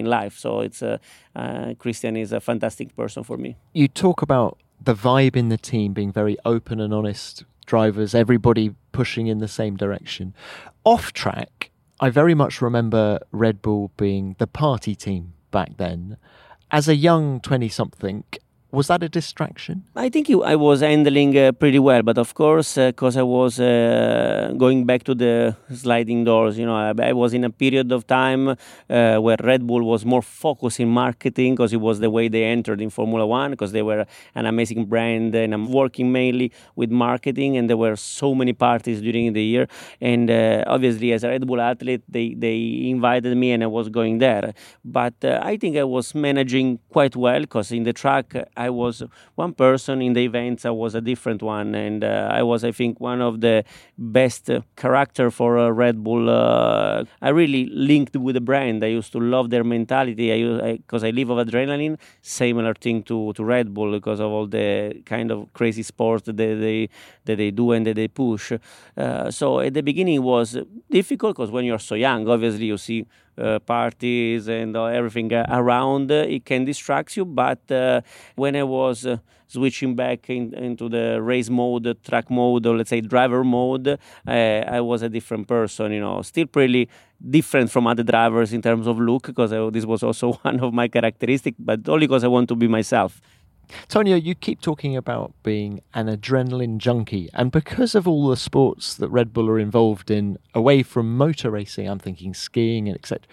in 0.00 0.06
life. 0.18 0.34
So 0.44 0.60
it's 0.60 0.82
uh, 1.36 1.74
Christian 1.78 2.16
is 2.16 2.32
a 2.32 2.40
fantastic 2.40 2.96
person 2.96 3.22
for 3.22 3.36
me. 3.36 3.56
You 3.74 3.88
talk 3.88 4.22
about 4.22 4.58
the 4.82 4.94
vibe 4.94 5.36
in 5.36 5.50
the 5.50 5.58
team 5.58 5.92
being 5.92 6.10
very 6.10 6.36
open 6.44 6.80
and 6.80 6.94
honest 6.94 7.44
drivers, 7.66 8.14
everybody 8.14 8.74
pushing 8.92 9.26
in 9.26 9.38
the 9.38 9.48
same 9.48 9.76
direction. 9.76 10.34
Off 10.84 11.12
track, 11.12 11.70
I 12.00 12.10
very 12.10 12.34
much 12.34 12.62
remember 12.62 13.20
Red 13.32 13.60
Bull 13.60 13.90
being 13.96 14.34
the 14.38 14.46
party 14.46 14.94
team 14.94 15.34
back 15.50 15.76
then. 15.76 16.16
As 16.70 16.88
a 16.88 16.96
young 16.96 17.40
20 17.40 17.68
something, 17.68 18.24
was 18.72 18.88
that 18.88 19.02
a 19.02 19.08
distraction? 19.08 19.84
I 19.94 20.08
think 20.08 20.28
I 20.30 20.56
was 20.56 20.80
handling 20.80 21.36
uh, 21.38 21.52
pretty 21.52 21.78
well, 21.78 22.02
but 22.02 22.18
of 22.18 22.34
course, 22.34 22.74
because 22.74 23.16
uh, 23.16 23.20
I 23.20 23.22
was 23.22 23.60
uh, 23.60 24.52
going 24.58 24.84
back 24.84 25.04
to 25.04 25.14
the 25.14 25.56
sliding 25.72 26.24
doors, 26.24 26.58
you 26.58 26.66
know, 26.66 26.74
I, 26.74 26.92
I 27.10 27.12
was 27.12 27.32
in 27.32 27.44
a 27.44 27.50
period 27.50 27.92
of 27.92 28.06
time 28.06 28.48
uh, 28.48 28.56
where 29.18 29.36
Red 29.42 29.66
Bull 29.66 29.84
was 29.84 30.04
more 30.04 30.22
focused 30.22 30.80
in 30.80 30.88
marketing 30.88 31.54
because 31.54 31.72
it 31.72 31.80
was 31.80 32.00
the 32.00 32.10
way 32.10 32.28
they 32.28 32.44
entered 32.44 32.80
in 32.80 32.90
Formula 32.90 33.26
One, 33.26 33.52
because 33.52 33.72
they 33.72 33.82
were 33.82 34.04
an 34.34 34.46
amazing 34.46 34.86
brand, 34.86 35.34
and 35.34 35.54
I'm 35.54 35.70
working 35.70 36.10
mainly 36.10 36.52
with 36.74 36.90
marketing, 36.90 37.56
and 37.56 37.70
there 37.70 37.76
were 37.76 37.96
so 37.96 38.34
many 38.34 38.52
parties 38.52 39.00
during 39.00 39.32
the 39.32 39.42
year, 39.42 39.68
and 40.00 40.30
uh, 40.30 40.64
obviously, 40.66 41.12
as 41.12 41.22
a 41.22 41.28
Red 41.28 41.46
Bull 41.46 41.60
athlete, 41.60 42.02
they 42.08 42.34
they 42.34 42.82
invited 42.84 43.36
me, 43.36 43.52
and 43.52 43.62
I 43.62 43.68
was 43.68 43.88
going 43.88 44.18
there, 44.18 44.54
but 44.84 45.14
uh, 45.24 45.38
I 45.42 45.56
think 45.56 45.76
I 45.76 45.84
was 45.84 46.14
managing 46.14 46.80
quite 46.90 47.14
well 47.14 47.40
because 47.40 47.70
in 47.70 47.84
the 47.84 47.92
track. 47.92 48.34
I 48.56 48.70
was 48.70 49.02
one 49.34 49.52
person 49.52 50.02
in 50.02 50.12
the 50.12 50.24
events. 50.24 50.64
I 50.64 50.70
was 50.70 50.94
a 50.94 51.00
different 51.00 51.42
one, 51.42 51.74
and 51.74 52.02
uh, 52.02 52.30
I 52.32 52.42
was, 52.42 52.64
I 52.64 52.72
think, 52.72 53.00
one 53.00 53.20
of 53.20 53.40
the 53.40 53.64
best 53.98 54.50
character 54.76 55.30
for 55.30 55.58
uh, 55.58 55.70
Red 55.70 56.02
Bull. 56.02 56.30
Uh, 56.30 57.04
I 57.20 57.28
really 57.30 57.66
linked 57.66 58.16
with 58.16 58.34
the 58.34 58.40
brand. 58.40 58.84
I 58.84 58.88
used 58.88 59.12
to 59.12 59.20
love 59.20 59.50
their 59.50 59.64
mentality. 59.64 60.32
I 60.32 60.76
because 60.76 61.04
I, 61.04 61.08
I, 61.08 61.10
live 61.10 61.30
of 61.30 61.46
adrenaline. 61.46 61.98
Similar 62.22 62.74
thing 62.74 63.02
to, 63.04 63.32
to 63.34 63.44
Red 63.44 63.74
Bull 63.74 63.92
because 63.92 64.20
of 64.20 64.30
all 64.30 64.46
the 64.46 65.02
kind 65.04 65.30
of 65.30 65.52
crazy 65.52 65.82
sports 65.82 66.24
that 66.26 66.36
they, 66.36 66.54
they 66.54 66.88
that 67.24 67.36
they 67.36 67.50
do 67.50 67.72
and 67.72 67.86
that 67.86 67.96
they 67.96 68.08
push. 68.08 68.52
Uh, 68.96 69.30
so 69.30 69.60
at 69.60 69.74
the 69.74 69.82
beginning 69.82 70.16
it 70.16 70.18
was 70.18 70.58
difficult 70.90 71.36
because 71.36 71.50
when 71.50 71.64
you're 71.64 71.78
so 71.78 71.94
young, 71.94 72.28
obviously 72.28 72.66
you 72.66 72.78
see 72.78 73.06
uh, 73.38 73.58
parties 73.60 74.48
and 74.48 74.76
uh, 74.76 74.84
everything 74.84 75.32
around, 75.32 76.10
it 76.10 76.44
can 76.44 76.64
distract 76.64 77.16
you. 77.16 77.24
But 77.24 77.70
uh, 77.70 78.00
when 78.34 78.56
I 78.56 78.62
was 78.62 79.06
uh, 79.06 79.18
switching 79.46 79.94
back 79.94 80.28
in, 80.30 80.54
into 80.54 80.88
the 80.88 81.20
race 81.22 81.50
mode, 81.50 81.96
track 82.04 82.30
mode, 82.30 82.66
or 82.66 82.76
let's 82.76 82.90
say 82.90 83.00
driver 83.00 83.44
mode, 83.44 83.88
uh, 83.88 84.30
I 84.30 84.80
was 84.80 85.02
a 85.02 85.08
different 85.08 85.48
person. 85.48 85.92
You 85.92 86.00
know, 86.00 86.22
still 86.22 86.46
pretty 86.46 86.88
different 87.30 87.70
from 87.70 87.86
other 87.86 88.02
drivers 88.02 88.52
in 88.52 88.62
terms 88.62 88.86
of 88.86 88.98
look, 88.98 89.26
because 89.26 89.50
this 89.72 89.84
was 89.84 90.02
also 90.02 90.32
one 90.42 90.60
of 90.60 90.72
my 90.72 90.88
characteristics, 90.88 91.56
but 91.58 91.88
only 91.88 92.06
because 92.06 92.24
I 92.24 92.28
want 92.28 92.48
to 92.48 92.56
be 92.56 92.68
myself. 92.68 93.20
Tonio, 93.88 94.16
you 94.16 94.34
keep 94.34 94.60
talking 94.60 94.96
about 94.96 95.32
being 95.42 95.80
an 95.94 96.06
adrenaline 96.06 96.78
junkie, 96.78 97.28
and 97.34 97.50
because 97.50 97.94
of 97.94 98.06
all 98.06 98.28
the 98.28 98.36
sports 98.36 98.94
that 98.94 99.08
Red 99.08 99.32
Bull 99.32 99.48
are 99.48 99.58
involved 99.58 100.10
in, 100.10 100.38
away 100.54 100.82
from 100.82 101.16
motor 101.16 101.50
racing, 101.50 101.88
I'm 101.88 101.98
thinking 101.98 102.34
skiing 102.34 102.88
and 102.88 102.96
etc. 102.96 103.26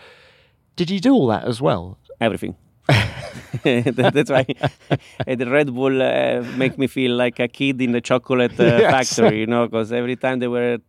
Did 0.75 0.89
you 0.89 0.99
do 0.99 1.13
all 1.13 1.27
that 1.27 1.45
as 1.45 1.61
well? 1.61 1.97
Everything. 2.19 2.55
That's 3.63 4.29
why 4.29 4.45
the 5.25 5.47
Red 5.49 5.73
Bull 5.73 6.01
uh, 6.01 6.41
make 6.57 6.77
me 6.77 6.87
feel 6.87 7.15
like 7.15 7.39
a 7.39 7.47
kid 7.47 7.81
in 7.81 7.91
the 7.91 8.01
chocolate 8.01 8.59
uh, 8.59 8.63
yes. 8.79 8.91
factory, 8.91 9.39
you 9.39 9.47
know, 9.47 9.67
because 9.67 9.91
every 9.91 10.15
time 10.15 10.39
they 10.39 10.47
were 10.47 10.79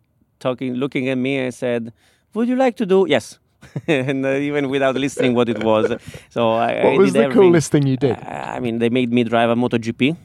talking, 0.41 0.75
looking 0.75 1.09
at 1.09 1.19
me, 1.19 1.47
I 1.47 1.51
said, 1.51 1.93
"Would 2.35 2.49
you 2.49 2.57
like 2.57 2.77
to 2.77 2.87
do?" 2.87 3.07
Yes. 3.09 3.39
and 3.89 4.25
uh, 4.25 4.35
even 4.35 4.69
without 4.69 4.95
listening 4.95 5.35
what 5.35 5.49
it 5.49 5.63
was. 5.63 5.93
So 6.31 6.53
I, 6.53 6.85
what 6.85 6.95
I 6.95 6.99
was 6.99 7.13
the 7.13 7.25
everything. 7.25 7.43
coolest 7.43 7.73
thing 7.73 7.87
you 7.87 7.97
did? 7.97 8.17
I 8.23 8.61
mean, 8.61 8.79
they 8.79 8.91
made 8.91 9.13
me 9.13 9.25
drive 9.25 9.51
a 9.51 9.55
MotoGP. 9.55 10.17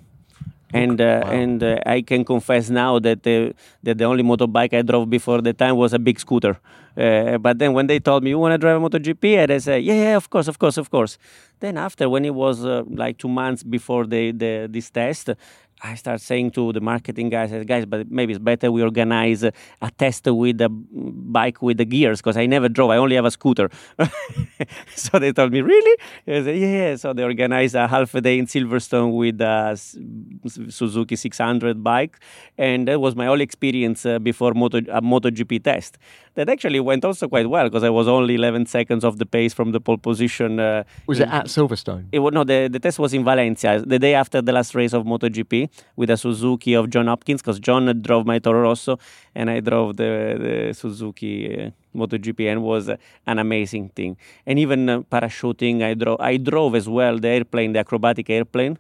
And 0.71 1.01
uh, 1.01 1.21
wow. 1.23 1.31
and 1.31 1.63
uh, 1.63 1.79
I 1.83 2.01
can 2.03 2.23
confess 2.23 2.69
now 2.69 2.99
that 2.99 3.25
uh, 3.25 3.53
that 3.81 3.97
the 3.97 4.03
only 4.03 4.21
motorbike 4.21 4.71
I 4.77 4.83
drove 4.83 5.09
before 5.09 5.41
the 5.41 5.51
time 5.51 5.77
was 5.77 5.93
a 5.93 5.99
big 5.99 6.19
scooter. 6.19 6.59
Uh, 6.95 7.39
but 7.39 7.57
then 7.57 7.73
when 7.73 7.87
they 7.87 7.99
told 7.99 8.23
me 8.23 8.29
you 8.29 8.37
want 8.37 8.53
to 8.53 8.57
drive 8.59 8.79
a 8.79 8.79
MotoGP, 8.79 9.37
and 9.37 9.51
I 9.51 9.57
said 9.57 9.83
yeah, 9.83 9.95
yeah, 9.95 10.15
of 10.15 10.29
course, 10.29 10.47
of 10.47 10.59
course, 10.59 10.77
of 10.77 10.91
course. 10.91 11.17
Then 11.59 11.75
after 11.77 12.07
when 12.07 12.23
it 12.23 12.35
was 12.35 12.63
uh, 12.63 12.83
like 12.87 13.17
two 13.17 13.29
months 13.29 13.63
before 13.63 14.05
the, 14.05 14.31
the 14.31 14.67
this 14.69 14.91
test, 14.91 15.31
I 15.81 15.95
start 15.95 16.21
saying 16.21 16.51
to 16.51 16.73
the 16.73 16.81
marketing 16.81 17.29
guys, 17.29 17.51
guys, 17.65 17.85
but 17.85 18.11
maybe 18.11 18.33
it's 18.33 18.39
better 18.39 18.71
we 18.71 18.81
organize 18.83 19.43
a 19.43 19.53
test 19.97 20.25
with 20.27 20.59
a 20.61 20.69
bike 20.69 21.61
with 21.61 21.77
the 21.77 21.85
gears 21.85 22.19
because 22.19 22.35
I 22.35 22.45
never 22.47 22.67
drove. 22.67 22.91
I 22.91 22.97
only 22.97 23.15
have 23.15 23.25
a 23.25 23.31
scooter. 23.31 23.69
so 24.95 25.19
they 25.19 25.31
told 25.31 25.53
me, 25.53 25.61
really? 25.61 25.97
Said, 26.25 26.57
yeah. 26.57 26.95
So 26.97 27.13
they 27.13 27.23
organized 27.23 27.75
a 27.75 27.87
half 27.87 28.13
a 28.13 28.21
day 28.21 28.37
in 28.37 28.45
Silverstone 28.45 29.15
with 29.15 29.39
a 29.39 29.77
Suzuki 30.69 31.15
600 31.15 31.83
bike, 31.83 32.19
and 32.57 32.87
that 32.87 32.99
was 32.99 33.15
my 33.15 33.27
only 33.27 33.43
experience 33.43 34.05
uh, 34.05 34.19
before 34.19 34.53
Moto, 34.53 34.79
a 34.79 35.01
MotoGP 35.01 35.63
test. 35.63 35.97
That 36.39 36.47
actually 36.47 36.79
went 36.79 37.03
also 37.03 37.27
quite 37.27 37.49
well 37.49 37.65
because 37.65 37.83
I 37.83 37.89
was 37.89 38.07
only 38.07 38.35
11 38.35 38.65
seconds 38.67 39.03
off 39.03 39.17
the 39.17 39.25
pace 39.25 39.53
from 39.53 39.73
the 39.73 39.81
pole 39.81 39.97
position. 39.97 40.57
Uh, 40.57 40.85
was 41.05 41.19
it 41.19 41.27
at 41.27 41.47
Silverstone? 41.47 42.05
It 42.13 42.19
was 42.19 42.33
no. 42.33 42.45
The, 42.45 42.69
the 42.71 42.79
test 42.79 42.97
was 42.97 43.13
in 43.13 43.25
Valencia, 43.25 43.81
the 43.85 43.99
day 43.99 44.13
after 44.13 44.41
the 44.41 44.53
last 44.53 44.73
race 44.73 44.93
of 44.93 45.03
MotoGP 45.03 45.67
with 45.97 46.09
a 46.09 46.15
Suzuki 46.15 46.75
of 46.75 46.89
John 46.89 47.07
Hopkins 47.07 47.41
because 47.41 47.59
John 47.59 48.01
drove 48.01 48.25
my 48.25 48.39
Toro 48.39 48.61
Rosso 48.61 48.97
and 49.35 49.49
I 49.49 49.59
drove 49.59 49.97
the, 49.97 50.37
the 50.39 50.73
Suzuki 50.73 51.33
uh, 51.65 51.71
MotoGP 51.93 52.49
and 52.49 52.63
was 52.63 52.87
uh, 52.87 52.95
an 53.27 53.37
amazing 53.37 53.89
thing. 53.89 54.15
And 54.45 54.57
even 54.59 54.89
uh, 54.89 55.01
parachuting, 55.01 55.83
I 55.83 55.93
drove 55.93 56.21
I 56.21 56.37
drove 56.37 56.73
as 56.73 56.87
well 56.87 57.19
the 57.19 57.27
airplane, 57.27 57.73
the 57.73 57.79
acrobatic 57.79 58.29
airplane. 58.29 58.77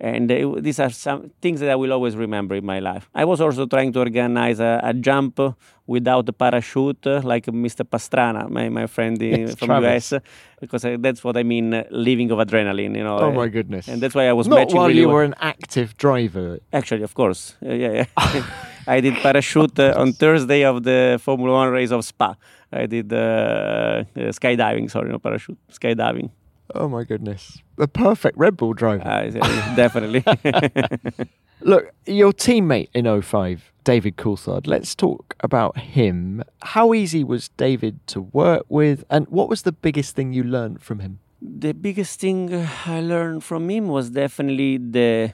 And 0.00 0.30
uh, 0.30 0.54
these 0.60 0.78
are 0.78 0.90
some 0.90 1.30
things 1.40 1.58
that 1.60 1.70
I 1.70 1.74
will 1.74 1.92
always 1.92 2.14
remember 2.16 2.54
in 2.54 2.64
my 2.64 2.78
life. 2.78 3.08
I 3.14 3.24
was 3.24 3.40
also 3.40 3.66
trying 3.66 3.92
to 3.94 3.98
organize 3.98 4.60
a, 4.60 4.80
a 4.82 4.94
jump 4.94 5.40
without 5.88 6.26
the 6.26 6.32
parachute, 6.32 7.04
uh, 7.06 7.20
like 7.24 7.46
Mr. 7.46 7.82
Pastrana, 7.82 8.48
my, 8.48 8.68
my 8.68 8.86
friend 8.86 9.20
in, 9.22 9.40
Yes, 9.48 9.54
from 9.56 9.66
Travis. 9.68 10.12
US, 10.12 10.22
because 10.60 10.84
uh, 10.84 10.96
that's 11.00 11.24
what 11.24 11.36
I 11.36 11.42
mean, 11.42 11.74
uh, 11.74 11.84
living 11.90 12.30
of 12.30 12.38
adrenaline. 12.38 12.96
You 12.96 13.04
know. 13.04 13.18
Oh 13.18 13.30
uh, 13.30 13.32
my 13.32 13.48
goodness! 13.48 13.88
And 13.88 14.00
that's 14.00 14.14
why 14.14 14.28
I 14.28 14.32
was 14.32 14.46
Not 14.46 14.72
while 14.72 14.86
really 14.86 15.00
you 15.00 15.08
well. 15.08 15.16
were 15.16 15.24
an 15.24 15.34
active 15.40 15.96
driver. 15.96 16.60
Actually, 16.72 17.02
of 17.02 17.14
course. 17.14 17.56
Uh, 17.64 17.72
yeah, 17.72 18.04
yeah. 18.24 18.44
I 18.86 19.00
did 19.00 19.14
parachute 19.16 19.78
uh, 19.78 19.94
on 19.96 20.12
Thursday 20.12 20.64
of 20.64 20.82
the 20.82 21.18
Formula 21.22 21.52
One 21.52 21.70
race 21.70 21.90
of 21.90 22.04
Spa. 22.04 22.36
I 22.72 22.86
did 22.86 23.12
uh, 23.12 23.16
uh, 23.16 24.04
skydiving, 24.14 24.90
sorry, 24.90 25.10
no 25.10 25.18
parachute, 25.18 25.58
skydiving. 25.72 26.30
Oh 26.74 26.88
my 26.88 27.04
goodness! 27.04 27.58
The 27.76 27.88
perfect 27.88 28.36
Red 28.36 28.56
Bull 28.56 28.74
driver. 28.74 29.02
Uh, 29.06 29.74
definitely. 29.74 30.24
Look, 31.60 31.92
your 32.06 32.32
teammate 32.32 32.88
in 32.94 33.20
05, 33.20 33.72
David 33.82 34.16
Coulthard, 34.16 34.68
let's 34.68 34.94
talk 34.94 35.34
about 35.40 35.76
him. 35.76 36.44
How 36.62 36.94
easy 36.94 37.24
was 37.24 37.48
David 37.48 38.06
to 38.08 38.20
work 38.20 38.64
with, 38.68 39.04
and 39.10 39.26
what 39.28 39.48
was 39.48 39.62
the 39.62 39.72
biggest 39.72 40.14
thing 40.14 40.32
you 40.32 40.44
learned 40.44 40.82
from 40.82 41.00
him? 41.00 41.18
the 41.40 41.72
biggest 41.72 42.20
thing 42.20 42.52
uh, 42.52 42.68
I 42.86 43.00
learned 43.00 43.44
from 43.44 43.70
him 43.70 43.88
was 43.88 44.10
definitely 44.10 44.78
the 44.78 45.32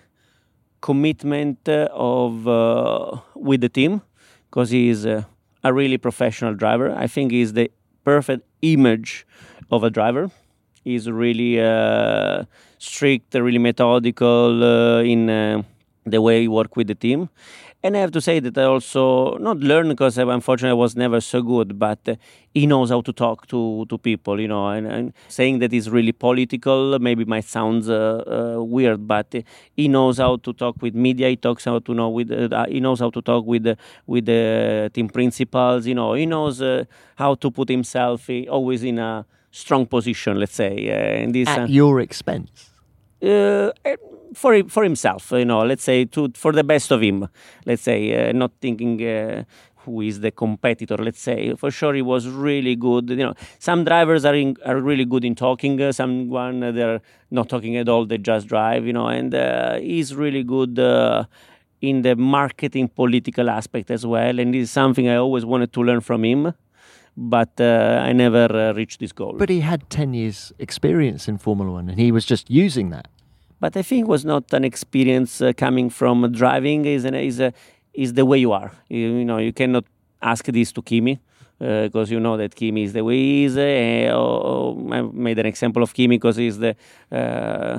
commitment 0.80 1.68
uh, 1.68 1.88
of 1.92 2.46
uh, 2.46 3.18
with 3.34 3.60
the 3.62 3.68
team 3.68 4.02
because 4.50 4.70
he 4.70 4.88
is 4.88 5.06
uh, 5.06 5.24
a 5.62 5.72
really 5.72 5.98
professional 5.98 6.54
driver. 6.54 6.94
I 6.94 7.06
think 7.06 7.32
he's 7.32 7.54
the 7.54 7.70
perfect 8.04 8.46
image 8.62 9.26
of 9.70 9.82
a 9.82 9.90
driver. 9.90 10.30
He's 10.84 11.10
really 11.10 11.60
uh, 11.60 12.44
strict, 12.78 13.34
really 13.34 13.58
methodical 13.58 14.62
uh, 14.62 15.02
in 15.02 15.30
uh, 15.30 15.62
the 16.04 16.20
way 16.20 16.42
he 16.42 16.48
work 16.48 16.76
with 16.76 16.88
the 16.88 16.94
team. 16.94 17.30
And 17.82 17.98
I 17.98 18.00
have 18.00 18.12
to 18.12 18.20
say 18.20 18.40
that 18.40 18.56
I 18.56 18.62
also 18.64 19.36
not 19.36 19.58
learned 19.58 19.90
because 19.90 20.16
unfortunately 20.16 20.70
I 20.70 20.72
was 20.72 20.96
never 20.96 21.20
so 21.20 21.42
good, 21.42 21.78
but 21.78 21.98
uh, 22.08 22.16
he 22.54 22.66
knows 22.66 22.88
how 22.88 23.02
to 23.02 23.12
talk 23.12 23.46
to, 23.48 23.84
to 23.90 23.98
people, 23.98 24.40
you 24.40 24.48
know. 24.48 24.68
And, 24.68 24.86
and 24.86 25.12
saying 25.28 25.58
that 25.58 25.70
he's 25.70 25.90
really 25.90 26.12
political 26.12 26.98
maybe 26.98 27.26
might 27.26 27.44
sound 27.44 27.86
uh, 27.88 28.24
uh, 28.56 28.62
weird, 28.62 29.06
but 29.06 29.34
he 29.76 29.88
knows 29.88 30.16
how 30.16 30.36
to 30.36 30.52
talk 30.54 30.80
with 30.80 30.94
media. 30.94 31.28
He 31.28 31.36
talks 31.36 31.66
how 31.66 31.78
to 31.78 31.94
know 31.94 32.08
with 32.08 32.30
he 32.68 32.80
knows 32.80 33.00
how 33.00 33.10
to 33.10 33.20
talk 33.20 33.44
with 33.44 33.76
with 34.06 34.24
the 34.24 34.90
team 34.94 35.10
principals. 35.10 35.86
You 35.86 35.94
know, 35.94 36.14
he 36.14 36.24
knows 36.24 36.62
how 37.16 37.34
to 37.34 37.50
put 37.50 37.68
himself 37.68 38.30
always 38.48 38.82
in 38.82 38.98
a 38.98 39.26
strong 39.62 39.84
position. 39.86 40.32
Let's 40.42 40.56
say, 40.62 40.72
uh, 40.90 41.22
and 41.22 41.34
this 41.34 41.48
At 41.48 41.60
uh, 41.60 41.66
your 41.80 42.00
expense. 42.08 42.50
uh, 43.22 43.70
for 44.42 44.52
him- 44.58 44.68
for 44.74 44.82
himself, 44.90 45.22
you 45.42 45.44
know, 45.50 45.60
let's 45.70 45.84
say 45.90 45.98
to 46.14 46.20
for 46.44 46.52
the 46.60 46.64
best 46.72 46.88
of 46.96 47.00
him, 47.08 47.18
let's 47.68 47.82
say, 47.90 47.98
uh, 48.18 48.32
not 48.42 48.50
thinking 48.64 48.98
who 49.84 50.00
is 50.00 50.16
the 50.20 50.30
competitor. 50.44 50.96
Let's 51.06 51.20
say 51.20 51.54
for 51.62 51.70
sure 51.78 51.92
he 52.00 52.02
was 52.14 52.22
really 52.48 52.74
good. 52.86 53.10
You 53.10 53.24
know, 53.26 53.34
some 53.58 53.84
drivers 53.84 54.24
are 54.24 54.34
in, 54.34 54.56
are 54.70 54.80
really 54.90 55.04
good 55.04 55.24
in 55.24 55.34
talking. 55.34 55.80
Uh, 55.80 55.92
someone 55.92 56.62
uh, 56.62 56.72
they're 56.72 57.00
not 57.30 57.46
talking 57.48 57.76
at 57.76 57.88
all. 57.88 58.06
They 58.06 58.18
just 58.18 58.44
drive. 58.54 58.82
You 58.86 58.94
know, 58.98 59.08
and 59.18 59.34
uh, 59.34 59.76
he's 59.78 60.14
really 60.24 60.42
good. 60.56 60.78
In 61.90 62.00
the 62.00 62.16
marketing 62.16 62.88
political 62.88 63.50
aspect 63.50 63.90
as 63.90 64.06
well, 64.06 64.38
and 64.40 64.54
this 64.54 64.62
is 64.62 64.70
something 64.70 65.06
I 65.06 65.16
always 65.16 65.44
wanted 65.44 65.70
to 65.74 65.80
learn 65.82 66.00
from 66.00 66.24
him, 66.24 66.54
but 67.16 67.60
uh, 67.60 68.02
I 68.02 68.12
never 68.12 68.46
uh, 68.50 68.72
reached 68.74 69.00
this 69.00 69.12
goal. 69.12 69.34
But 69.38 69.48
he 69.48 69.60
had 69.60 69.88
10 69.90 70.14
years' 70.14 70.52
experience 70.58 71.28
in 71.28 71.38
Formula 71.38 71.72
One, 71.72 71.88
and 71.88 71.98
he 71.98 72.12
was 72.12 72.24
just 72.24 72.50
using 72.50 72.90
that. 72.90 73.08
but 73.60 73.76
I 73.76 73.82
think 73.82 74.04
it 74.04 74.08
was 74.08 74.24
not 74.24 74.52
an 74.52 74.64
experience 74.64 75.40
uh, 75.40 75.52
coming 75.56 75.90
from 75.90 76.30
driving. 76.32 76.84
is 76.84 77.04
an, 77.04 77.14
is 77.14 77.40
is 77.94 78.12
the 78.12 78.24
way 78.24 78.38
you 78.38 78.52
are. 78.52 78.72
You, 78.88 79.18
you 79.18 79.24
know, 79.24 79.38
you 79.38 79.52
cannot 79.52 79.84
ask 80.20 80.44
this 80.46 80.72
to 80.72 80.82
Kimi 80.82 81.20
because 81.58 82.10
you 82.10 82.20
know 82.20 82.36
that 82.36 82.54
Kimi 82.54 82.82
is 82.82 82.92
the 82.92 83.04
way 83.04 83.16
he 83.16 83.44
is. 83.44 83.56
Uh, 83.56 84.12
or 84.16 84.76
I 84.92 85.02
made 85.02 85.38
an 85.38 85.46
example 85.46 85.82
of 85.82 85.94
Kimi 85.94 86.16
because 86.16 86.36
he's 86.36 86.58
the 86.58 86.76
uh, 87.12 87.78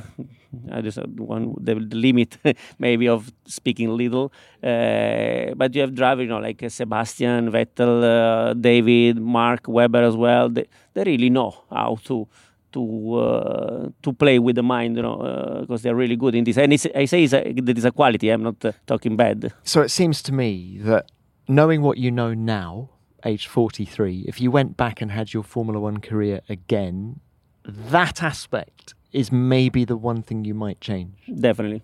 I 0.72 0.82
just 0.82 0.98
had 0.98 1.20
one 1.20 1.56
the, 1.60 1.76
the 1.76 1.96
limit 1.96 2.38
maybe 2.80 3.08
of 3.08 3.32
speaking 3.46 3.90
little. 3.90 4.32
Uh, 4.64 5.54
but 5.56 5.74
you 5.76 5.82
have 5.82 5.94
drivers, 5.94 6.24
you 6.24 6.30
know, 6.30 6.40
like 6.40 6.62
uh, 6.64 6.70
Sebastian 6.70 7.52
Vettel, 7.52 8.04
uh, 8.04 8.54
David, 8.54 9.20
Mark 9.20 9.68
Webber 9.68 10.04
as 10.04 10.16
well. 10.16 10.50
They, 10.50 10.68
they 10.94 11.04
really 11.04 11.30
know 11.30 11.64
how 11.70 11.98
to 12.06 12.28
to 12.74 13.16
uh, 13.16 13.90
to 14.02 14.14
play 14.14 14.38
with 14.40 14.56
the 14.56 14.64
mind, 14.64 14.98
you 14.98 15.04
know, 15.04 15.18
because 15.62 15.82
they're 15.82 15.96
really 15.96 16.18
good 16.18 16.36
in 16.36 16.44
this. 16.44 16.58
And 16.58 16.74
I 16.74 17.06
say 17.06 17.24
it's 17.24 17.34
a, 17.34 17.54
that 17.54 17.78
is 17.78 17.86
a 17.86 17.92
quality. 17.92 18.30
I'm 18.30 18.44
not 18.44 18.64
uh, 18.64 18.72
talking 18.86 19.16
bad. 19.16 19.54
So 19.64 19.82
it 19.82 19.90
seems 19.90 20.22
to 20.24 20.34
me 20.34 20.80
that 20.82 21.12
knowing 21.48 21.82
what 21.82 21.98
you 21.98 22.12
know 22.12 22.34
now, 22.34 22.90
age 23.26 23.48
43, 23.48 24.26
if 24.28 24.42
you 24.42 24.52
went 24.52 24.76
back 24.78 25.02
and 25.02 25.12
had 25.12 25.34
your 25.34 25.44
Formula 25.44 25.80
One 25.80 26.00
career 26.00 26.42
again, 26.50 27.20
that 27.64 28.22
aspect 28.22 28.95
is 29.16 29.32
maybe 29.32 29.86
the 29.86 29.96
one 29.96 30.22
thing 30.22 30.46
you 30.46 30.54
might 30.54 30.82
change. 30.82 31.14
Definitely. 31.34 31.82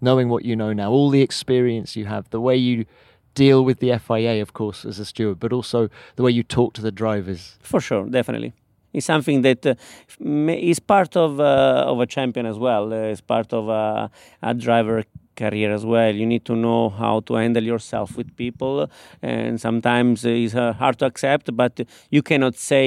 Knowing 0.00 0.28
what 0.28 0.44
you 0.44 0.56
know 0.56 0.72
now, 0.72 0.90
all 0.90 1.10
the 1.10 1.22
experience 1.22 1.96
you 1.96 2.06
have, 2.06 2.30
the 2.30 2.40
way 2.40 2.56
you 2.56 2.86
deal 3.34 3.64
with 3.64 3.78
the 3.80 3.98
FIA, 3.98 4.40
of 4.42 4.52
course, 4.52 4.84
as 4.84 4.98
a 4.98 5.04
steward, 5.04 5.40
but 5.40 5.52
also 5.52 5.88
the 6.16 6.22
way 6.22 6.30
you 6.30 6.42
talk 6.42 6.74
to 6.74 6.82
the 6.82 6.92
drivers. 6.92 7.56
For 7.62 7.80
sure, 7.80 8.06
definitely. 8.08 8.52
It's 8.92 9.06
something 9.06 9.42
that 9.42 9.66
uh, 9.66 9.74
is 10.20 10.78
part 10.78 11.16
of 11.16 11.40
uh, 11.40 11.84
of 11.86 12.00
a 12.00 12.06
champion 12.06 12.46
as 12.46 12.58
well. 12.58 12.92
Uh, 12.92 13.12
it's 13.12 13.22
part 13.22 13.52
of 13.52 13.68
a, 13.68 14.10
a 14.42 14.54
driver 14.54 15.04
career 15.42 15.70
as 15.78 15.84
well. 15.84 16.14
You 16.14 16.26
need 16.26 16.44
to 16.50 16.54
know 16.56 16.90
how 17.02 17.20
to 17.26 17.34
handle 17.34 17.64
yourself 17.72 18.16
with 18.16 18.28
people, 18.36 18.90
and 19.22 19.60
sometimes 19.60 20.24
it's 20.24 20.54
uh, 20.54 20.72
hard 20.82 20.98
to 21.00 21.06
accept. 21.06 21.46
But 21.62 21.80
you 22.10 22.22
cannot 22.22 22.54
say 22.56 22.84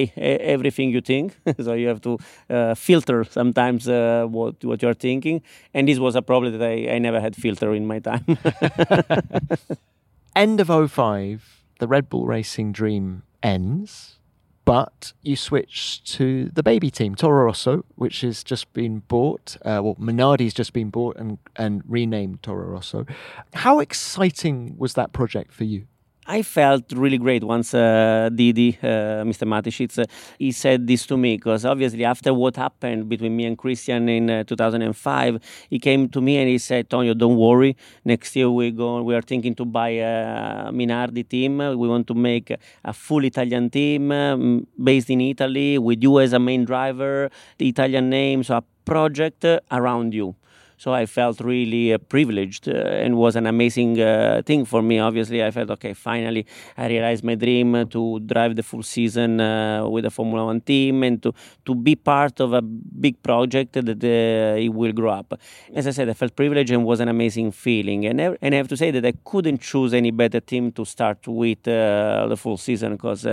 everything 0.56 0.92
you 0.96 1.02
think, 1.02 1.36
so 1.66 1.74
you 1.74 1.88
have 1.88 2.02
to 2.02 2.18
uh, 2.50 2.76
filter 2.76 3.24
sometimes 3.24 3.88
uh, 3.88 4.26
what 4.38 4.64
what 4.64 4.82
you're 4.82 5.00
thinking. 5.08 5.42
And 5.74 5.88
this 5.88 6.00
was 6.00 6.16
a 6.16 6.22
problem 6.22 6.58
that 6.58 6.66
I, 6.74 6.96
I 6.96 7.00
never 7.00 7.20
had 7.20 7.36
filter 7.36 7.74
in 7.74 7.86
my 7.86 8.00
time. 8.00 8.26
End 10.36 10.60
of 10.60 10.92
05, 10.92 11.64
the 11.80 11.88
Red 11.88 12.10
Bull 12.10 12.26
Racing 12.26 12.74
dream 12.74 13.24
ends, 13.42 14.15
but 14.66 15.14
you 15.22 15.36
switch 15.36 16.04
to 16.16 16.50
the 16.54 16.64
baby 16.64 16.90
team, 16.90 17.16
Toro 17.16 17.46
Rosso, 17.46 17.86
which 17.96 18.22
has 18.22 18.44
just 18.44 18.74
been 18.74 19.00
bought. 19.08 19.58
Uh, 19.58 19.80
well, 19.84 19.96
Minardi's 19.96 20.54
just 20.54 20.74
been 20.74 20.90
bought 20.90 21.16
and, 21.18 21.38
and 21.56 21.84
renamed 21.88 22.42
Toro 22.42 22.68
Rosso. 22.68 23.06
How 23.54 23.80
exciting 23.80 24.76
was 24.78 24.96
that 24.96 25.14
project 25.14 25.54
for 25.54 25.64
you? 25.64 25.86
I 26.28 26.42
felt 26.42 26.92
really 26.92 27.20
great 27.20 27.44
once 27.44 27.76
uh, 27.76 28.30
Didi, 28.34 28.80
uh, 28.82 29.22
Mr. 29.30 29.46
Mateschitz, 29.48 30.00
uh, 30.00 30.06
he 30.40 30.52
said 30.52 30.88
this 30.88 31.06
to 31.06 31.18
me 31.18 31.38
because 31.38 31.66
obviously 31.66 32.04
after 32.04 32.34
what 32.34 32.56
happened 32.56 33.08
between 33.10 33.36
me 33.36 33.46
and 33.46 33.56
Christian 33.56 34.10
in 34.10 34.30
uh, 34.32 34.44
2005, 34.44 35.40
he 35.70 35.78
came 35.78 36.10
to 36.10 36.22
me 36.22 36.38
and 36.38 36.50
he 36.50 36.58
said, 36.58 36.90
"Tonio, 36.90 37.14
don't 37.14 37.36
worry. 37.38 37.78
Next 38.06 38.36
year 38.36 38.50
we 38.50 38.72
go. 38.72 39.04
We 39.04 39.14
are 39.14 39.22
thinking 39.22 39.54
to 39.56 39.66
buy 39.66 39.90
a 39.90 40.72
Minardi 40.72 41.30
team. 41.30 41.60
We 41.60 41.88
want 41.88 42.08
to 42.08 42.16
make 42.16 42.52
a 42.84 42.94
full 42.94 43.24
Italian 43.24 43.70
team 43.70 44.12
um, 44.12 44.66
based 44.84 45.12
in 45.12 45.22
Italy 45.22 45.78
with 45.78 46.02
you 46.02 46.20
as 46.20 46.34
a 46.34 46.40
main 46.40 46.66
driver, 46.66 47.30
the 47.60 47.70
Italian 47.70 48.10
name, 48.10 48.44
so 48.44 48.58
a 48.58 48.64
project 48.84 49.46
around 49.72 50.16
you." 50.16 50.36
So 50.78 50.94
I 50.94 51.06
felt 51.06 51.40
really 51.40 51.94
uh, 51.94 51.98
privileged 51.98 52.68
uh, 52.68 52.74
and 52.74 53.18
was 53.18 53.36
an 53.36 53.48
amazing 53.48 54.00
uh, 54.00 54.42
thing 54.46 54.66
for 54.66 54.82
me. 54.82 55.00
Obviously, 55.00 55.44
I 55.44 55.52
felt 55.52 55.70
okay. 55.72 55.94
Finally, 55.94 56.46
I 56.78 56.88
realized 56.88 57.24
my 57.24 57.36
dream 57.36 57.76
uh, 57.76 57.86
to 57.86 58.20
drive 58.20 58.56
the 58.56 58.64
full 58.64 58.84
season 58.84 59.40
uh, 59.40 59.88
with 59.88 60.06
a 60.06 60.12
Formula 60.12 60.46
One 60.46 60.62
team 60.62 61.04
and 61.04 61.22
to 61.24 61.34
to 61.66 61.76
be 61.76 61.96
part 61.96 62.40
of 62.40 62.54
a 62.54 62.62
big 62.62 63.22
project 63.24 63.74
that 63.74 64.04
uh, 64.04 64.60
it 64.60 64.70
will 64.70 64.92
grow 64.92 65.12
up. 65.12 65.40
As 65.74 65.88
I 65.88 65.92
said, 65.92 66.10
I 66.10 66.14
felt 66.14 66.36
privileged 66.36 66.72
and 66.72 66.84
was 66.86 67.00
an 67.00 67.08
amazing 67.10 67.52
feeling. 67.52 68.06
And 68.06 68.22
I, 68.22 68.38
and 68.42 68.54
I 68.54 68.58
have 68.58 68.68
to 68.70 68.78
say 68.78 68.92
that 68.92 69.06
I 69.06 69.14
couldn't 69.24 69.62
choose 69.62 69.94
any 69.94 70.12
better 70.12 70.40
team 70.40 70.72
to 70.74 70.86
start 70.86 71.28
with 71.28 71.64
the 71.64 72.36
full 72.38 72.58
season 72.58 72.94
because 72.94 73.26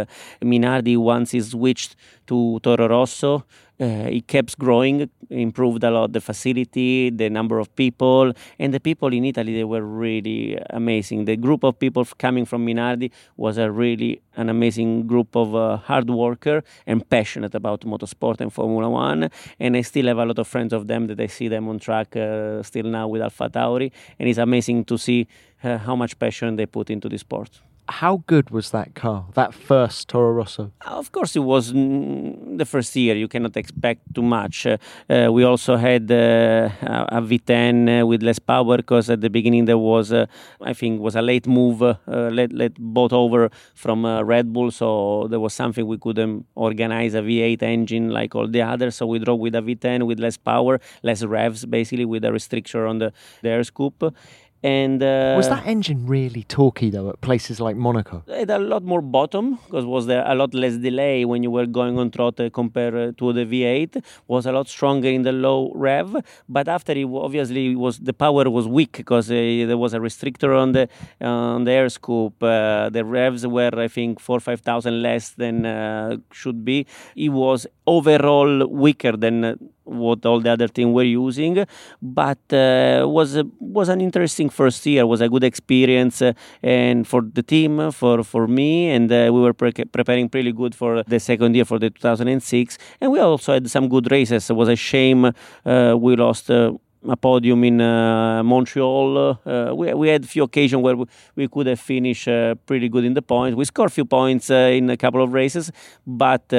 Minardi 0.43 0.97
once 0.97 1.33
he 1.33 1.41
switched 1.41 1.97
to 2.27 2.61
Toro 2.61 2.89
Rosso. 2.89 3.45
Uh, 3.83 4.07
it 4.19 4.29
kept 4.29 4.57
growing, 4.61 5.11
improved 5.29 5.83
a 5.83 5.91
lot 5.91 6.13
the 6.13 6.21
facility, 6.21 7.11
the 7.11 7.29
number 7.29 7.59
of 7.59 7.75
people, 7.75 8.33
and 8.61 8.73
the 8.73 8.79
people 8.79 9.13
in 9.13 9.25
Italy 9.25 9.53
they 9.55 9.65
were 9.65 9.83
really 9.83 10.57
amazing. 10.71 11.25
The 11.25 11.37
group 11.37 11.65
of 11.65 11.77
people 11.81 12.05
coming 12.17 12.45
from 12.45 12.65
Minardi 12.65 13.11
was 13.37 13.59
a 13.59 13.73
really 13.73 14.23
an 14.37 14.49
amazing 14.49 15.09
group 15.09 15.35
of 15.35 15.57
uh, 15.57 15.79
hard 15.79 16.09
worker 16.09 16.63
and 16.87 16.99
passionate 17.11 17.57
about 17.57 17.81
motorsport 17.81 18.41
and 18.41 18.53
Formula 18.53 18.89
One. 18.89 19.31
And 19.59 19.77
I 19.77 19.81
still 19.81 20.07
have 20.07 20.19
a 20.19 20.27
lot 20.27 20.39
of 20.39 20.47
friends 20.47 20.73
of 20.73 20.87
them 20.87 21.09
that 21.09 21.19
I 21.19 21.27
see 21.27 21.49
them 21.49 21.69
on 21.69 21.81
track 21.81 22.15
uh, 22.15 22.63
still 22.63 22.87
now 22.87 23.09
with 23.09 23.21
AlphaTauri, 23.21 23.91
and 24.21 24.29
it's 24.29 24.39
amazing 24.39 24.85
to 24.85 24.97
see 24.97 25.27
uh, 25.65 25.79
how 25.79 25.97
much 25.97 26.17
passion 26.21 26.55
they 26.55 26.67
put 26.67 26.89
into 26.89 27.09
the 27.09 27.19
sport. 27.19 27.61
How 28.01 28.23
good 28.27 28.49
was 28.49 28.71
that 28.71 28.95
car, 28.95 29.27
that 29.35 29.53
first 29.53 30.09
Toro 30.09 30.33
Rosso? 30.33 30.73
Of 30.87 31.13
course, 31.13 31.37
it 31.37 31.41
was 31.41 31.75
mm, 31.75 32.57
the 32.57 32.65
first 32.65 32.97
year. 32.97 33.15
You 33.15 33.29
cannot 33.29 33.55
expect 33.55 34.15
too 34.15 34.23
much. 34.23 34.67
Uh, 34.67 34.79
uh, 35.11 35.31
we 35.31 35.45
also 35.45 35.77
had 35.77 36.11
uh, 36.11 36.71
a 36.81 37.21
V10 37.21 38.01
uh, 38.01 38.07
with 38.07 38.23
less 38.23 38.39
power 38.39 38.79
because 38.79 39.11
at 39.11 39.21
the 39.21 39.29
beginning 39.29 39.67
there 39.67 39.77
was, 39.77 40.11
uh, 40.11 40.25
I 40.63 40.73
think, 40.73 41.03
was 41.03 41.17
a 41.17 41.21
late 41.21 41.47
move, 41.47 41.83
uh, 41.83 41.97
let 42.07 42.55
let 42.55 42.73
bought 42.79 43.13
over 43.13 43.51
from 43.75 44.07
Red 44.07 44.55
Bull. 44.55 44.71
So 44.71 45.27
there 45.29 45.41
was 45.41 45.53
something 45.53 45.87
we 45.87 45.99
couldn't 45.99 46.47
organize 46.55 47.13
a 47.13 47.21
V8 47.21 47.63
engine 47.63 48.09
like 48.09 48.35
all 48.35 48.49
the 48.49 48.63
others. 48.63 48.97
So 48.97 49.07
we 49.07 49.19
drove 49.19 49.41
with 49.41 49.55
a 49.55 49.61
V10 49.61 50.07
with 50.07 50.19
less 50.19 50.39
power, 50.39 50.81
less 51.03 51.23
revs, 51.23 51.67
basically 51.67 52.07
with 52.07 52.25
a 52.25 52.33
restriction 52.33 52.81
on 52.81 52.99
the, 53.01 53.13
the 53.43 53.51
air 53.51 53.65
scoop 53.65 54.15
and 54.63 55.03
uh, 55.03 55.35
was 55.37 55.49
that 55.49 55.67
engine 55.67 56.07
really 56.07 56.45
torquey 56.45 56.91
though 56.93 57.11
at 57.11 57.21
places 57.21 57.61
like 57.61 57.75
Monaco? 57.75 58.23
It 58.29 58.49
had 58.49 58.51
a 58.51 58.59
lot 58.59 58.85
more 58.85 59.03
bottom 59.03 59.59
because 59.65 59.85
was 59.85 60.07
there 60.07 60.25
a 60.25 60.37
lot 60.37 60.55
less 60.55 60.77
delay 60.77 61.25
when 61.25 61.43
you 61.43 61.51
were 61.51 61.67
going 61.67 61.99
on 61.99 62.13
throttle 62.13 62.49
compared 62.49 62.95
uh, 62.95 63.13
to 63.19 63.33
the 63.33 63.45
V8. 63.45 64.05
Was 64.29 64.47
a 64.47 64.53
lot 64.53 64.69
stronger 64.69 65.09
in 65.09 65.23
the 65.23 65.33
low 65.33 65.73
rev, 65.75 66.17
but 66.49 66.69
after 66.69 66.93
it 66.93 67.07
obviously 67.07 67.75
was 67.75 67.99
the 67.99 68.13
power 68.13 68.49
was 68.49 68.69
weak 68.69 68.93
because 68.93 69.31
uh, 69.31 69.35
there 69.35 69.79
was 69.79 69.95
a 69.95 69.99
restrictor 69.99 70.57
on 70.57 70.73
the 70.73 70.89
uh, 71.21 71.27
on 71.27 71.65
the 71.65 71.73
air 71.73 71.89
scoop. 71.89 72.41
Uh, 72.41 72.89
the 72.89 73.05
revs 73.05 73.45
were 73.45 73.71
I 73.77 73.89
think 73.89 74.21
four 74.21 74.39
five 74.39 74.61
thousand 74.61 75.03
less 75.03 75.31
than 75.31 75.67
uh, 75.67 76.19
should 76.31 76.65
be. 76.65 76.87
It 77.17 77.31
was 77.31 77.67
overall 77.87 78.67
weaker 78.67 79.17
than 79.17 79.59
what 79.85 80.25
all 80.25 80.41
the 80.41 80.51
other 80.51 80.69
team 80.69 80.93
were 80.93 81.03
using, 81.03 81.65
but 82.01 82.39
uh, 82.53 83.05
was 83.07 83.43
was 83.61 83.89
an 83.89 84.01
interesting 84.01 84.49
first 84.49 84.85
year. 84.87 85.07
Was 85.07 85.21
a 85.21 85.29
good 85.29 85.45
experience, 85.45 86.23
uh, 86.23 86.33
and 86.63 87.07
for 87.07 87.23
the 87.23 87.43
team, 87.43 87.91
for 87.91 88.23
for 88.23 88.47
me, 88.47 88.91
and 88.91 89.11
uh, 89.11 89.31
we 89.33 89.41
were 89.41 89.53
pre- 89.53 89.73
preparing 89.73 90.29
pretty 90.29 90.53
good 90.53 90.75
for 90.75 91.03
the 91.05 91.19
second 91.19 91.55
year 91.55 91.65
for 91.65 91.79
the 91.79 91.91
2006, 91.91 92.79
and 93.01 93.13
we 93.13 93.19
also 93.19 93.55
had 93.55 93.69
some 93.71 93.89
good 93.89 94.11
races. 94.11 94.49
It 94.51 94.55
was 94.55 94.69
a 94.69 94.77
shame 94.77 95.25
uh, 95.25 95.97
we 95.99 96.17
lost. 96.17 96.51
Uh, 96.51 96.73
a 97.09 97.17
podium 97.17 97.65
in 97.65 97.81
uh, 97.81 98.45
Montreal. 98.45 99.37
Uh, 99.45 99.75
we, 99.75 99.93
we 99.93 100.09
had 100.09 100.23
a 100.23 100.27
few 100.29 100.45
occasions 100.45 100.81
where 100.81 100.95
we, 100.95 101.05
we 101.35 101.49
could 101.49 101.67
have 101.67 101.81
finished 101.81 102.29
uh, 102.29 102.55
pretty 102.65 102.89
good 102.89 103.05
in 103.05 103.15
the 103.15 103.23
points. 103.23 103.57
We 103.57 103.65
scored 103.65 103.91
a 103.91 103.93
few 103.93 104.05
points 104.05 104.51
in 104.51 104.89
a 104.89 104.97
couple 104.97 105.21
of 105.21 105.33
races, 105.33 105.73
but 106.07 106.53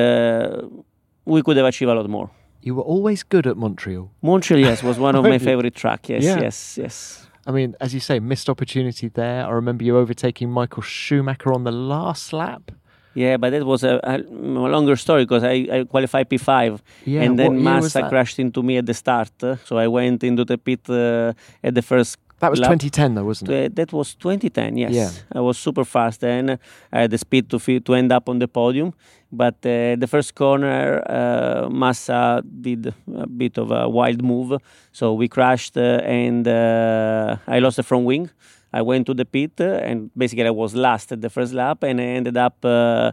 we 1.25 1.41
could 1.41 1.57
have 1.57 1.65
achieved 1.65 1.89
a 1.89 1.95
lot 1.95 2.09
more. 2.09 2.29
You 2.61 2.75
were 2.75 2.83
always 2.83 3.23
good 3.23 3.45
at 3.45 3.57
Montreal. 3.57 4.09
Montreal, 4.21 4.61
yes, 4.61 4.83
was 4.83 4.97
one 4.97 5.15
of 5.15 5.23
my 5.23 5.37
favorite 5.49 5.75
tracks. 5.75 6.09
Yes, 6.09 6.23
yeah. 6.23 6.39
yes, 6.39 6.77
yes. 6.77 7.27
I 7.45 7.51
mean, 7.51 7.75
as 7.81 7.93
you 7.93 7.99
say, 7.99 8.19
missed 8.19 8.49
opportunity 8.49 9.09
there. 9.09 9.45
I 9.45 9.49
remember 9.49 9.83
you 9.83 9.97
overtaking 9.97 10.49
Michael 10.49 10.81
Schumacher 10.81 11.51
on 11.53 11.65
the 11.65 11.73
last 11.73 12.31
lap. 12.31 12.71
Yeah, 13.15 13.37
but 13.37 13.51
that 13.51 13.65
was 13.65 13.83
a, 13.83 13.99
a 14.03 14.17
longer 14.17 14.95
story 14.95 15.25
because 15.25 15.43
I, 15.43 15.67
I, 15.71 15.83
qualified 15.83 16.29
P5 16.29 16.79
yeah, 17.05 17.21
and 17.21 17.37
then 17.37 17.61
Massa 17.61 18.09
crashed 18.09 18.39
into 18.39 18.63
me 18.63 18.77
at 18.77 18.87
the 18.87 18.93
start. 18.93 19.31
So 19.65 19.77
I 19.77 19.87
went 19.87 20.23
into 20.23 20.43
the 20.45 20.57
pit 20.57 20.89
uh, 20.89 21.33
at 21.63 21.75
the 21.75 21.83
first 21.83 22.17
that 22.39 22.51
was 22.51 22.59
lap. 22.59 22.69
2010, 22.71 23.15
though, 23.15 23.25
wasn't 23.25 23.51
it? 23.51 23.75
That 23.75 23.91
was 23.93 24.15
2010. 24.15 24.77
Yes, 24.77 24.91
yeah. 24.91 25.09
I 25.31 25.39
was 25.39 25.57
super 25.57 25.85
fast 25.85 26.23
and 26.23 26.57
I 26.91 27.01
had 27.01 27.11
the 27.11 27.17
speed 27.17 27.49
to 27.51 27.59
to 27.79 27.93
end 27.93 28.11
up 28.11 28.27
on 28.29 28.39
the 28.39 28.47
podium, 28.47 28.93
but 29.31 29.55
uh, 29.65 29.95
the 29.95 30.07
first 30.07 30.35
corner, 30.35 31.01
uh, 31.09 31.69
Massa 31.69 32.43
did 32.61 32.93
a 33.15 33.27
bit 33.27 33.57
of 33.57 33.71
a 33.71 33.87
wild 33.87 34.21
move, 34.21 34.59
so 34.91 35.13
we 35.13 35.27
crashed 35.27 35.77
uh, 35.77 36.01
and 36.05 36.47
uh, 36.47 37.37
I 37.47 37.59
lost 37.59 37.77
the 37.77 37.83
front 37.83 38.05
wing. 38.05 38.29
I 38.73 38.81
went 38.81 39.05
to 39.05 39.13
the 39.13 39.25
pit 39.25 39.59
and 39.59 40.09
basically 40.17 40.47
I 40.47 40.49
was 40.49 40.73
last 40.73 41.11
at 41.11 41.21
the 41.21 41.29
first 41.29 41.53
lap 41.53 41.83
and 41.83 42.01
I 42.01 42.05
ended 42.05 42.37
up, 42.37 42.65
uh, 42.65 43.11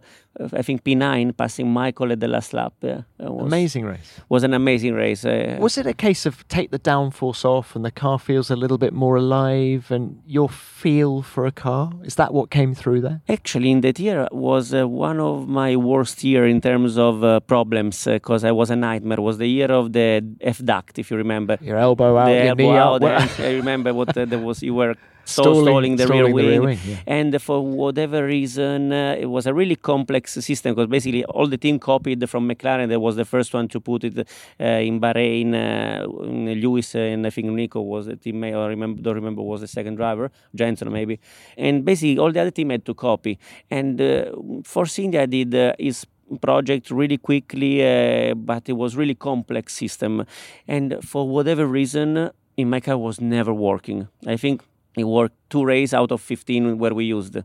I 0.54 0.62
think 0.62 0.84
P9, 0.84 1.36
passing 1.36 1.70
Michael 1.70 2.12
at 2.12 2.20
the 2.20 2.28
last 2.28 2.54
lap. 2.54 2.72
Yeah, 2.80 3.02
was, 3.18 3.46
amazing 3.46 3.84
race. 3.84 4.20
Was 4.30 4.42
an 4.42 4.54
amazing 4.54 4.94
race. 4.94 5.22
Uh, 5.24 5.58
was 5.60 5.76
it 5.76 5.86
a 5.86 5.92
case 5.92 6.24
of 6.24 6.48
take 6.48 6.70
the 6.70 6.78
downforce 6.78 7.44
off 7.44 7.76
and 7.76 7.84
the 7.84 7.90
car 7.90 8.18
feels 8.18 8.50
a 8.50 8.56
little 8.56 8.78
bit 8.78 8.94
more 8.94 9.16
alive 9.16 9.90
and 9.90 10.22
your 10.26 10.48
feel 10.48 11.20
for 11.20 11.44
a 11.44 11.52
car? 11.52 11.92
Is 12.04 12.14
that 12.14 12.32
what 12.32 12.50
came 12.50 12.74
through 12.74 13.02
there? 13.02 13.20
Actually, 13.28 13.70
in 13.70 13.82
that 13.82 13.98
year 13.98 14.28
was 14.32 14.72
uh, 14.72 14.88
one 14.88 15.20
of 15.20 15.46
my 15.46 15.76
worst 15.76 16.24
year 16.24 16.46
in 16.46 16.62
terms 16.62 16.96
of 16.96 17.22
uh, 17.22 17.40
problems 17.40 18.06
because 18.06 18.44
uh, 18.44 18.48
I 18.48 18.52
was 18.52 18.70
a 18.70 18.76
nightmare. 18.76 19.18
It 19.18 19.22
was 19.22 19.36
the 19.36 19.46
year 19.46 19.70
of 19.70 19.92
the 19.92 20.24
F 20.40 20.64
duct, 20.64 20.98
if 20.98 21.10
you 21.10 21.18
remember. 21.18 21.58
Your 21.60 21.76
elbow 21.76 22.16
out, 22.16 22.26
the 22.26 22.32
your 22.32 22.42
elbow 22.44 22.62
knee 22.62 22.78
out. 22.78 23.02
out. 23.02 23.40
I 23.40 23.52
remember 23.52 23.92
what 23.92 24.16
uh, 24.16 24.24
there 24.24 24.38
was. 24.38 24.62
You 24.62 24.74
were 24.74 24.94
stalling, 25.30 25.64
stalling 25.64 25.96
the 25.96 26.04
stalling 26.04 26.24
rear 26.24 26.34
wing, 26.34 26.44
the 26.44 26.50
rear 26.50 26.62
wing 26.62 26.78
yeah. 26.84 26.96
and 27.06 27.42
for 27.42 27.64
whatever 27.64 28.26
reason 28.26 28.92
uh, 28.92 29.16
it 29.18 29.26
was 29.26 29.46
a 29.46 29.54
really 29.54 29.76
complex 29.76 30.32
system 30.32 30.74
because 30.74 30.88
basically 30.88 31.24
all 31.24 31.46
the 31.46 31.58
team 31.58 31.78
copied 31.78 32.28
from 32.28 32.48
McLaren. 32.48 32.88
That 32.88 33.00
was 33.00 33.16
the 33.16 33.24
first 33.24 33.54
one 33.54 33.68
to 33.68 33.80
put 33.80 34.04
it 34.04 34.18
uh, 34.18 34.64
in 34.64 35.00
Bahrain 35.00 35.54
uh, 35.54 36.06
Lewis 36.06 36.94
and 36.94 37.26
I 37.26 37.30
think 37.30 37.48
Nico 37.48 37.80
was 37.80 38.06
the 38.06 38.16
teammate 38.16 38.54
or 38.54 38.68
remember 38.68 39.00
don't 39.02 39.14
remember 39.14 39.42
was 39.42 39.60
the 39.60 39.68
second 39.68 39.96
driver 39.96 40.30
Jenson 40.54 40.92
maybe. 40.92 41.20
And 41.56 41.84
basically 41.84 42.18
all 42.18 42.32
the 42.32 42.40
other 42.40 42.50
team 42.50 42.70
had 42.70 42.84
to 42.86 42.94
copy. 42.94 43.38
And 43.70 44.00
uh, 44.00 44.32
Force 44.64 44.98
India 44.98 45.26
did 45.26 45.54
uh, 45.54 45.74
his 45.78 46.06
project 46.38 46.90
really 46.90 47.18
quickly, 47.18 47.82
uh, 47.82 48.34
but 48.34 48.68
it 48.68 48.74
was 48.74 48.96
really 48.96 49.14
complex 49.14 49.74
system, 49.74 50.24
and 50.68 50.98
for 51.02 51.28
whatever 51.28 51.66
reason, 51.66 52.30
in 52.56 52.70
my 52.70 52.80
car 52.80 52.98
was 52.98 53.20
never 53.20 53.52
working. 53.52 54.08
I 54.26 54.36
think 54.36 54.62
it 55.00 55.04
worked 55.04 55.39
two 55.50 55.64
races 55.64 55.94
out 55.94 56.12
of 56.12 56.20
15 56.20 56.78
where 56.78 56.94
we 56.94 57.04
used. 57.04 57.36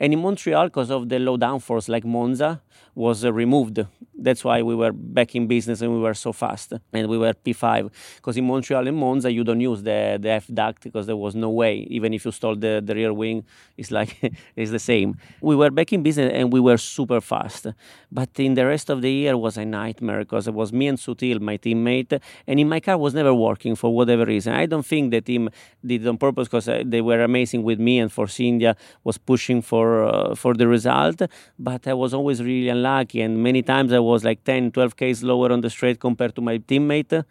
And 0.00 0.12
in 0.12 0.18
Montreal, 0.20 0.66
because 0.66 0.90
of 0.90 1.08
the 1.08 1.18
low 1.18 1.38
downforce 1.38 1.88
like 1.88 2.04
Monza, 2.04 2.60
was 2.94 3.24
uh, 3.24 3.32
removed. 3.32 3.84
That's 4.14 4.44
why 4.44 4.62
we 4.62 4.74
were 4.74 4.92
back 4.92 5.34
in 5.34 5.46
business 5.46 5.80
and 5.80 5.92
we 5.92 6.00
were 6.00 6.14
so 6.14 6.32
fast. 6.32 6.74
And 6.92 7.08
we 7.08 7.18
were 7.18 7.32
P5. 7.32 7.90
Because 8.16 8.36
in 8.36 8.46
Montreal 8.46 8.86
and 8.86 8.96
Monza, 8.96 9.32
you 9.32 9.42
don't 9.44 9.60
use 9.60 9.82
the, 9.82 10.18
the 10.20 10.28
F 10.28 10.46
duct 10.52 10.82
because 10.82 11.06
there 11.06 11.16
was 11.16 11.34
no 11.34 11.50
way. 11.50 11.86
Even 11.90 12.12
if 12.12 12.24
you 12.24 12.30
stole 12.30 12.54
the, 12.54 12.82
the 12.84 12.94
rear 12.94 13.12
wing, 13.12 13.44
it's 13.76 13.90
like, 13.90 14.18
it's 14.56 14.70
the 14.70 14.78
same. 14.78 15.16
We 15.40 15.56
were 15.56 15.70
back 15.70 15.92
in 15.92 16.02
business 16.02 16.30
and 16.34 16.52
we 16.52 16.60
were 16.60 16.76
super 16.76 17.20
fast. 17.20 17.66
But 18.10 18.28
in 18.38 18.54
the 18.54 18.66
rest 18.66 18.90
of 18.90 19.00
the 19.02 19.10
year 19.10 19.36
was 19.36 19.56
a 19.56 19.64
nightmare 19.64 20.20
because 20.20 20.46
it 20.46 20.54
was 20.54 20.72
me 20.72 20.88
and 20.88 20.98
Sutil, 20.98 21.40
my 21.40 21.56
teammate. 21.56 22.20
And 22.46 22.60
in 22.60 22.68
my 22.68 22.80
car 22.80 22.98
was 22.98 23.14
never 23.14 23.34
working 23.34 23.74
for 23.74 23.94
whatever 23.94 24.24
reason. 24.26 24.52
I 24.52 24.66
don't 24.66 24.86
think 24.86 25.10
the 25.10 25.20
team 25.20 25.48
did 25.84 26.06
on 26.06 26.18
purpose 26.18 26.48
because 26.48 26.68
uh, 26.68 26.82
they 26.84 27.00
were 27.00 27.22
amazing 27.22 27.51
with 27.60 27.78
me 27.78 27.98
and 27.98 28.10
Force 28.10 28.40
India 28.40 28.76
was 29.04 29.18
pushing 29.18 29.60
for, 29.60 30.04
uh, 30.04 30.34
for 30.34 30.54
the 30.54 30.66
result. 30.66 31.22
But 31.58 31.86
I 31.86 31.94
was 31.94 32.14
always 32.14 32.42
really 32.42 32.68
unlucky, 32.68 33.20
and 33.20 33.42
many 33.42 33.62
times 33.62 33.92
I 33.92 33.98
was 33.98 34.24
like 34.24 34.44
10, 34.44 34.72
12 34.72 34.96
k's 34.96 35.22
lower 35.22 35.52
on 35.52 35.60
the 35.60 35.70
straight 35.70 36.00
compared 36.00 36.34
to 36.36 36.40
my 36.40 36.58
teammate. 36.58 37.24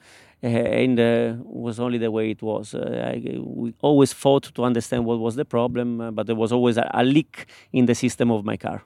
Uh, 0.43 0.47
and 0.47 0.99
uh, 0.99 1.35
was 1.43 1.79
only 1.79 1.99
the 1.99 2.09
way 2.09 2.31
it 2.31 2.41
was. 2.41 2.73
Uh, 2.73 3.13
I, 3.13 3.37
we 3.39 3.75
always 3.81 4.11
fought 4.11 4.51
to 4.55 4.63
understand 4.63 5.05
what 5.05 5.19
was 5.19 5.35
the 5.35 5.45
problem, 5.45 6.01
uh, 6.01 6.09
but 6.09 6.25
there 6.25 6.35
was 6.35 6.51
always 6.51 6.77
a, 6.77 6.89
a, 6.95 7.03
leak 7.03 7.45
in 7.71 7.85
the 7.85 7.93
system 7.93 8.31
of 8.31 8.43
my 8.43 8.57
car. 8.57 8.83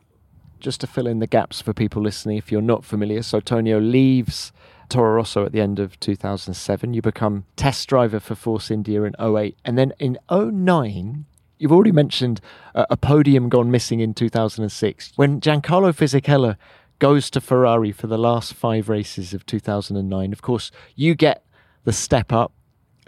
Just 0.59 0.81
to 0.81 0.87
fill 0.87 1.07
in 1.07 1.19
the 1.19 1.27
gaps 1.27 1.61
for 1.61 1.73
people 1.73 2.01
listening, 2.01 2.35
if 2.37 2.51
you're 2.51 2.61
not 2.61 2.83
familiar, 2.83 3.23
so 3.23 3.39
Tonio 3.39 3.79
leaves 3.79 4.51
Toro 4.89 5.15
Rosso 5.15 5.45
at 5.45 5.51
the 5.51 5.61
end 5.61 5.79
of 5.79 5.99
2007. 5.99 6.93
You 6.93 7.01
become 7.01 7.45
test 7.55 7.87
driver 7.89 8.19
for 8.19 8.35
Force 8.35 8.69
India 8.71 9.03
in 9.03 9.15
08. 9.19 9.57
And 9.65 9.77
then 9.77 9.93
in 9.99 10.17
09, 10.29 11.25
You've 11.57 11.71
already 11.71 11.93
mentioned 11.93 12.41
a 12.73 12.97
podium 12.97 13.47
gone 13.47 13.71
missing 13.71 14.01
in 14.01 14.13
2006. 14.13 15.13
When 15.15 15.39
Giancarlo 15.39 15.93
Fisichella 15.93 16.57
goes 16.99 17.29
to 17.29 17.41
Ferrari 17.41 17.91
for 17.91 18.07
the 18.07 18.17
last 18.17 18.53
five 18.53 18.89
races 18.89 19.33
of 19.33 19.45
2009, 19.45 20.33
of 20.33 20.41
course, 20.41 20.69
you 20.95 21.15
get 21.15 21.45
the 21.85 21.93
step 21.93 22.33
up 22.33 22.51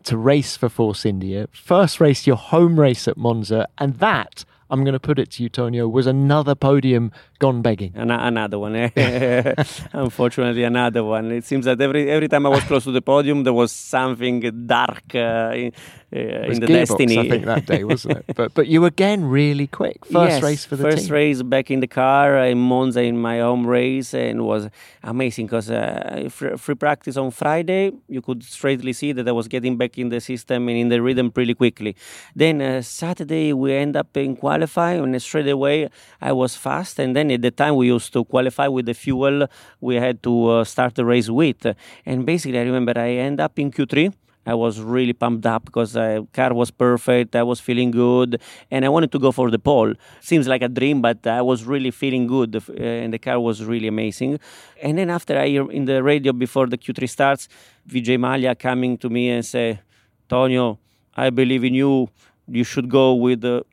to 0.04 0.18
race 0.18 0.56
for 0.56 0.70
Force 0.70 1.06
India. 1.06 1.50
First 1.52 2.00
race, 2.00 2.26
your 2.26 2.38
home 2.38 2.80
race 2.80 3.08
at 3.08 3.18
Monza, 3.18 3.68
and 3.78 3.96
that 3.96 4.46
I'm 4.70 4.84
going 4.84 4.94
to 4.94 5.00
put 5.00 5.20
it 5.20 5.32
to 5.32 5.44
you, 5.44 5.50
Tonio, 5.50 5.88
was 5.88 6.08
another 6.08 6.56
podium 6.56 7.12
gone 7.40 7.62
begging. 7.62 7.94
An- 7.96 8.12
another 8.12 8.60
one. 8.60 8.76
Unfortunately, 9.94 10.64
another 10.64 11.04
one. 11.04 11.32
It 11.32 11.46
seems 11.46 11.66
that 11.66 11.80
every 11.80 12.10
every 12.10 12.28
time 12.28 12.46
I 12.46 12.50
was 12.50 12.64
close 12.64 12.84
to 12.86 12.92
the 12.92 13.02
podium, 13.02 13.44
there 13.44 13.54
was 13.54 13.72
something 13.72 14.66
dark 14.66 15.04
uh, 15.16 15.52
in, 15.54 15.72
uh, 16.14 16.20
in 16.20 16.60
the 16.60 16.68
gearbox, 16.68 16.88
destiny. 16.88 17.20
I 17.20 17.30
think 17.30 17.46
that 17.46 17.66
day, 17.66 17.84
wasn't 17.84 18.18
it? 18.18 18.26
but 18.36 18.54
but 18.54 18.68
you 18.68 18.86
again 18.86 19.26
really 19.26 19.68
quick. 19.68 20.06
First 20.06 20.36
yes, 20.36 20.44
race 20.44 20.66
for 20.66 20.76
the 20.76 20.84
first 20.84 21.06
team. 21.06 21.14
race 21.14 21.42
back 21.44 21.72
in 21.72 21.80
the 21.80 21.88
car 21.88 22.38
in 22.46 22.58
Monza 22.58 23.02
in 23.02 23.18
my 23.18 23.40
home 23.40 23.66
race, 23.66 24.14
and 24.14 24.46
was 24.46 24.70
amazing 25.04 25.46
because 25.46 25.70
uh, 25.70 26.30
free 26.30 26.76
practice 26.76 27.18
on 27.18 27.32
Friday, 27.32 27.92
you 28.08 28.22
could 28.22 28.44
straightly 28.44 28.94
see 28.94 29.12
that 29.12 29.28
I 29.28 29.32
was 29.32 29.48
getting 29.48 29.78
back 29.78 29.98
in 29.98 30.10
the 30.10 30.22
system 30.22 30.68
and 30.70 30.78
in 30.78 30.90
the 30.90 31.02
rhythm 31.02 31.32
pretty 31.32 31.54
quickly. 31.54 31.96
Then 32.36 32.62
uh, 32.62 32.82
Saturday 32.82 33.54
we 33.54 33.74
end 33.74 33.96
up 33.96 34.16
in 34.18 34.36
qualify, 34.58 34.94
and 34.94 35.22
straight 35.22 35.48
away 35.48 35.90
I 36.22 36.32
was 36.32 36.56
fast, 36.56 37.00
and 37.00 37.16
then 37.16 37.32
at 37.32 37.42
the 37.42 37.52
time 37.52 37.76
we 37.76 37.88
used 37.88 38.12
to 38.14 38.24
qualify 38.26 38.68
with 38.68 38.86
the 38.86 38.94
fuel 38.94 39.48
we 39.82 39.96
had 39.96 40.24
to 40.24 40.34
uh, 40.50 40.64
start 40.64 40.96
the 40.96 41.06
race 41.06 41.30
with. 41.30 41.66
And 42.06 42.26
basically, 42.26 42.60
I 42.60 42.64
remember 42.64 42.94
I 42.96 43.12
end 43.28 43.40
up 43.40 43.60
in 43.60 43.72
Q3 43.72 44.14
I 44.48 44.54
was 44.54 44.80
really 44.80 45.12
pumped 45.12 45.46
up 45.46 45.66
because 45.66 45.92
the 45.92 46.26
car 46.32 46.54
was 46.54 46.72
perfect. 46.72 47.36
I 47.36 47.44
was 47.44 47.60
feeling 47.60 47.92
good, 47.92 48.42
and 48.72 48.86
I 48.86 48.90
wanted 48.90 49.12
to 49.12 49.20
go 49.20 49.34
for 49.34 49.52
the 49.52 49.60
pole. 49.60 49.94
Seems 50.22 50.48
like 50.48 50.62
a 50.62 50.70
dream, 50.70 51.02
but 51.02 51.28
I 51.28 51.42
was 51.42 51.66
really 51.66 51.92
feeling 51.92 52.28
good, 52.28 52.56
uh, 52.56 52.82
and 52.82 53.12
the 53.14 53.20
car 53.20 53.42
was 53.42 53.66
really 53.66 53.90
amazing. 53.90 54.40
And 54.82 54.98
then 54.98 55.10
after 55.10 55.38
I 55.38 55.48
hear 55.50 55.70
in 55.70 55.84
the 55.84 56.02
radio 56.02 56.32
before 56.32 56.68
the 56.68 56.78
Q3 56.78 57.10
starts, 57.10 57.50
Vijay 57.90 58.18
Mallya 58.18 58.58
coming 58.58 58.98
to 59.00 59.10
me 59.10 59.30
and 59.30 59.46
say, 59.46 59.82
Tonio, 60.30 60.80
I 61.14 61.30
believe 61.30 61.66
in 61.66 61.74
you. 61.74 62.10
You 62.50 62.64
should 62.64 62.90
go 62.90 63.14
with 63.14 63.42
the 63.42 63.66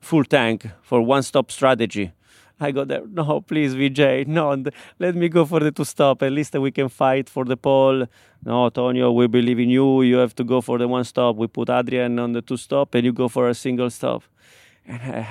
full 0.00 0.24
tank 0.24 0.66
for 0.82 1.00
one-stop 1.02 1.50
strategy. 1.50 2.12
I 2.60 2.72
go 2.72 2.84
there. 2.84 3.06
No, 3.06 3.40
please, 3.40 3.76
Vijay, 3.76 4.26
no, 4.26 4.64
let 4.98 5.14
me 5.14 5.28
go 5.28 5.44
for 5.44 5.60
the 5.60 5.70
two 5.70 5.84
stop. 5.84 6.22
At 6.24 6.32
least 6.32 6.54
we 6.54 6.72
can 6.72 6.88
fight 6.88 7.28
for 7.28 7.44
the 7.44 7.56
pole. 7.56 8.06
No, 8.44 8.68
Tonio, 8.68 9.12
we 9.12 9.28
believe 9.28 9.60
in 9.60 9.70
you. 9.70 10.02
You 10.02 10.16
have 10.16 10.34
to 10.36 10.44
go 10.44 10.60
for 10.60 10.76
the 10.76 10.88
one 10.88 11.04
stop. 11.04 11.36
We 11.36 11.46
put 11.46 11.70
Adrian 11.70 12.18
on 12.18 12.32
the 12.32 12.42
two 12.42 12.56
stop, 12.56 12.94
and 12.96 13.04
you 13.04 13.12
go 13.12 13.28
for 13.28 13.48
a 13.48 13.54
single 13.54 13.90
stop. 13.90 14.24
And, 14.84 15.14
uh, 15.14 15.24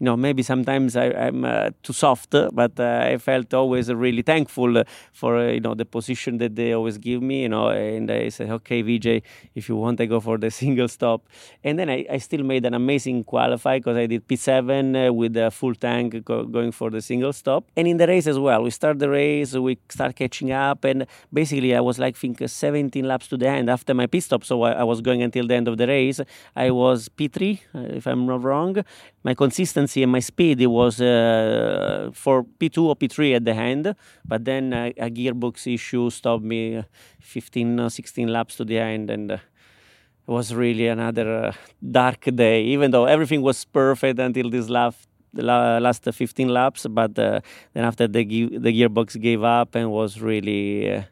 you 0.00 0.04
know, 0.04 0.16
maybe 0.16 0.42
sometimes 0.42 0.96
I, 0.96 1.06
am 1.06 1.44
uh, 1.44 1.70
too 1.82 1.92
soft, 1.92 2.30
but 2.30 2.78
uh, 2.78 3.00
I 3.04 3.18
felt 3.18 3.52
always 3.52 3.92
really 3.92 4.22
thankful 4.22 4.84
for 5.12 5.36
uh, 5.38 5.48
you 5.48 5.60
know 5.60 5.74
the 5.74 5.84
position 5.84 6.38
that 6.38 6.54
they 6.54 6.72
always 6.72 6.98
give 6.98 7.20
me. 7.20 7.42
You 7.42 7.48
know, 7.48 7.68
and 7.68 8.10
I 8.10 8.28
said, 8.28 8.50
okay, 8.50 8.82
Vijay, 8.82 9.22
if 9.54 9.68
you 9.68 9.76
want, 9.76 10.00
I 10.00 10.06
go 10.06 10.20
for 10.20 10.38
the 10.38 10.50
single 10.62 10.88
stop. 10.88 11.26
And 11.64 11.78
then 11.78 11.90
I, 11.90 12.06
I 12.10 12.18
still 12.18 12.44
made 12.44 12.64
an 12.64 12.74
amazing 12.74 13.24
qualify 13.24 13.78
because 13.78 13.96
I 13.96 14.06
did 14.06 14.28
P7 14.28 15.08
uh, 15.08 15.12
with 15.12 15.36
a 15.36 15.50
full 15.50 15.74
tank 15.74 16.24
go, 16.24 16.44
going 16.44 16.70
for 16.70 16.90
the 16.90 17.02
single 17.02 17.32
stop. 17.32 17.64
And 17.76 17.88
in 17.88 17.96
the 17.96 18.06
race 18.06 18.28
as 18.28 18.38
well, 18.38 18.62
we 18.62 18.70
start 18.70 19.00
the 19.00 19.10
race, 19.10 19.54
we 19.54 19.78
start 19.88 20.14
catching 20.14 20.52
up, 20.52 20.84
and 20.84 21.06
basically 21.32 21.74
I 21.74 21.80
was 21.80 21.98
like, 21.98 22.16
I 22.16 22.18
think 22.18 22.48
17 22.48 23.04
laps 23.06 23.26
to 23.28 23.36
the 23.36 23.48
end 23.48 23.68
after 23.68 23.94
my 23.94 24.06
pit 24.06 24.22
stop. 24.22 24.44
So 24.44 24.62
I, 24.62 24.72
I 24.72 24.84
was 24.84 25.00
going 25.00 25.22
until 25.22 25.46
the 25.46 25.54
end 25.54 25.66
of 25.66 25.76
the 25.76 25.86
race. 25.88 26.20
I 26.54 26.70
was 26.70 27.08
P3, 27.08 27.60
uh, 27.74 27.78
if 27.96 28.06
I'm 28.06 28.26
not 28.26 28.42
wrong. 28.42 28.84
My 29.24 29.34
consistency 29.34 29.87
efficiency 29.88 30.02
and 30.02 30.12
my 30.12 30.20
speed 30.20 30.60
it 30.60 30.66
was 30.66 31.00
uh, 31.00 32.10
for 32.12 32.44
P2 32.44 32.78
or 32.82 32.96
P3 32.96 33.36
at 33.36 33.44
the 33.44 33.52
end, 33.52 33.94
but 34.24 34.44
then 34.44 34.72
uh, 34.72 34.90
a 34.96 35.10
gearbox 35.10 35.66
issue 35.66 36.10
stopped 36.10 36.44
me 36.44 36.78
uh, 36.78 36.82
15 37.20 37.80
or 37.80 37.90
16 37.90 38.28
laps 38.28 38.56
to 38.56 38.64
the 38.64 38.78
end, 38.78 39.10
and 39.10 39.32
uh, 39.32 39.34
it 39.34 40.30
was 40.30 40.54
really 40.54 40.88
another 40.88 41.46
uh, 41.46 41.52
dark 41.82 42.24
day. 42.34 42.62
Even 42.64 42.90
though 42.90 43.06
everything 43.06 43.42
was 43.42 43.64
perfect 43.64 44.18
until 44.18 44.50
this 44.50 44.68
last 44.68 45.08
the 45.34 45.42
last 45.42 46.04
15 46.04 46.48
laps, 46.48 46.86
but 46.88 47.18
uh, 47.18 47.40
then 47.74 47.84
after 47.84 48.08
the 48.08 48.24
the 48.24 48.72
gearbox 48.72 49.20
gave 49.20 49.42
up 49.42 49.74
and 49.74 49.90
was 49.90 50.20
really 50.20 51.04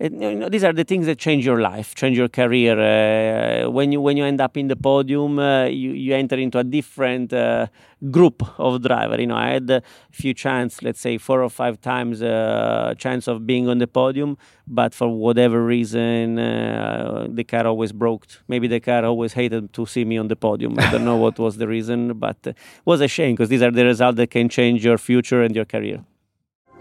you 0.00 0.34
know, 0.34 0.48
these 0.48 0.64
are 0.64 0.72
the 0.72 0.84
things 0.84 1.04
that 1.06 1.18
change 1.18 1.44
your 1.44 1.60
life, 1.60 1.94
change 1.94 2.16
your 2.16 2.28
career. 2.28 2.74
Uh, 2.80 3.70
when 3.70 3.92
you 3.92 4.00
when 4.00 4.16
you 4.16 4.24
end 4.24 4.40
up 4.40 4.56
in 4.56 4.68
the 4.68 4.76
podium, 4.76 5.38
uh, 5.38 5.66
you 5.66 5.90
you 5.90 6.14
enter 6.14 6.36
into 6.36 6.58
a 6.58 6.64
different 6.64 7.34
uh, 7.34 7.66
group 8.10 8.42
of 8.58 8.82
driver. 8.82 9.20
You 9.20 9.26
know, 9.26 9.36
I 9.36 9.50
had 9.50 9.68
a 9.68 9.82
few 10.10 10.32
chance, 10.32 10.82
let's 10.82 11.00
say 11.00 11.18
four 11.18 11.42
or 11.42 11.50
five 11.50 11.82
times 11.82 12.22
uh, 12.22 12.94
chance 12.96 13.28
of 13.28 13.46
being 13.46 13.68
on 13.68 13.76
the 13.76 13.86
podium, 13.86 14.38
but 14.66 14.94
for 14.94 15.08
whatever 15.08 15.62
reason, 15.62 16.38
uh, 16.38 17.26
the 17.28 17.44
car 17.44 17.66
always 17.66 17.92
broke. 17.92 18.26
Maybe 18.48 18.68
the 18.68 18.80
car 18.80 19.04
always 19.04 19.34
hated 19.34 19.74
to 19.74 19.84
see 19.84 20.06
me 20.06 20.16
on 20.16 20.28
the 20.28 20.36
podium. 20.36 20.78
I 20.78 20.90
don't 20.90 21.04
know 21.04 21.16
what 21.16 21.38
was 21.38 21.58
the 21.58 21.68
reason, 21.68 22.14
but 22.14 22.38
it 22.44 22.56
was 22.86 23.02
a 23.02 23.08
shame 23.08 23.34
because 23.34 23.50
these 23.50 23.62
are 23.62 23.70
the 23.70 23.84
results 23.84 24.16
that 24.16 24.30
can 24.30 24.48
change 24.48 24.82
your 24.82 24.96
future 24.96 25.42
and 25.42 25.54
your 25.54 25.66
career. 25.66 26.02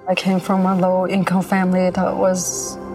I 0.08 0.16
came 0.16 0.40
from 0.40 0.66
a 0.66 0.76
low 0.76 1.06
income 1.06 1.44
family 1.44 1.90
that 1.92 2.16
was 2.16 2.80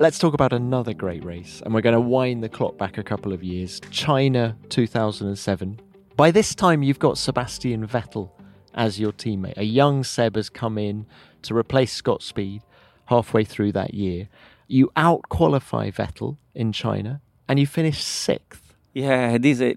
Let's 0.00 0.18
talk 0.18 0.32
about 0.32 0.54
another 0.54 0.94
great 0.94 1.22
race, 1.26 1.60
and 1.62 1.74
we're 1.74 1.82
going 1.82 1.92
to 1.92 2.00
wind 2.00 2.42
the 2.42 2.48
clock 2.48 2.78
back 2.78 2.96
a 2.96 3.02
couple 3.02 3.34
of 3.34 3.44
years. 3.44 3.82
China 3.90 4.56
2007. 4.70 5.78
By 6.16 6.30
this 6.30 6.54
time, 6.54 6.82
you've 6.82 6.98
got 6.98 7.18
Sebastian 7.18 7.86
Vettel 7.86 8.30
as 8.72 8.98
your 8.98 9.12
teammate. 9.12 9.58
A 9.58 9.64
young 9.64 10.02
Seb 10.02 10.36
has 10.36 10.48
come 10.48 10.78
in 10.78 11.04
to 11.42 11.54
replace 11.54 11.92
Scott 11.92 12.22
Speed 12.22 12.62
halfway 13.08 13.44
through 13.44 13.72
that 13.72 13.92
year. 13.92 14.30
You 14.68 14.90
out 14.96 15.28
qualify 15.28 15.90
Vettel 15.90 16.38
in 16.54 16.72
China, 16.72 17.20
and 17.46 17.58
you 17.58 17.66
finish 17.66 18.02
sixth. 18.02 18.70
Yeah, 18.94 19.36
this 19.36 19.60
uh, 19.60 19.74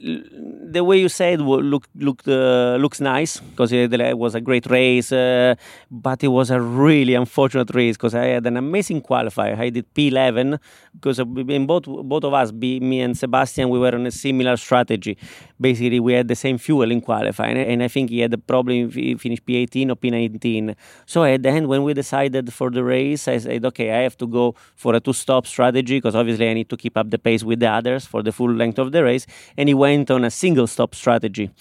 the 0.71 0.84
way 0.84 0.99
you 0.99 1.09
said 1.09 1.39
look 1.39 1.86
looked 1.95 2.28
uh, 2.28 2.78
looks 2.80 2.99
nice 2.99 3.39
because 3.39 3.71
it 3.71 4.17
was 4.17 4.34
a 4.34 4.41
great 4.41 4.65
race, 4.67 5.11
uh, 5.11 5.53
but 5.96 6.24
it 6.24 6.30
was 6.30 6.50
a 6.50 6.60
really 6.60 7.14
unfortunate 7.14 7.70
race 7.76 7.96
because 7.96 8.16
I 8.16 8.26
had 8.26 8.48
an 8.48 8.58
amazing 8.58 9.04
qualifier. 9.04 9.56
I 9.56 9.70
did 9.70 9.94
P11 9.94 10.60
because 10.96 11.20
in 11.20 11.68
both 11.68 11.84
both 11.86 12.24
of 12.24 12.34
us, 12.34 12.52
me 12.52 13.00
and 13.00 13.16
Sebastian, 13.16 13.70
we 13.70 13.78
were 13.78 13.94
on 13.94 14.08
a 14.08 14.12
similar 14.12 14.58
strategy. 14.58 15.20
Basically, 15.62 16.00
we 16.00 16.14
had 16.14 16.28
the 16.28 16.36
same 16.36 16.58
fuel 16.58 16.89
in 16.89 17.00
qualifying, 17.00 17.58
and 17.58 17.84
I 17.84 17.88
think 17.88 18.10
he 18.10 18.22
had 18.22 18.34
a 18.34 18.39
problem 18.39 18.88
if 18.88 18.96
he 18.96 19.14
finished 19.16 19.46
P18 19.46 19.91
or 19.91 19.96
P19. 19.96 20.76
So 21.06 21.24
at 21.26 21.44
the 21.44 21.50
end, 21.50 21.68
when 21.68 21.84
we 21.84 21.94
decided 21.94 22.52
for 22.52 22.72
the 22.72 22.84
race, 22.84 23.28
I 23.28 23.38
said, 23.38 23.64
okay, 23.64 23.91
I 23.91 24.02
have 24.02 24.18
to 24.18 24.26
go 24.26 24.56
for 24.76 24.96
a 24.96 25.00
two-stop 25.00 25.46
strategy 25.46 25.98
because 25.98 26.16
obviously 26.16 26.50
I 26.50 26.56
need 26.56 26.70
to 26.70 26.78
keep 26.78 26.98
up 26.98 27.12
the 27.12 27.20
pace 27.20 27.44
with 27.44 27.60
the 27.60 27.70
others 27.70 28.08
for 28.08 28.24
the 28.24 28.32
full 28.32 28.52
length 28.52 28.80
of 28.80 28.94
the 28.94 29.04
race, 29.04 29.28
and 29.58 29.70
he 29.70 29.76
went 29.76 30.10
on 30.10 30.26
a 30.26 30.32
single 30.32 30.66
stop 30.66 30.96
strategy. 30.96 31.52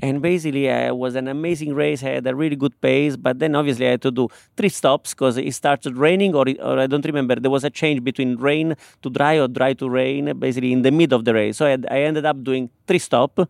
And 0.00 0.22
basically, 0.22 0.68
it 0.68 0.96
was 0.96 1.14
an 1.14 1.28
amazing 1.28 1.74
race. 1.74 2.02
I 2.02 2.08
had 2.08 2.26
a 2.26 2.34
really 2.34 2.56
good 2.56 2.80
pace, 2.80 3.14
but 3.14 3.38
then 3.38 3.54
obviously 3.54 3.81
I 3.86 3.90
had 3.92 4.02
to 4.02 4.10
do 4.10 4.28
three 4.56 4.68
stops 4.68 5.14
because 5.14 5.36
it 5.36 5.54
started 5.54 5.96
raining, 5.96 6.34
or, 6.34 6.44
or 6.60 6.78
I 6.78 6.86
don't 6.86 7.04
remember. 7.04 7.36
There 7.36 7.50
was 7.50 7.64
a 7.64 7.70
change 7.70 8.02
between 8.02 8.36
rain 8.36 8.74
to 9.02 9.10
dry 9.10 9.38
or 9.38 9.48
dry 9.48 9.72
to 9.74 9.88
rain, 9.88 10.38
basically 10.38 10.72
in 10.72 10.82
the 10.82 10.90
mid 10.90 11.12
of 11.12 11.24
the 11.24 11.34
race. 11.34 11.56
So 11.58 11.66
I, 11.66 11.70
had, 11.70 11.86
I 11.90 12.00
ended 12.00 12.24
up 12.24 12.42
doing 12.42 12.70
three 12.86 12.98
stops 12.98 13.44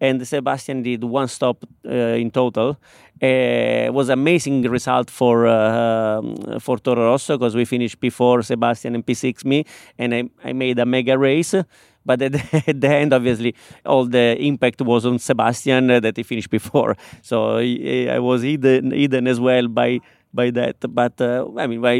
and 0.00 0.26
Sebastian 0.26 0.82
did 0.82 1.04
one 1.04 1.28
stop 1.28 1.64
uh, 1.86 1.90
in 1.90 2.30
total. 2.30 2.78
Uh, 3.22 3.86
it 3.88 3.94
was 3.94 4.08
amazing 4.08 4.62
result 4.62 5.10
for 5.10 5.46
uh, 5.46 6.18
um, 6.18 6.60
for 6.60 6.78
Toro 6.78 7.04
Rosso 7.06 7.38
because 7.38 7.56
we 7.56 7.64
finished 7.64 8.00
P4 8.00 8.44
Sebastian 8.44 8.94
and 8.94 9.06
P6 9.06 9.44
me, 9.44 9.64
and 9.98 10.14
I, 10.14 10.24
I 10.44 10.52
made 10.52 10.78
a 10.78 10.86
mega 10.86 11.16
race. 11.16 11.54
But 12.06 12.22
at 12.26 12.32
the, 12.80 12.88
end, 12.88 13.12
obviously, 13.12 13.54
all 13.84 14.06
the 14.06 14.36
impact 14.38 14.80
was 14.80 15.04
on 15.04 15.18
Sebastian 15.18 15.88
that 15.88 16.16
he 16.16 16.22
finished 16.22 16.50
before. 16.50 16.96
So 17.22 17.56
eh, 17.56 18.08
I 18.08 18.20
was 18.20 18.42
hidden, 18.42 18.92
hidden 18.92 19.26
as 19.26 19.40
well 19.40 19.66
by 19.68 20.00
by 20.36 20.50
that. 20.50 20.76
But 20.94 21.20
uh, 21.20 21.48
I 21.56 21.66
mean, 21.66 21.80
by, 21.80 21.94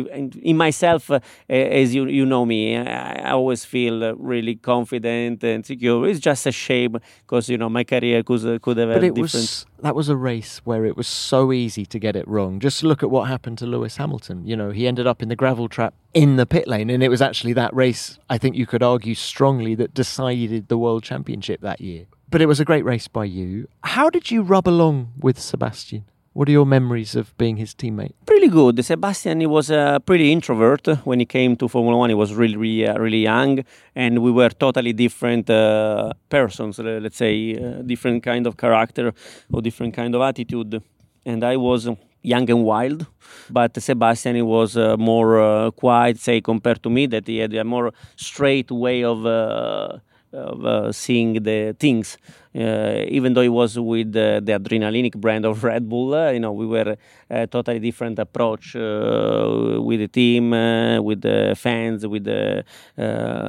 in 0.51 0.57
myself, 0.57 1.11
uh, 1.11 1.19
as 1.49 1.95
you 1.95 2.07
you 2.07 2.27
know 2.27 2.45
me, 2.47 2.77
I, 2.77 3.31
always 3.31 3.65
feel 3.65 4.15
really 4.17 4.55
confident 4.57 5.43
and 5.43 5.67
secure. 5.67 6.07
It's 6.07 6.21
just 6.21 6.47
a 6.47 6.53
shame 6.53 6.99
because 7.23 7.49
you 7.49 7.59
know 7.59 7.69
my 7.69 7.83
career 7.83 8.23
could 8.23 8.63
could 8.63 8.77
have. 8.77 8.91
But 8.91 9.05
it 9.05 9.15
different... 9.15 9.33
was 9.33 9.67
that 9.81 9.97
was 9.97 10.09
a 10.09 10.17
race 10.17 10.61
where 10.65 10.85
it 10.85 10.97
was 10.97 11.09
so 11.09 11.53
easy 11.53 11.85
to 11.87 11.99
get 11.99 12.15
it 12.15 12.29
wrong. 12.29 12.61
Just 12.61 12.83
look 12.83 13.03
at 13.03 13.11
what 13.11 13.29
happened 13.29 13.59
to 13.59 13.67
Lewis 13.67 13.97
Hamilton. 13.97 14.47
You 14.47 14.57
know, 14.57 14.71
he 14.71 14.87
ended 14.87 15.07
up 15.07 15.23
in 15.23 15.29
the 15.29 15.37
gravel 15.37 15.69
trap 15.69 15.95
in 16.15 16.37
the 16.37 16.47
pit 16.47 16.69
lane, 16.69 16.91
and 16.91 17.03
it 17.03 17.09
was 17.09 17.23
actually 17.23 17.55
that 17.55 17.75
race. 17.75 18.19
I 18.31 18.39
think 18.39 18.57
you 18.57 18.67
could 18.67 18.83
argue 18.83 19.15
strongly 19.15 19.75
that 19.77 19.95
decided 19.95 20.69
the 20.69 20.79
world 20.79 21.03
championship 21.03 21.61
that 21.63 21.81
year. 21.81 22.07
But 22.29 22.41
it 22.41 22.47
was 22.47 22.59
a 22.59 22.65
great 22.65 22.85
race 22.85 23.09
by 23.09 23.25
you. 23.25 23.69
How 23.85 24.11
did 24.11 24.31
you 24.31 24.43
rub 24.43 24.67
along 24.67 25.13
with 25.19 25.39
Sebastian? 25.39 26.05
What 26.37 26.51
are 26.51 26.53
your 26.53 26.67
memories 26.67 27.17
of 27.17 27.35
being 27.39 27.57
his 27.57 27.75
teammate? 27.75 28.13
Pretty 28.27 28.49
good. 28.49 28.85
Sebastian, 28.85 29.41
he 29.41 29.47
was 29.47 29.71
a 29.71 30.03
pretty 30.05 30.31
introvert 30.33 30.87
when 31.07 31.19
he 31.19 31.25
came 31.25 31.57
to 31.57 31.67
Formula 31.67 31.97
One. 31.97 32.11
He 32.11 32.15
was 32.15 32.35
really, 32.35 32.59
really, 32.59 32.87
uh, 32.87 32.99
really 32.99 33.23
young, 33.23 33.65
and 33.95 34.19
we 34.19 34.31
were 34.31 34.51
totally 34.51 34.93
different 34.93 35.49
uh, 35.49 36.13
persons. 36.29 36.79
Let's 36.79 37.17
say, 37.17 37.57
uh, 37.57 37.81
different 37.81 38.23
kind 38.23 38.47
of 38.47 38.59
character 38.59 39.15
or 39.51 39.63
different 39.63 39.95
kind 39.95 40.15
of 40.15 40.21
attitude. 40.21 40.83
And 41.25 41.43
I 41.43 41.57
was 41.57 41.89
young 42.21 42.51
and 42.51 42.65
wild, 42.65 43.07
but 43.49 43.83
Sebastian 43.83 44.37
he 44.37 44.43
was 44.43 44.77
uh, 44.77 44.99
more 44.99 45.41
uh, 45.41 45.71
quiet, 45.71 46.19
say, 46.19 46.43
compared 46.43 46.83
to 46.83 46.91
me. 46.91 47.07
That 47.07 47.27
he 47.27 47.39
had 47.39 47.55
a 47.55 47.65
more 47.65 47.95
straight 48.17 48.71
way 48.71 49.05
of 49.05 49.25
uh, 49.25 50.01
of 50.37 50.67
uh, 50.67 50.93
seeing 50.93 51.43
the 51.43 51.75
things. 51.79 52.19
Uh, 52.57 53.05
even 53.09 53.35
though 53.35 53.43
it 53.43 53.49
was 53.49 53.79
with 53.79 54.13
the 54.13 54.41
adrenalinic 54.47 55.15
brand 55.15 55.45
of 55.45 55.63
Red 55.63 55.89
Bull, 55.89 56.15
uh, 56.15 56.31
you 56.31 56.41
know, 56.41 56.53
we 56.53 56.67
were 56.67 56.97
a 57.29 57.47
totally 57.47 57.79
different 57.79 58.19
approach 58.19 58.75
uh, 58.75 59.79
with 59.83 60.01
the 60.01 60.09
team, 60.09 60.55
uh, 60.55 61.03
with 61.03 61.21
the 61.21 61.55
fans, 61.59 62.07
with 62.07 62.25
the 62.25 62.65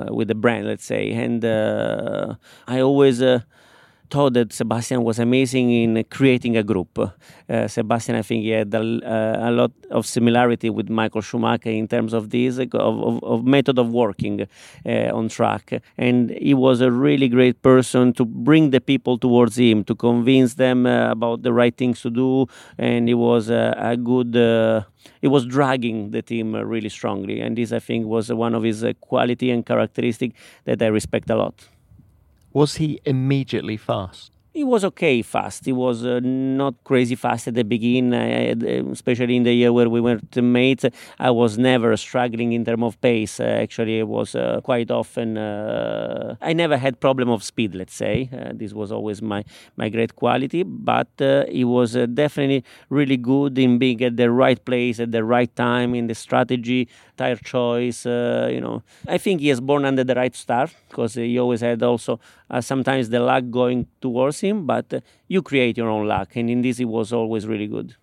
with 0.09 0.27
the 0.27 0.35
brand, 0.35 0.67
let's 0.67 0.83
say. 0.83 1.11
And 1.13 1.45
I 1.45 2.81
always 2.81 3.21
thought 4.09 4.33
that 4.33 4.53
Sebastian 4.53 5.03
was 5.03 5.19
amazing 5.19 5.71
in 5.71 6.03
creating 6.09 6.57
a 6.57 6.63
group. 6.63 6.99
Uh, 6.99 7.67
Sebastian, 7.67 8.15
I 8.15 8.21
think 8.21 8.43
he 8.43 8.49
had 8.49 8.73
a, 8.73 8.79
uh, 8.79 9.49
a, 9.49 9.51
lot 9.51 9.71
of 9.91 10.05
similarity 10.05 10.69
with 10.69 10.89
Michael 10.89 11.21
Schumacher 11.21 11.69
in 11.69 11.87
terms 11.87 12.13
of 12.13 12.29
this 12.29 12.57
of, 12.57 12.73
of, 12.73 13.23
of 13.23 13.45
method 13.45 13.79
of 13.79 13.89
working 13.89 14.47
uh, 14.85 14.89
on 15.13 15.29
track, 15.29 15.81
and 15.97 16.31
he 16.31 16.53
was 16.53 16.81
a 16.81 16.91
really 16.91 17.27
great 17.27 17.61
person 17.61 18.13
to 18.13 18.25
bring 18.25 18.71
the 18.71 18.81
people 18.81 19.17
towards 19.17 19.57
him, 19.57 19.83
to 19.85 19.95
convince 19.95 20.55
them 20.55 20.85
uh, 20.85 21.11
about 21.11 21.43
the 21.43 21.53
right 21.53 21.75
things 21.75 22.01
to 22.01 22.09
do, 22.09 22.47
and 22.77 23.07
he 23.07 23.13
was 23.13 23.49
a 23.49 23.97
good. 24.01 24.35
Uh, 24.35 24.83
he 25.21 25.27
was 25.27 25.45
dragging 25.45 26.11
the 26.11 26.21
team 26.21 26.53
really 26.55 26.89
strongly, 26.89 27.39
and 27.39 27.57
this 27.57 27.71
I 27.71 27.79
think 27.79 28.05
was 28.05 28.31
one 28.31 28.53
of 28.53 28.63
his 28.63 28.85
quality 28.99 29.51
and 29.51 29.65
characteristic 29.65 30.33
that 30.65 30.81
I 30.81 30.87
respect 30.87 31.29
a 31.29 31.35
lot. 31.35 31.67
Was 32.57 32.77
he 32.77 32.99
immediately 33.05 33.77
fast? 33.77 34.31
He 34.51 34.63
was 34.63 34.83
okay 34.83 35.21
fast. 35.21 35.65
He 35.65 35.71
was 35.71 36.03
uh, 36.03 36.19
not 36.23 36.73
crazy 36.83 37.13
fast 37.13 37.47
at 37.47 37.53
the 37.53 37.63
beginning, 37.63 38.11
uh, 38.11 38.89
especially 38.91 39.35
in 39.35 39.43
the 39.43 39.53
year 39.53 39.71
where 39.71 39.87
we 39.87 40.01
were 40.01 40.19
teammates. 40.31 40.83
I 41.19 41.29
was 41.29 41.59
never 41.59 41.95
struggling 41.95 42.53
in 42.53 42.65
terms 42.65 42.81
of 42.81 42.99
pace. 42.99 43.39
Uh, 43.39 43.43
actually, 43.43 43.99
it 43.99 44.07
was 44.07 44.33
uh, 44.33 44.61
quite 44.63 44.89
often. 44.89 45.37
Uh, 45.37 46.35
I 46.41 46.53
never 46.53 46.77
had 46.77 46.99
problem 46.99 47.29
of 47.29 47.43
speed. 47.43 47.75
Let's 47.75 47.93
say 47.93 48.27
uh, 48.33 48.53
this 48.55 48.73
was 48.73 48.91
always 48.91 49.21
my 49.21 49.43
my 49.75 49.89
great 49.89 50.15
quality. 50.15 50.63
But 50.63 51.09
he 51.51 51.63
was 51.63 51.93
definitely 52.15 52.63
really 52.89 53.17
good 53.17 53.59
in 53.59 53.77
being 53.77 54.01
at 54.01 54.17
the 54.17 54.31
right 54.31 54.65
place 54.65 54.99
at 54.99 55.11
the 55.11 55.23
right 55.23 55.55
time 55.55 55.93
in 55.93 56.07
the 56.07 56.15
strategy, 56.15 56.89
tire 57.17 57.35
choice. 57.35 58.05
you 58.05 58.61
know, 58.61 58.83
I 59.07 59.17
think 59.17 59.41
he 59.41 59.49
is 59.49 59.61
born 59.61 59.85
under 59.85 60.03
the 60.03 60.15
right 60.15 60.35
star 60.35 60.69
because 60.89 61.13
he 61.13 61.37
always 61.39 61.61
had 61.61 61.83
also 61.83 62.19
sometimes 62.61 63.09
the 63.09 63.19
luck 63.19 63.43
going 63.49 63.87
towards 64.01 64.39
him 64.39 64.47
him, 64.47 64.65
but 64.65 64.93
uh, 64.93 65.01
you 65.27 65.41
create 65.41 65.77
your 65.77 65.89
own 65.89 66.07
luck. 66.07 66.35
And 66.35 66.49
in 66.49 66.61
this, 66.61 66.77
he 66.77 66.85
was 66.85 67.13
always 67.13 67.45
really 67.45 67.67
good. 67.67 67.95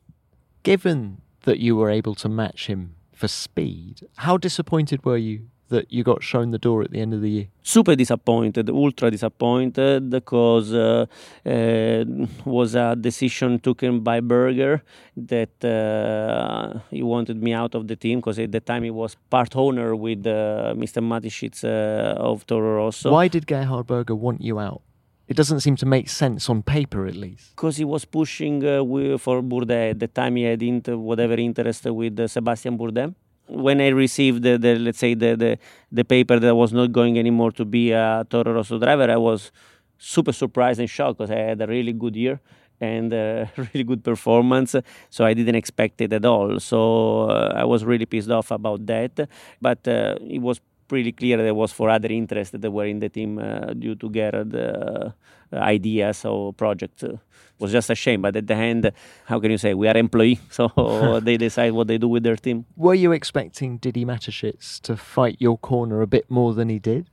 Given 0.63 1.21
that 1.43 1.59
you 1.59 1.77
were 1.77 1.91
able 1.91 2.15
to 2.17 2.29
match 2.29 2.67
him 2.67 2.95
for 3.13 3.29
speed, 3.29 4.07
how 4.17 4.37
disappointed 4.37 5.05
were 5.05 5.17
you 5.17 5.49
that 5.69 5.93
you 5.93 6.03
got 6.05 6.23
shown 6.23 6.51
the 6.51 6.59
door 6.59 6.83
at 6.83 6.91
the 6.91 7.01
end 7.01 7.15
of 7.15 7.21
the 7.21 7.31
year? 7.31 7.49
Super 7.63 7.95
disappointed, 7.95 8.69
ultra 8.71 9.11
disappointed, 9.11 10.11
because 10.11 10.73
uh, 10.73 11.07
uh, 11.47 12.05
was 12.45 12.75
a 12.75 12.97
decision 12.97 13.59
taken 13.59 14.01
by 14.01 14.21
Berger 14.21 14.83
that 15.17 15.65
uh, 15.65 16.79
he 16.91 17.03
wanted 17.03 17.43
me 17.43 17.53
out 17.53 17.75
of 17.75 17.89
the 17.89 17.97
team 17.97 18.19
because 18.19 18.39
at 18.39 18.53
the 18.53 18.61
time 18.61 18.83
he 18.83 18.91
was 18.91 19.17
part 19.31 19.57
owner 19.57 19.97
with 19.97 20.27
uh, 20.27 20.75
Mr. 20.77 21.03
Mateschitz 21.03 21.65
uh, 21.65 22.15
of 22.21 22.47
Toro 22.47 22.77
Rosso. 22.77 23.11
Why 23.13 23.29
did 23.29 23.47
Gerhard 23.47 23.87
Berger 23.87 24.15
want 24.15 24.41
you 24.41 24.59
out? 24.59 24.83
It 25.27 25.37
doesn't 25.39 25.61
seem 25.61 25.77
to 25.77 25.87
make 25.87 26.11
sense 26.11 26.51
on 26.51 26.63
paper, 26.63 27.07
at 27.07 27.15
least. 27.15 27.57
Because 27.57 27.79
he 27.79 27.85
was 27.85 28.05
pushing 28.05 28.63
uh, 28.63 28.85
for 29.17 29.41
Bourdais 29.43 29.93
at 29.93 29.99
the 29.99 30.07
time 30.07 30.37
he 30.37 30.43
had 30.43 30.63
inter- 30.63 30.99
whatever 30.99 31.35
interest 31.35 31.87
with 31.87 32.29
Sebastian 32.29 32.77
Bourdais. 32.77 33.15
When 33.47 33.81
I 33.81 33.89
received 33.89 34.43
the, 34.43 34.57
the, 34.57 34.77
let's 34.77 34.99
say 34.99 35.15
the, 35.15 35.37
the 35.37 35.59
the 35.93 36.05
paper 36.05 36.39
that 36.39 36.49
I 36.49 36.53
was 36.53 36.73
not 36.73 36.93
going 36.93 37.19
anymore 37.19 37.53
to 37.53 37.65
be 37.65 37.93
a 37.93 38.27
Toro 38.29 38.55
Rosso 38.55 38.79
driver, 38.79 39.11
I 39.11 39.17
was 39.17 39.53
super 39.99 40.33
surprised 40.33 40.81
and 40.81 40.89
shocked 40.89 41.19
because 41.19 41.31
I 41.31 41.39
had 41.39 41.61
a 41.61 41.67
really 41.67 41.93
good 41.93 42.17
year 42.17 42.41
and 42.81 43.13
a 43.13 43.51
really 43.57 43.85
good 43.85 44.03
performance. 44.03 44.75
So 45.11 45.25
I 45.25 45.35
didn't 45.35 45.55
expect 45.55 46.01
it 46.01 46.13
at 46.13 46.25
all. 46.25 46.59
So 46.61 47.31
uh, 47.31 47.53
I 47.55 47.65
was 47.65 47.85
really 47.85 48.07
pissed 48.07 48.31
off 48.31 48.51
about 48.51 48.87
that. 48.87 49.29
But 49.61 49.87
uh, 49.87 50.17
it 50.21 50.41
was 50.41 50.61
pretty 50.89 51.13
clear 51.13 51.37
there 51.39 51.55
was 51.55 51.73
for 51.73 51.89
other 51.91 52.09
interests 52.09 52.57
that 52.57 52.71
were 52.71 52.87
in 52.87 52.99
the 52.99 53.09
team 53.09 53.39
uh, 53.39 53.73
due 53.73 53.95
to 53.97 54.11
Gerhard 54.11 54.55
uh, 54.55 55.11
ideas 55.55 56.25
or 56.25 56.53
projects. 56.53 57.03
It 57.03 57.19
was 57.59 57.73
just 57.73 57.91
a 57.91 57.95
shame, 57.95 58.23
but 58.23 58.37
at 58.37 58.47
the 58.47 58.55
end, 58.55 58.91
how 59.27 59.41
can 59.41 59.51
you 59.51 59.59
say 59.59 59.75
we 59.75 59.89
are 59.89 59.97
employee, 59.97 60.41
so 60.51 61.21
they 61.23 61.37
decide 61.37 61.73
what 61.73 61.87
they 61.87 61.99
do 61.99 62.09
with 62.09 62.23
their 62.23 62.37
team. 62.37 62.67
Were 62.77 62.95
you 62.95 63.13
expecting 63.13 63.79
Didi 63.79 64.05
Mateschitz 64.05 64.81
to 64.83 64.97
fight 64.97 65.37
your 65.39 65.59
corner 65.59 66.03
a 66.03 66.07
bit 66.07 66.31
more 66.31 66.55
than 66.55 66.69
he 66.69 66.79
did? 66.79 67.09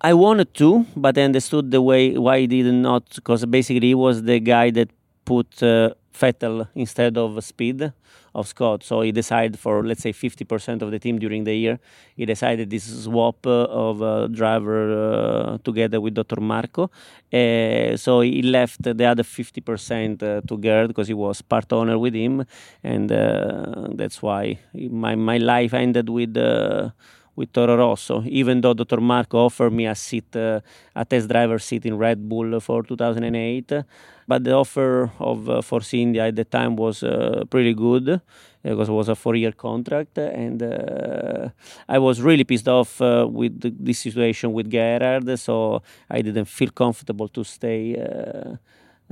I 0.00 0.12
wanted 0.12 0.52
to, 0.54 0.86
but 0.94 1.16
I 1.16 1.22
understood 1.22 1.70
the 1.70 1.80
way 1.80 2.16
why 2.18 2.40
he 2.40 2.46
did 2.46 2.72
not, 2.72 3.14
because 3.14 3.44
basically 3.46 3.88
he 3.88 3.94
was 3.94 4.22
the 4.22 4.40
guy 4.40 4.70
that 4.70 4.90
put 5.24 5.62
uh, 5.62 5.94
Vettel 6.12 6.68
instead 6.74 7.16
of 7.16 7.42
speed 7.44 7.92
of 8.36 8.46
Scott. 8.46 8.84
So 8.84 9.00
he 9.00 9.10
decided 9.12 9.58
for 9.58 9.82
let's 9.82 10.02
say 10.02 10.12
50% 10.12 10.82
of 10.82 10.90
the 10.90 10.98
team 10.98 11.18
during 11.18 11.44
the 11.44 11.54
year. 11.54 11.78
He 12.16 12.24
decided 12.26 12.70
this 12.70 12.84
swap 13.04 13.46
uh, 13.46 13.64
of 13.86 14.02
uh, 14.02 14.26
driver 14.28 14.82
uh, 14.92 15.58
together 15.64 16.00
with 16.00 16.14
Dr. 16.14 16.40
Marko. 16.40 16.90
Uh, 17.32 17.96
so 17.96 18.20
he 18.20 18.42
left 18.42 18.82
the 18.82 19.04
other 19.04 19.22
50% 19.22 20.22
uh, 20.22 20.40
to 20.46 20.58
Gerd 20.58 20.88
because 20.88 21.08
he 21.08 21.14
was 21.14 21.42
part 21.42 21.72
owner 21.72 21.98
with 21.98 22.14
him, 22.14 22.44
and 22.84 23.08
that's 23.98 24.22
why 24.22 24.58
my 24.74 25.14
my 25.14 25.38
life 25.38 25.72
ended 25.74 26.08
with 26.08 26.34
with 27.36 27.52
Toro 27.52 27.76
Rosso, 27.76 28.22
even 28.26 28.60
though 28.60 28.74
Dr. 28.74 29.00
Marko 29.00 29.44
offered 29.44 29.72
me 29.72 29.86
a 29.86 29.94
seat, 29.94 30.34
uh, 30.34 30.60
a 30.94 31.04
test 31.04 31.28
driver 31.28 31.58
seat 31.58 31.84
in 31.86 31.96
Red 31.98 32.28
Bull 32.28 32.58
for 32.60 32.82
2008. 32.82 33.84
But 34.26 34.42
the 34.42 34.52
offer 34.52 35.12
of 35.20 35.48
uh, 35.48 35.62
Force 35.62 35.94
India 35.94 36.26
at 36.26 36.34
the 36.34 36.44
time 36.44 36.74
was 36.74 37.02
uh, 37.02 37.44
pretty 37.48 37.74
good 37.74 38.20
because 38.62 38.88
it 38.88 38.92
was 38.92 39.08
a 39.08 39.14
four-year 39.14 39.52
contract, 39.52 40.18
and 40.18 40.60
uh, 40.60 41.48
I 41.88 41.98
was 42.00 42.20
really 42.20 42.42
pissed 42.42 42.66
off 42.66 43.00
uh, 43.00 43.28
with 43.30 43.60
the, 43.60 43.72
this 43.78 44.00
situation 44.00 44.52
with 44.52 44.68
Gerhard, 44.68 45.38
so 45.38 45.82
I 46.10 46.22
didn't 46.22 46.46
feel 46.46 46.70
comfortable 46.70 47.28
to 47.28 47.44
stay 47.44 47.94
uh, 47.94 48.56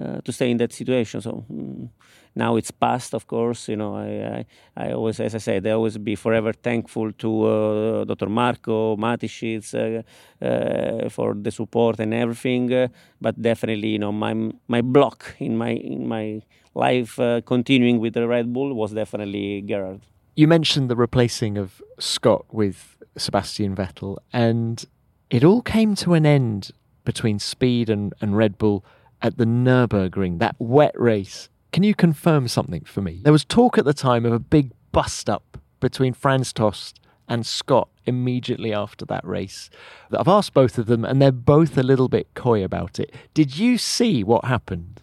uh, 0.02 0.20
to 0.22 0.32
stay 0.32 0.50
in 0.50 0.56
that 0.56 0.72
situation. 0.72 1.20
So. 1.20 1.44
Mm, 1.52 1.88
now 2.34 2.56
it's 2.56 2.70
past, 2.70 3.14
of 3.14 3.26
course. 3.26 3.68
You 3.68 3.76
know, 3.76 3.96
I, 3.96 4.46
I, 4.76 4.88
I 4.88 4.92
always, 4.92 5.20
as 5.20 5.34
I 5.34 5.38
said, 5.38 5.66
I 5.66 5.70
always 5.70 5.98
be 5.98 6.16
forever 6.16 6.52
thankful 6.52 7.12
to 7.12 7.44
uh, 7.44 8.04
Dr. 8.04 8.28
Marko 8.28 8.96
Mateschitz 8.96 9.74
uh, 9.74 10.02
uh, 10.44 11.08
for 11.08 11.34
the 11.34 11.50
support 11.50 12.00
and 12.00 12.12
everything. 12.12 12.72
Uh, 12.72 12.88
but 13.20 13.40
definitely, 13.40 13.88
you 13.88 13.98
know, 13.98 14.12
my 14.12 14.34
my 14.68 14.80
block 14.80 15.34
in 15.38 15.56
my 15.56 15.70
in 15.70 16.08
my 16.08 16.42
life 16.74 17.18
uh, 17.20 17.40
continuing 17.42 18.00
with 18.00 18.14
the 18.14 18.26
Red 18.26 18.52
Bull 18.52 18.74
was 18.74 18.92
definitely 18.92 19.60
Gerhard. 19.60 20.00
You 20.34 20.48
mentioned 20.48 20.90
the 20.90 20.96
replacing 20.96 21.56
of 21.56 21.80
Scott 22.00 22.46
with 22.50 22.96
Sebastian 23.16 23.76
Vettel, 23.76 24.18
and 24.32 24.84
it 25.30 25.44
all 25.44 25.62
came 25.62 25.94
to 25.96 26.14
an 26.14 26.26
end 26.26 26.72
between 27.04 27.38
Speed 27.38 27.88
and, 27.88 28.12
and 28.20 28.36
Red 28.36 28.58
Bull 28.58 28.84
at 29.22 29.38
the 29.38 29.44
Nürburgring, 29.44 30.38
that 30.40 30.56
wet 30.58 30.98
race 30.98 31.48
can 31.74 31.82
you 31.82 31.92
confirm 31.92 32.46
something 32.46 32.84
for 32.84 33.02
me? 33.02 33.20
There 33.24 33.32
was 33.32 33.44
talk 33.44 33.78
at 33.78 33.84
the 33.84 33.92
time 33.92 34.24
of 34.24 34.32
a 34.32 34.38
big 34.38 34.70
bust 34.92 35.28
up 35.28 35.58
between 35.80 36.14
Franz 36.14 36.52
Tost 36.52 37.00
and 37.28 37.44
Scott 37.44 37.88
immediately 38.04 38.72
after 38.72 39.04
that 39.06 39.26
race. 39.26 39.70
I've 40.16 40.28
asked 40.28 40.54
both 40.54 40.78
of 40.78 40.86
them, 40.86 41.04
and 41.04 41.20
they're 41.20 41.32
both 41.32 41.76
a 41.76 41.82
little 41.82 42.08
bit 42.08 42.28
coy 42.34 42.62
about 42.62 43.00
it. 43.00 43.12
Did 43.34 43.58
you 43.58 43.76
see 43.76 44.22
what 44.22 44.44
happened? 44.44 45.00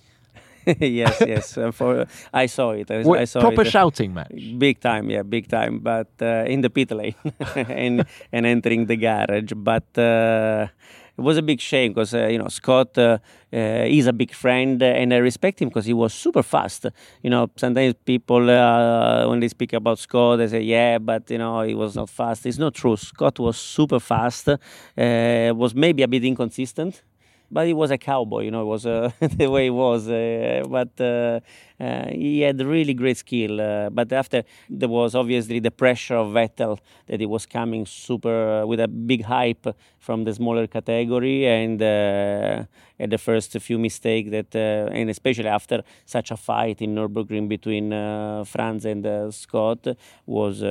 yes, 0.80 1.22
yes. 1.28 1.58
Uh, 1.62 1.72
for 1.72 2.06
I 2.34 2.46
saw 2.46 2.72
it. 2.72 2.90
I, 2.90 3.02
I 3.02 3.26
saw 3.26 3.42
proper 3.42 3.64
it. 3.64 3.68
shouting 3.68 4.14
match. 4.14 4.32
Big 4.58 4.80
time, 4.80 5.10
yeah, 5.10 5.24
big 5.24 5.50
time. 5.50 5.80
But 5.80 6.12
uh, 6.22 6.46
in 6.48 6.62
the 6.62 6.70
pit 6.70 6.92
lane 6.92 7.16
and 7.56 8.06
and 8.32 8.46
entering 8.46 8.86
the 8.86 8.96
garage. 8.96 9.52
But 9.58 9.98
uh, 9.98 10.68
it 11.22 11.24
was 11.24 11.38
a 11.38 11.42
big 11.42 11.62
shame 11.62 11.92
because 11.94 12.14
uh, 12.16 12.26
you 12.28 12.40
know 12.40 12.48
Scott 12.48 12.98
uh, 12.98 13.20
uh, 13.54 13.58
is 14.00 14.08
a 14.08 14.14
big 14.14 14.34
friend 14.34 14.82
and 14.82 15.14
I 15.14 15.18
respect 15.18 15.62
him 15.62 15.70
because 15.70 15.86
he 15.86 15.94
was 15.94 16.14
super 16.14 16.42
fast. 16.42 16.88
You 17.22 17.30
know, 17.30 17.50
sometimes 17.58 17.94
people 18.06 18.46
when 19.30 19.40
they 19.40 19.48
speak 19.48 19.74
about 19.74 20.00
Scott, 20.00 20.40
they 20.40 20.48
say, 20.48 20.62
"Yeah, 20.62 20.98
but 20.98 21.30
you 21.30 21.38
know 21.38 21.62
he 21.62 21.76
was 21.76 21.96
not 21.96 22.10
fast." 22.10 22.46
It's 22.46 22.58
not 22.58 22.74
true. 22.74 22.98
Scott 22.98 23.40
was 23.40 23.58
super 23.58 24.00
fast. 24.00 24.50
was 24.98 25.76
maybe 25.76 26.02
a 26.04 26.08
bit 26.08 26.26
inconsistent 26.26 27.04
but 27.52 27.68
he 27.68 27.74
was 27.74 27.92
a 27.92 27.98
cowboy, 27.98 28.44
you 28.46 28.52
know, 28.52 28.62
it 28.62 28.66
was 28.66 28.86
uh, 28.86 29.12
the 29.20 29.48
way 29.48 29.66
he 29.66 29.70
was. 29.70 30.08
Uh, 30.08 30.64
but 30.68 31.00
uh, 31.00 31.40
uh 31.80 32.08
he 32.08 32.42
had 32.42 32.60
really 32.62 32.94
great 32.94 33.18
skill. 33.18 33.60
Uh, 33.60 33.90
but 33.90 34.12
after 34.14 34.44
there 34.70 34.88
was 34.90 35.14
obviously 35.16 35.60
the 35.60 35.72
pressure 35.72 36.16
of 36.16 36.28
Vettel 36.30 36.80
that 37.08 37.20
he 37.20 37.26
was 37.26 37.46
coming 37.46 37.86
super 37.86 38.62
uh, 38.62 38.66
with 38.66 38.80
a 38.80 38.88
big 38.88 39.24
hype 39.24 39.68
from 40.00 40.24
the 40.24 40.34
smaller 40.34 40.66
category, 40.68 41.46
and 41.46 41.82
at 41.82 43.10
the 43.10 43.18
first 43.18 43.52
few 43.60 43.78
mistakes 43.78 44.32
that, 44.32 44.56
and 44.56 45.10
especially 45.10 45.48
after 45.48 45.84
such 46.06 46.32
a 46.32 46.38
fight 46.38 46.82
in 46.82 46.96
Nurburgring 46.96 47.48
between 47.48 47.92
Franz 48.46 48.86
and 48.86 49.34
Scott, 49.34 49.86
was 50.26 50.64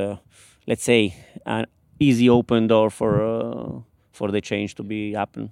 let's 0.66 0.82
say 0.82 1.14
an 1.46 1.66
easy 2.00 2.28
open 2.28 2.66
door 2.66 2.90
for 2.90 3.84
for 4.10 4.30
the 4.32 4.40
change 4.40 4.74
to 4.74 4.82
be 4.82 5.12
happen. 5.12 5.50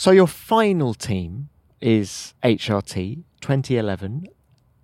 So 0.00 0.12
your 0.12 0.28
final 0.28 0.94
team 0.94 1.50
is 1.82 2.32
HRT 2.42 3.22
2011. 3.42 4.28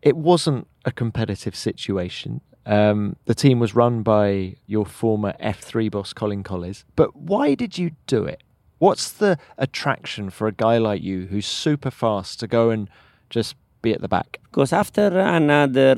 It 0.03 0.15
wasn't 0.15 0.67
a 0.85 0.93
competitive 0.93 1.57
situation. 1.57 2.43
Um, 2.67 3.17
the 3.25 3.35
team 3.35 3.59
was 3.59 3.75
run 3.75 4.03
by 4.03 4.57
your 4.67 4.85
former 4.85 5.33
F3 5.41 5.91
boss, 5.91 6.13
Colin 6.13 6.45
Kolles. 6.45 6.85
But 6.97 7.17
why 7.17 7.55
did 7.55 7.79
you 7.79 7.93
do 8.07 8.25
it? 8.27 8.43
What's 8.77 9.11
the 9.11 9.39
attraction 9.57 10.29
for 10.29 10.49
a 10.49 10.53
guy 10.53 10.77
like 10.77 11.01
you 11.01 11.29
who's 11.29 11.47
super 11.47 11.91
fast 11.91 12.39
to 12.41 12.47
go 12.47 12.69
and 12.69 12.91
just 13.31 13.57
be 13.81 13.95
at 13.95 14.03
the 14.03 14.09
back? 14.09 14.39
Because 14.51 14.71
after 14.71 15.19
another 15.19 15.95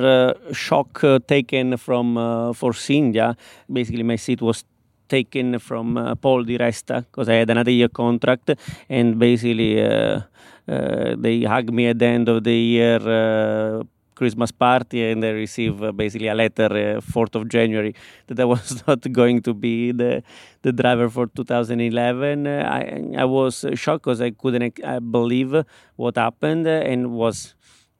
uh, 0.49 0.53
shock 0.53 1.03
uh, 1.03 1.19
taken 1.27 1.77
from 1.77 2.17
uh, 2.17 2.53
Force 2.53 2.89
India, 2.89 3.37
basically 3.69 4.05
my 4.05 4.15
seat 4.15 4.41
was 4.41 4.63
taken 5.09 5.59
from 5.59 5.97
uh, 5.97 6.15
Paul 6.15 6.45
Di 6.45 6.59
Resta 6.59 7.05
because 7.05 7.29
I 7.29 7.35
had 7.35 7.51
another 7.51 7.71
year 7.71 7.89
contract, 7.89 8.51
and 8.89 9.19
basically 9.19 9.83
uh, 9.83 10.21
uh, 10.69 11.17
they 11.19 11.43
hugged 11.43 11.73
me 11.73 11.87
at 11.89 11.99
the 11.99 12.07
end 12.07 12.29
of 12.29 12.45
the 12.45 12.55
year. 12.55 13.85
Christmas 14.19 14.51
party 14.51 15.13
and 15.13 15.25
I 15.25 15.31
received 15.31 15.81
uh, 15.81 15.93
basically 15.93 16.27
a 16.27 16.35
letter 16.35 16.97
uh, 16.97 17.01
4th 17.01 17.37
of 17.37 17.49
January 17.49 17.95
that 18.27 18.41
I 18.41 18.45
was 18.45 18.83
not 18.89 19.01
going 19.13 19.43
to 19.43 19.55
be 19.55 19.93
the 19.93 20.25
the 20.63 20.73
driver 20.73 21.09
for 21.09 21.29
2011. 21.29 22.49
I 22.49 22.83
I 23.17 23.25
was 23.25 23.65
shocked 23.75 24.03
because 24.05 24.21
I 24.21 24.31
couldn't 24.31 24.81
believe 25.13 25.55
what 25.95 26.17
happened 26.17 26.67
and 26.67 27.13
was 27.13 27.55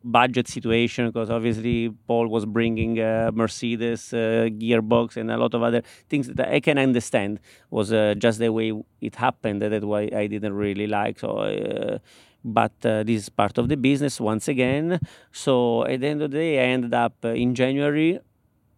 budget 0.05 0.47
situation 0.49 1.07
because 1.09 1.31
obviously 1.31 1.91
Paul 2.07 2.29
was 2.29 2.47
bringing 2.47 2.99
a 3.01 3.31
Mercedes 3.33 4.13
uh, 4.13 4.49
gearbox 4.51 5.17
and 5.17 5.31
a 5.31 5.37
lot 5.37 5.55
of 5.55 5.63
other 5.63 5.83
things 6.09 6.29
that 6.29 6.49
I 6.49 6.61
can 6.61 6.79
understand 6.79 7.41
was 7.71 7.93
uh, 7.93 8.15
just 8.17 8.39
the 8.39 8.53
way 8.53 8.73
it 9.01 9.17
happened. 9.17 9.61
That's 9.63 9.85
why 9.85 10.09
I 10.15 10.27
didn't 10.29 10.55
really 10.55 10.87
like. 10.87 11.19
So, 11.19 11.39
uh, 11.39 11.99
but 12.45 12.73
uh, 12.85 13.03
this 13.03 13.23
is 13.23 13.29
part 13.29 13.59
of 13.59 13.69
the 13.69 13.77
business 13.77 14.21
once 14.21 14.47
again. 14.49 15.01
So 15.33 15.85
at 15.85 16.01
the 16.01 16.07
end 16.07 16.23
of 16.23 16.31
the 16.31 16.39
day, 16.39 16.59
I 16.61 16.67
ended 16.69 16.95
up 16.95 17.15
uh, 17.25 17.29
in 17.29 17.55
January 17.55 18.21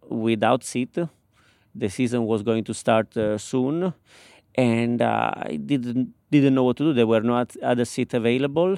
without 0.09 0.63
seat. 0.63 0.97
The 1.73 1.89
season 1.89 2.25
was 2.25 2.43
going 2.43 2.63
to 2.65 2.73
start 2.73 3.15
uh, 3.15 3.37
soon, 3.37 3.93
and 4.55 5.01
I 5.01 5.57
didn't 5.65 6.13
didn't 6.31 6.55
know 6.55 6.63
what 6.63 6.77
to 6.77 6.83
do. 6.83 6.93
There 6.93 7.07
were 7.07 7.21
no 7.21 7.45
other 7.61 7.85
seats 7.85 8.13
available 8.13 8.77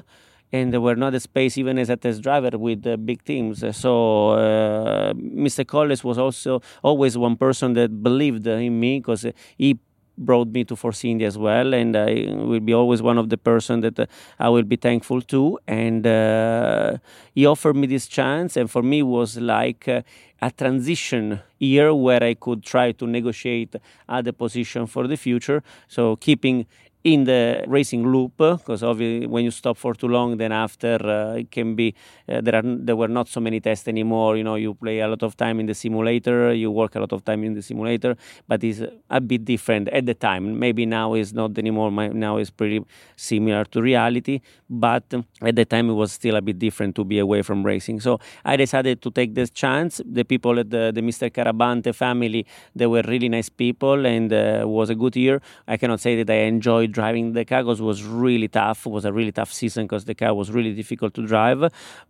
and 0.54 0.72
there 0.72 0.80
were 0.80 0.94
not 0.94 1.12
a 1.14 1.20
space 1.20 1.58
even 1.58 1.78
as 1.78 1.90
a 1.90 1.96
test 1.96 2.22
driver 2.22 2.56
with 2.56 2.86
uh, 2.86 2.96
big 2.96 3.24
teams. 3.24 3.58
So 3.76 4.30
uh, 4.30 5.12
Mr. 5.14 5.64
Kolles 5.64 6.04
was 6.04 6.16
also 6.16 6.62
always 6.82 7.18
one 7.18 7.36
person 7.36 7.72
that 7.74 7.90
believed 8.04 8.46
in 8.46 8.78
me 8.78 9.00
because 9.00 9.26
he 9.58 9.78
brought 10.16 10.46
me 10.46 10.62
to 10.62 10.76
Force 10.76 11.04
India 11.04 11.26
as 11.26 11.36
well, 11.36 11.74
and 11.74 11.96
I 11.96 12.28
will 12.30 12.60
be 12.60 12.72
always 12.72 13.02
one 13.02 13.18
of 13.18 13.30
the 13.30 13.36
person 13.36 13.80
that 13.80 13.98
uh, 13.98 14.06
I 14.38 14.48
will 14.48 14.62
be 14.62 14.76
thankful 14.76 15.22
to. 15.22 15.58
And 15.66 16.06
uh, 16.06 16.98
he 17.34 17.46
offered 17.46 17.74
me 17.74 17.88
this 17.88 18.06
chance, 18.06 18.56
and 18.56 18.70
for 18.70 18.82
me 18.82 19.02
was 19.02 19.36
like 19.38 19.88
uh, 19.88 20.02
a 20.40 20.52
transition 20.52 21.40
year 21.58 21.92
where 21.92 22.22
I 22.22 22.34
could 22.34 22.62
try 22.62 22.92
to 22.92 23.06
negotiate 23.08 23.74
other 24.08 24.30
position 24.30 24.86
for 24.86 25.08
the 25.08 25.16
future. 25.16 25.64
So 25.88 26.14
keeping 26.14 26.66
in 27.04 27.24
the 27.24 27.62
racing 27.68 28.06
loop 28.10 28.32
because 28.38 28.82
obviously 28.82 29.26
when 29.26 29.44
you 29.44 29.50
stop 29.50 29.76
for 29.76 29.94
too 29.94 30.08
long 30.08 30.38
then 30.38 30.52
after 30.52 30.96
uh, 31.06 31.34
it 31.34 31.50
can 31.50 31.74
be 31.74 31.94
uh, 32.28 32.40
there 32.40 32.54
are 32.56 32.62
there 32.64 32.96
were 32.96 33.08
not 33.08 33.28
so 33.28 33.40
many 33.40 33.60
tests 33.60 33.86
anymore 33.88 34.36
you 34.38 34.42
know 34.42 34.54
you 34.54 34.72
play 34.74 35.00
a 35.00 35.08
lot 35.08 35.22
of 35.22 35.36
time 35.36 35.60
in 35.60 35.66
the 35.66 35.74
simulator 35.74 36.52
you 36.54 36.70
work 36.70 36.94
a 36.94 37.00
lot 37.00 37.12
of 37.12 37.22
time 37.24 37.44
in 37.44 37.52
the 37.54 37.60
simulator 37.60 38.16
but 38.48 38.64
it's 38.64 38.80
a 39.10 39.20
bit 39.20 39.44
different 39.44 39.88
at 39.88 40.06
the 40.06 40.14
time. 40.14 40.58
Maybe 40.58 40.86
now 40.86 41.14
is 41.14 41.32
not 41.32 41.58
anymore 41.58 41.90
now 41.90 42.36
is 42.38 42.50
pretty 42.50 42.80
similar 43.16 43.64
to 43.66 43.82
reality 43.82 44.40
but 44.68 45.04
at 45.42 45.56
the 45.56 45.64
time 45.64 45.90
it 45.90 45.94
was 45.94 46.12
still 46.12 46.36
a 46.36 46.42
bit 46.42 46.58
different 46.58 46.94
to 46.96 47.04
be 47.04 47.18
away 47.18 47.42
from 47.42 47.64
racing. 47.64 48.00
So 48.00 48.18
i 48.44 48.56
decided 48.56 49.02
to 49.02 49.10
take 49.10 49.34
this 49.34 49.50
chance. 49.50 50.00
The 50.04 50.24
people 50.24 50.58
at 50.58 50.70
the, 50.70 50.92
the 50.94 51.00
mr 51.00 51.30
carabante 51.30 51.94
family 51.94 52.46
they 52.74 52.86
were 52.86 53.02
really 53.06 53.28
nice 53.28 53.48
people 53.48 54.06
and 54.06 54.32
uh, 54.32 54.64
was 54.66 54.90
a 54.90 54.94
good 54.94 55.16
year. 55.16 55.40
I 55.68 55.76
cannot 55.76 56.00
say 56.00 56.22
that 56.22 56.30
i 56.30 56.40
enjoyed 56.54 56.93
driving 56.98 57.32
the 57.32 57.44
car 57.44 57.62
was 57.64 58.02
really 58.24 58.48
tough. 58.48 58.86
It 58.86 58.92
was 58.98 59.04
a 59.04 59.12
really 59.12 59.32
tough 59.32 59.52
season 59.52 59.84
because 59.86 60.04
the 60.10 60.14
car 60.14 60.32
was 60.40 60.48
really 60.56 60.72
difficult 60.72 61.12
to 61.14 61.22
drive. 61.26 61.60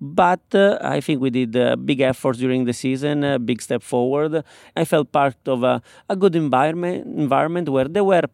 But 0.00 0.46
uh, 0.54 0.78
I 0.96 1.00
think 1.00 1.20
we 1.20 1.30
did 1.30 1.56
uh, 1.56 1.76
big 1.90 2.00
efforts 2.00 2.38
during 2.38 2.64
the 2.64 2.76
season, 2.84 3.24
a 3.24 3.38
big 3.38 3.60
step 3.66 3.82
forward. 3.82 4.44
I 4.76 4.84
felt 4.84 5.10
part 5.20 5.36
of 5.46 5.62
a, 5.64 5.82
a 6.08 6.16
good 6.16 6.36
environment, 6.36 7.06
environment 7.06 7.68
where 7.68 7.88
there 7.88 8.04
were 8.04 8.26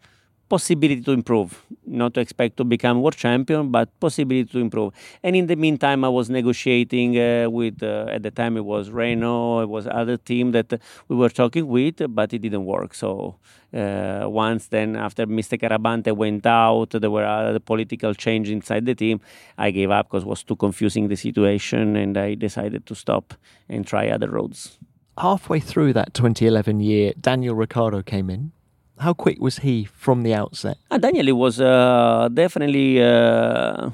possibility 0.51 1.01
to 1.01 1.13
improve. 1.13 1.65
Not 1.87 2.13
to 2.15 2.21
expect 2.21 2.57
to 2.59 2.65
become 2.65 3.01
world 3.01 3.17
champion, 3.17 3.71
but 3.71 3.89
possibility 4.01 4.51
to 4.51 4.59
improve. 4.59 4.93
And 5.23 5.35
in 5.35 5.47
the 5.47 5.57
meantime, 5.57 6.05
I 6.05 6.09
was 6.09 6.29
negotiating 6.29 7.19
uh, 7.19 7.49
with, 7.49 7.83
uh, 7.83 8.07
at 8.11 8.23
the 8.23 8.33
time 8.33 8.57
it 8.57 8.65
was 8.65 8.91
Renault, 8.91 9.61
it 9.63 9.69
was 9.69 9.87
other 9.87 10.17
team 10.17 10.53
that 10.53 10.79
we 11.09 11.17
were 11.17 11.31
talking 11.31 11.67
with, 11.69 12.03
but 12.15 12.35
it 12.35 12.41
didn't 12.41 12.67
work. 12.67 12.95
So 12.95 13.37
uh, 13.73 14.25
once 14.27 14.67
then, 14.67 14.97
after 14.97 15.27
Mr. 15.27 15.59
Carabante 15.59 16.15
went 16.15 16.45
out, 16.45 16.91
there 16.91 17.11
were 17.11 17.25
other 17.25 17.61
political 17.61 18.13
change 18.13 18.51
inside 18.51 18.85
the 18.87 18.95
team. 18.95 19.21
I 19.57 19.71
gave 19.71 19.91
up 19.91 20.09
because 20.09 20.25
it 20.25 20.29
was 20.29 20.43
too 20.43 20.57
confusing 20.57 21.09
the 21.09 21.17
situation, 21.17 21.97
and 21.97 22.19
I 22.19 22.35
decided 22.35 22.87
to 22.87 22.95
stop 22.95 23.35
and 23.69 23.87
try 23.87 24.09
other 24.09 24.29
roads. 24.29 24.79
Halfway 25.17 25.61
through 25.61 25.93
that 25.93 26.13
2011 26.15 26.81
year, 26.81 27.13
Daniel 27.21 27.55
Ricciardo 27.55 28.03
came 28.03 28.29
in 28.31 28.53
how 29.01 29.15
quick 29.15 29.41
was 29.41 29.59
he 29.59 29.85
from 29.85 30.23
the 30.23 30.35
outset? 30.35 30.79
Uh, 30.91 30.99
Daniel 30.99 31.35
was 31.37 31.61
uh, 31.61 32.29
definitely 32.33 33.03
uh, 33.03 33.91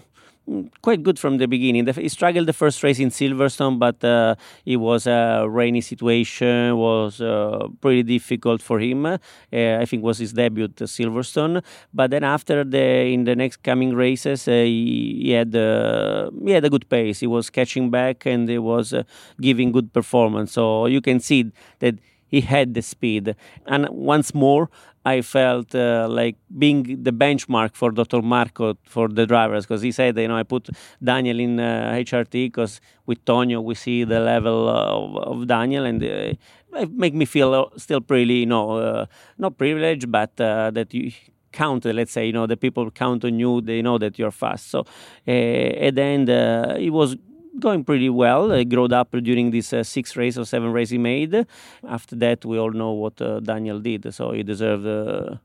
quite 0.82 1.02
good 1.02 1.18
from 1.18 1.38
the 1.38 1.46
beginning. 1.46 1.86
He 1.86 2.08
struggled 2.08 2.48
the 2.48 2.52
first 2.52 2.82
race 2.82 2.98
in 2.98 3.10
Silverstone, 3.10 3.78
but 3.78 4.02
uh, 4.04 4.34
it 4.64 4.76
was 4.76 5.06
a 5.06 5.46
rainy 5.48 5.80
situation. 5.80 6.76
was 6.76 7.20
uh, 7.20 7.68
pretty 7.80 8.02
difficult 8.02 8.60
for 8.60 8.80
him. 8.80 9.06
Uh, 9.06 9.18
I 9.52 9.84
think 9.84 10.02
was 10.02 10.18
his 10.18 10.32
debut 10.32 10.64
at 10.64 10.74
Silverstone. 10.74 11.62
But 11.94 12.10
then 12.10 12.24
after 12.24 12.64
the 12.64 13.06
in 13.06 13.24
the 13.24 13.36
next 13.36 13.62
coming 13.62 13.94
races, 13.94 14.44
he, 14.46 15.20
he, 15.22 15.30
had 15.30 15.54
he 15.54 16.50
had 16.50 16.64
a 16.64 16.70
good 16.70 16.88
pace. 16.88 17.20
He 17.20 17.28
was 17.28 17.48
catching 17.48 17.90
back 17.90 18.26
and 18.26 18.48
he 18.48 18.58
was 18.58 18.92
giving 19.40 19.70
good 19.70 19.92
performance. 19.92 20.52
So 20.52 20.86
you 20.86 21.00
can 21.00 21.20
see 21.20 21.52
that 21.78 21.94
he 22.28 22.40
had 22.40 22.74
the 22.74 22.82
speed. 22.82 23.34
And 23.66 23.88
once 23.90 24.34
more, 24.34 24.68
I 25.04 25.22
felt 25.22 25.72
uh, 25.72 26.08
like 26.10 26.36
being 26.58 27.04
the 27.04 27.12
benchmark 27.12 27.76
for 27.76 27.92
Dr. 27.92 28.22
Marko 28.22 28.76
for 28.84 29.06
the 29.08 29.24
drivers 29.24 29.64
because 29.64 29.80
he 29.80 29.92
said, 29.92 30.18
you 30.18 30.26
know, 30.26 30.36
I 30.36 30.42
put 30.42 30.68
Daniel 31.02 31.38
in 31.38 31.60
uh, 31.60 31.92
HRT 31.94 32.46
because 32.46 32.80
with 33.06 33.24
Tonio 33.24 33.60
we 33.60 33.76
see 33.76 34.02
the 34.02 34.18
level 34.18 34.68
of, 34.68 35.16
of 35.16 35.46
Daniel 35.46 35.84
and 35.84 36.02
uh, 36.02 36.34
it 36.78 36.90
make 36.90 37.14
me 37.14 37.24
feel 37.24 37.54
uh, 37.54 37.66
still 37.78 38.00
pretty, 38.00 38.34
you 38.34 38.46
know, 38.46 38.72
uh, 38.72 39.06
not 39.38 39.56
privileged, 39.56 40.10
but 40.10 40.38
uh, 40.40 40.72
that 40.72 40.92
you 40.92 41.12
count. 41.52 41.84
Let's 41.84 42.10
say, 42.10 42.26
you 42.26 42.32
know, 42.32 42.48
the 42.48 42.56
people 42.56 42.90
count 42.90 43.24
on 43.24 43.38
you. 43.38 43.60
They 43.60 43.82
know 43.82 43.98
that 43.98 44.18
you're 44.18 44.32
fast. 44.32 44.70
So 44.70 44.80
at 45.26 45.94
the 45.94 46.02
end, 46.02 46.28
it 46.28 46.90
was 46.90 47.16
going 47.60 47.84
pretty 47.84 48.10
well. 48.10 48.50
He 48.50 48.64
grew 48.64 48.86
up 48.86 49.10
during 49.12 49.50
this 49.50 49.72
uh, 49.72 49.82
six 49.82 50.16
race 50.16 50.36
or 50.38 50.44
seven 50.44 50.72
race 50.72 50.90
he 50.90 50.98
made. 50.98 51.46
After 51.88 52.16
that, 52.16 52.44
we 52.44 52.58
all 52.58 52.72
know 52.72 52.92
what 52.92 53.20
uh, 53.20 53.40
Daniel 53.40 53.80
did, 53.80 54.12
so 54.14 54.32
he 54.32 54.42
deserved 54.42 54.86
uh, 54.86 55.36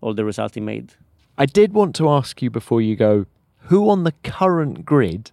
all 0.00 0.14
the 0.14 0.24
results 0.24 0.54
he 0.54 0.60
made. 0.60 0.92
I 1.36 1.46
did 1.46 1.72
want 1.72 1.94
to 1.96 2.08
ask 2.10 2.40
you 2.42 2.50
before 2.50 2.80
you 2.80 2.96
go, 2.96 3.26
who 3.68 3.88
on 3.88 4.04
the 4.04 4.12
current 4.22 4.84
grid 4.84 5.32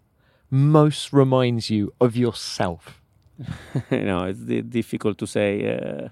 most 0.50 1.14
reminds 1.14 1.70
you 1.70 1.94
of 2.00 2.16
yourself? 2.16 3.02
you 3.92 4.06
know, 4.06 4.26
it's 4.26 4.40
difficult 4.70 5.18
to 5.20 5.28
say. 5.28 6.10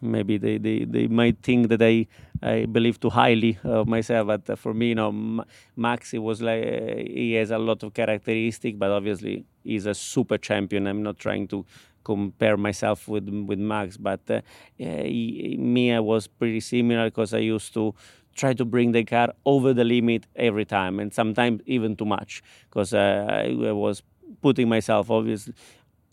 Maybe 0.00 0.38
they, 0.38 0.58
they, 0.58 0.84
they 0.84 1.06
might 1.08 1.38
think 1.42 1.68
that 1.68 1.82
I 1.82 2.06
I 2.42 2.66
believe 2.66 2.98
too 3.00 3.10
highly 3.10 3.58
of 3.64 3.86
myself. 3.88 4.26
But 4.28 4.58
for 4.58 4.74
me, 4.74 4.90
you 4.90 4.94
know, 4.94 5.44
Max, 5.76 6.10
he 6.12 6.18
was 6.18 6.40
like 6.40 6.64
he 7.08 7.34
has 7.34 7.50
a 7.50 7.58
lot 7.58 7.82
of 7.82 7.92
characteristics, 7.94 8.76
but 8.78 8.90
obviously 8.90 9.44
he's 9.64 9.86
a 9.86 9.94
super 9.94 10.38
champion. 10.38 10.86
I'm 10.86 11.02
not 11.02 11.18
trying 11.18 11.48
to 11.48 11.64
compare 12.04 12.56
myself 12.56 13.08
with 13.08 13.28
with 13.28 13.58
Max, 13.58 13.96
but 13.96 14.20
uh, 14.30 14.40
he, 14.78 15.56
me, 15.58 15.92
I 15.92 16.00
was 16.00 16.26
pretty 16.26 16.60
similar 16.60 17.06
because 17.10 17.34
I 17.34 17.38
used 17.38 17.74
to 17.74 17.94
try 18.34 18.54
to 18.54 18.64
bring 18.64 18.92
the 18.92 19.04
car 19.04 19.32
over 19.44 19.74
the 19.74 19.84
limit 19.84 20.26
every 20.36 20.64
time, 20.64 21.00
and 21.00 21.12
sometimes 21.12 21.60
even 21.66 21.96
too 21.96 22.06
much 22.06 22.42
because 22.68 22.94
uh, 22.94 23.26
I 23.28 23.72
was 23.72 24.02
putting 24.40 24.68
myself 24.68 25.10
obviously 25.10 25.54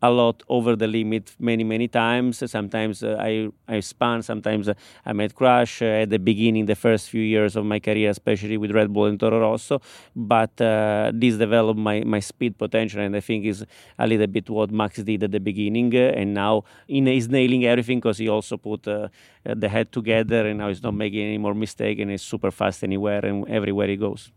a 0.01 0.09
lot 0.09 0.43
over 0.47 0.75
the 0.75 0.87
limit 0.87 1.35
many 1.39 1.63
many 1.63 1.87
times. 1.87 2.43
Sometimes 2.49 3.03
uh, 3.03 3.17
i 3.19 3.49
i 3.67 3.79
spun 3.79 4.21
sometimes 4.21 4.69
uh, 4.69 4.73
i 5.05 5.13
made 5.13 5.35
crash 5.35 5.81
uh, 5.81 6.03
at 6.03 6.09
the 6.09 6.19
beginning 6.19 6.65
the 6.65 6.75
first 6.75 7.09
few 7.09 7.21
years 7.21 7.55
of 7.55 7.65
my 7.65 7.79
career 7.79 8.09
especially 8.09 8.57
with 8.57 8.71
red 8.71 8.91
bull 8.93 9.05
and 9.05 9.19
toro 9.19 9.39
rosso. 9.39 9.81
But 10.15 10.59
uh, 10.61 11.11
this 11.13 11.35
developed 11.37 11.79
my 11.79 12.01
my 12.01 12.19
speed 12.19 12.57
potential 12.57 13.01
and 13.01 13.15
i 13.15 13.19
think 13.19 13.45
is 13.45 13.65
a 13.97 14.07
little 14.07 14.27
bit 14.27 14.49
what 14.49 14.71
max 14.71 14.97
did 14.97 15.23
at 15.23 15.31
the 15.31 15.39
beginning 15.39 15.95
uh, 15.95 16.19
and 16.19 16.33
now 16.33 16.63
in, 16.87 17.05
he's 17.07 17.29
nailing 17.29 17.65
everything 17.65 17.99
because 17.99 18.17
he 18.17 18.29
also 18.29 18.57
put 18.57 18.87
uh, 18.87 19.07
the 19.43 19.69
head 19.69 19.91
together 19.91 20.47
and 20.47 20.59
now 20.59 20.67
he's 20.67 20.83
not 20.83 20.93
making 20.93 21.21
any 21.21 21.37
more 21.37 21.53
mistake 21.53 21.99
and 21.99 22.11
he's 22.11 22.21
super 22.21 22.51
fast 22.51 22.83
anywhere 22.83 23.25
and 23.25 23.47
everywhere 23.49 23.87
he 23.87 23.95
goes. 23.95 24.31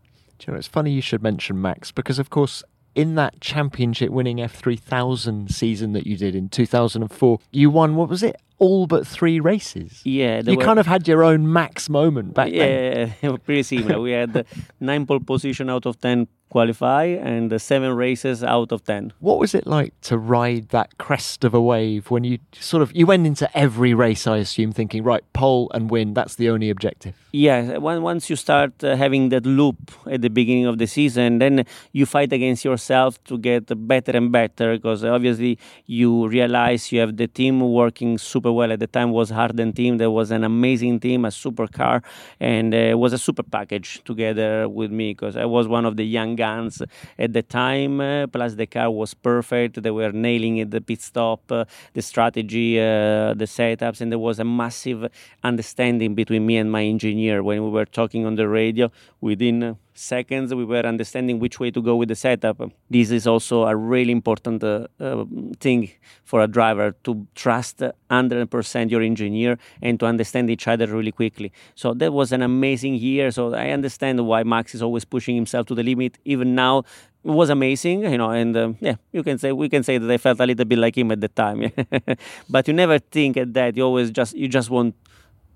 You 0.45 0.53
know, 0.53 0.59
it's 0.59 0.67
funny 0.67 0.91
you 0.91 1.01
should 1.01 1.23
mention 1.23 1.61
Max 1.61 1.91
because, 1.91 2.19
of 2.19 2.29
course, 2.29 2.63
in 2.95 3.15
that 3.15 3.41
championship 3.41 4.09
winning 4.09 4.37
F3000 4.37 5.51
season 5.51 5.93
that 5.93 6.05
you 6.05 6.17
did 6.17 6.35
in 6.35 6.49
2004, 6.49 7.39
you 7.51 7.69
won, 7.69 7.95
what 7.95 8.09
was 8.09 8.23
it? 8.23 8.39
All 8.63 8.87
but 8.87 9.05
three 9.05 9.39
races. 9.41 10.01
Yeah, 10.05 10.41
you 10.45 10.57
were, 10.57 10.63
kind 10.63 10.79
of 10.79 10.87
had 10.87 11.07
your 11.07 11.21
own 11.21 11.51
max 11.51 11.89
moment 11.89 12.33
back 12.33 12.49
yeah, 12.49 12.65
then. 12.65 13.15
Yeah, 13.21 13.37
pretty 13.45 13.63
similar. 13.63 13.99
we 13.99 14.11
had 14.11 14.45
nine 14.79 15.05
pole 15.05 15.19
position 15.19 15.69
out 15.69 15.85
of 15.85 15.99
10 15.99 16.27
qualify 16.53 17.05
and 17.05 17.59
seven 17.59 17.91
races 17.95 18.43
out 18.43 18.71
of 18.71 18.83
10. 18.83 19.11
What 19.19 19.39
was 19.39 19.55
it 19.55 19.65
like 19.65 19.93
to 20.09 20.19
ride 20.19 20.65
that 20.69 20.89
crest 20.99 21.43
of 21.43 21.51
a 21.55 21.63
wave 21.73 22.11
when 22.11 22.23
you 22.23 22.37
sort 22.71 22.83
of 22.83 22.95
you 22.99 23.05
went 23.07 23.25
into 23.25 23.45
every 23.57 23.93
race 24.05 24.27
I 24.27 24.37
assume 24.37 24.71
thinking 24.71 25.01
right 25.03 25.25
pole 25.33 25.71
and 25.73 25.89
win 25.89 26.13
that's 26.13 26.35
the 26.35 26.51
only 26.53 26.69
objective. 26.69 27.15
Yeah, 27.31 27.77
once 27.77 28.29
you 28.29 28.35
start 28.35 28.83
uh, 28.83 28.95
having 28.95 29.29
that 29.29 29.47
loop 29.47 29.81
at 30.05 30.21
the 30.21 30.29
beginning 30.29 30.67
of 30.67 30.77
the 30.77 30.85
season 30.85 31.39
then 31.39 31.65
you 31.91 32.05
fight 32.05 32.31
against 32.31 32.63
yourself 32.63 33.11
to 33.29 33.39
get 33.39 33.63
better 33.87 34.13
and 34.19 34.31
better 34.31 34.75
because 34.75 35.03
obviously 35.03 35.57
you 35.87 36.27
realize 36.27 36.91
you 36.91 36.99
have 36.99 37.17
the 37.17 37.27
team 37.39 37.55
working 37.81 38.19
super 38.19 38.52
well 38.53 38.71
at 38.71 38.79
the 38.79 38.87
time 38.87 39.11
was 39.11 39.31
Arden 39.31 39.73
team 39.73 39.97
there 39.97 40.11
was 40.11 40.31
an 40.31 40.43
amazing 40.43 40.99
team 40.99 41.25
a 41.25 41.31
super 41.31 41.67
car 41.67 42.01
and 42.39 42.73
uh, 42.73 42.77
it 42.77 42.99
was 42.99 43.13
a 43.13 43.17
super 43.17 43.43
package 43.43 44.01
together 44.03 44.67
with 44.69 44.91
me 44.91 45.11
because 45.11 45.35
I 45.37 45.45
was 45.45 45.67
one 45.67 45.85
of 45.85 45.97
the 45.97 46.05
young 46.05 46.35
guns 46.35 46.81
at 47.17 47.33
the 47.33 47.41
time. 47.41 48.01
Uh, 48.01 48.27
plus, 48.27 48.55
the 48.55 48.65
car 48.65 48.89
was 48.91 49.13
perfect. 49.13 49.81
They 49.81 49.91
were 49.91 50.11
nailing 50.11 50.57
it, 50.57 50.71
the 50.71 50.81
pit 50.81 51.01
stop, 51.01 51.51
uh, 51.51 51.65
the 51.93 52.01
strategy, 52.01 52.79
uh, 52.79 53.33
the 53.33 53.45
setups, 53.45 54.01
and 54.01 54.11
there 54.11 54.19
was 54.19 54.39
a 54.39 54.43
massive 54.45 55.09
understanding 55.43 56.15
between 56.15 56.45
me 56.45 56.57
and 56.57 56.71
my 56.71 56.83
engineer 56.83 57.43
when 57.43 57.63
we 57.63 57.69
were 57.69 57.85
talking 57.85 58.25
on 58.25 58.35
the 58.35 58.47
radio. 58.47 58.91
Within 59.21 59.77
seconds 59.93 60.53
we 60.53 60.65
were 60.65 60.85
understanding 60.85 61.39
which 61.39 61.59
way 61.59 61.71
to 61.71 61.81
go 61.81 61.95
with 61.95 62.09
the 62.09 62.15
setup. 62.15 62.61
This 62.89 63.11
is 63.11 63.27
also 63.27 63.63
a 63.63 63.75
really 63.75 64.11
important 64.11 64.63
uh, 64.63 64.87
uh, 64.99 65.25
thing 65.59 65.91
for 66.23 66.41
a 66.41 66.47
driver 66.47 66.95
to 67.03 67.27
trust 67.35 67.81
100% 68.09 68.91
your 68.91 69.01
engineer 69.01 69.57
and 69.81 69.99
to 69.99 70.05
understand 70.05 70.49
each 70.49 70.67
other 70.67 70.87
really 70.87 71.11
quickly. 71.11 71.51
So 71.75 71.93
that 71.95 72.13
was 72.13 72.31
an 72.31 72.41
amazing 72.41 72.95
year. 72.95 73.31
So 73.31 73.53
i 73.53 73.69
understand 73.69 74.25
why 74.25 74.43
max 74.43 74.75
is 74.75 74.81
always 74.81 75.05
pushing 75.05 75.35
himself 75.35 75.67
to 75.67 75.75
the 75.75 75.83
limit. 75.83 76.17
Even 76.25 76.55
now 76.55 76.83
it 77.23 77.31
was 77.31 77.49
amazing, 77.49 78.03
you 78.03 78.17
know, 78.17 78.31
and 78.31 78.55
um, 78.57 78.77
yeah, 78.81 78.95
you 79.13 79.23
can 79.23 79.37
say 79.37 79.53
we 79.53 79.69
can 79.69 79.81
say 79.81 79.97
that 79.97 80.11
I 80.11 80.17
felt 80.17 80.39
a 80.41 80.45
little 80.45 80.65
bit 80.65 80.77
like 80.77 80.97
him 80.97 81.09
at 81.11 81.21
the 81.21 81.29
time, 81.29 81.71
but 82.49 82.67
you 82.67 82.73
never 82.73 82.99
think 82.99 83.37
at 83.37 83.53
that. 83.53 83.77
You 83.77 83.83
always 83.83 84.11
just 84.11 84.35
you 84.35 84.49
just 84.49 84.69
want 84.69 84.95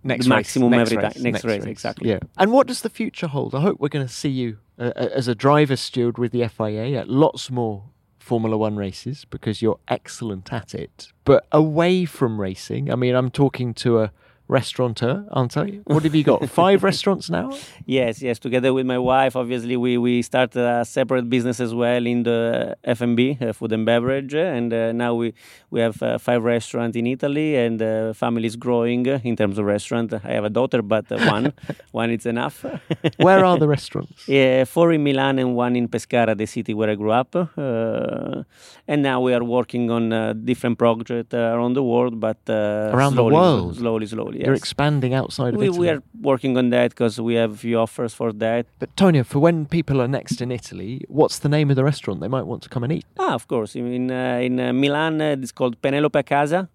next 0.04 0.26
the 0.26 0.30
maximum 0.30 0.72
race, 0.72 0.82
every 0.82 0.98
next 0.98 1.16
time. 1.16 1.24
Next, 1.24 1.34
next 1.34 1.46
race, 1.46 1.62
race, 1.64 1.72
exactly. 1.72 2.10
Yeah. 2.10 2.20
And 2.38 2.52
what 2.52 2.68
does 2.68 2.82
the 2.82 2.90
future 2.90 3.28
hold? 3.28 3.56
I 3.56 3.62
hope 3.62 3.80
we're 3.80 3.90
going 3.90 4.08
to 4.08 4.14
see 4.14 4.30
you 4.30 4.58
uh, 4.80 4.92
as 4.96 5.28
a 5.28 5.36
driver 5.36 5.76
steward 5.76 6.18
with 6.18 6.32
the 6.32 6.48
FIA 6.48 7.00
at 7.00 7.10
lots 7.10 7.50
more 7.50 7.84
Formula 8.20 8.58
One 8.58 8.76
races 8.76 9.26
because 9.30 9.62
you're 9.62 9.80
excellent 9.88 10.52
at 10.52 10.76
it. 10.76 11.14
But 11.24 11.48
away 11.52 12.06
from 12.06 12.40
racing, 12.40 12.92
I 12.92 12.96
mean, 12.96 13.16
I'm 13.16 13.32
talking 13.32 13.74
to 13.76 14.00
a 14.00 14.12
restaurateur, 14.48 15.26
aren't 15.32 15.58
I? 15.58 15.80
What 15.86 16.04
have 16.04 16.16
you 16.16 16.24
got? 16.24 16.50
Five 16.50 16.84
restaurants 16.90 17.30
now? 17.30 17.52
Yes, 17.86 18.22
yes. 18.22 18.40
Together 18.40 18.74
with 18.74 18.86
my 18.86 18.98
wife, 18.98 19.36
obviously, 19.36 19.76
we, 19.76 19.98
we 19.98 20.22
started 20.22 20.62
a 20.62 20.86
separate 20.86 21.30
business 21.30 21.60
as 21.60 21.74
well 21.74 22.06
in 22.06 22.24
the 22.24 22.78
F&B, 22.84 23.38
uh, 23.42 23.54
food 23.54 23.74
and 23.74 23.86
beverage, 23.86 24.34
and 24.34 24.74
uh, 24.74 24.92
now 24.92 25.14
we 25.14 25.34
we 25.70 25.82
have 25.82 26.02
uh, 26.02 26.18
five 26.18 26.44
restaurants 26.44 26.96
in 26.96 27.06
Italy, 27.08 27.56
and 27.56 27.80
the 27.80 28.14
family 28.16 28.46
is 28.46 28.56
growing 28.56 29.08
uh, 29.08 29.20
in 29.24 29.36
terms 29.36 29.58
of 29.58 29.66
restaurant. 29.66 30.14
I 30.14 30.32
have 30.32 30.46
a 30.46 30.50
daughter, 30.50 30.82
but 30.82 31.12
uh, 31.12 31.18
one 31.26 31.54
one 31.92 32.10
is 32.12 32.26
enough. 32.26 32.66
where 33.18 33.44
are 33.44 33.58
the 33.58 33.68
restaurants? 33.68 34.28
Yeah, 34.28 34.64
four 34.64 34.94
in 34.94 35.04
Milan 35.04 35.40
and 35.40 35.56
one 35.56 35.76
in 35.76 35.88
Pescara, 35.90 36.36
the 36.38 36.46
city 36.46 36.74
where 36.74 36.90
I 36.90 36.96
grew 36.96 37.12
up. 37.12 37.36
and 38.88 39.04
now 39.04 39.20
we 39.22 39.34
are 39.34 39.44
working 39.44 39.92
on 39.92 40.04
different 40.46 40.78
projects 40.78 41.34
around 41.34 41.74
the 41.74 41.84
world, 41.84 42.20
but 42.20 42.38
around 42.48 43.14
slowly, 43.14 43.30
the 43.30 43.36
world, 43.36 43.76
slowly, 43.76 44.06
slowly. 44.06 44.37
Yes. 44.38 44.46
You're 44.46 44.56
expanding 44.56 45.14
outside 45.16 45.56
of 45.56 45.60
we, 45.60 45.66
Italy. 45.66 45.80
We 45.80 45.90
are 45.90 46.04
working 46.22 46.58
on 46.58 46.70
that 46.70 46.92
because 46.92 47.20
we 47.20 47.34
have 47.34 47.60
few 47.60 47.80
offers 47.80 48.14
for 48.14 48.32
that. 48.34 48.68
But 48.78 48.96
Tonio, 48.96 49.24
for 49.24 49.40
when 49.40 49.66
people 49.66 50.00
are 50.00 50.08
next 50.08 50.42
in 50.42 50.52
Italy, 50.52 51.02
what's 51.08 51.40
the 51.40 51.50
name 51.50 51.72
of 51.72 51.76
the 51.76 51.84
restaurant 51.84 52.20
they 52.22 52.28
might 52.28 52.46
want 52.46 52.62
to 52.64 52.70
come 52.70 52.84
and 52.84 52.94
eat? 52.94 53.06
Ah, 53.18 53.34
of 53.34 53.48
course. 53.48 53.76
In 53.76 54.12
uh, 54.12 54.40
in 54.48 54.60
uh, 54.60 54.74
Milan, 54.74 55.22
uh, 55.22 55.36
it's 55.42 55.52
called 55.52 55.82
Penelope 55.82 56.22
Casa, 56.24 56.70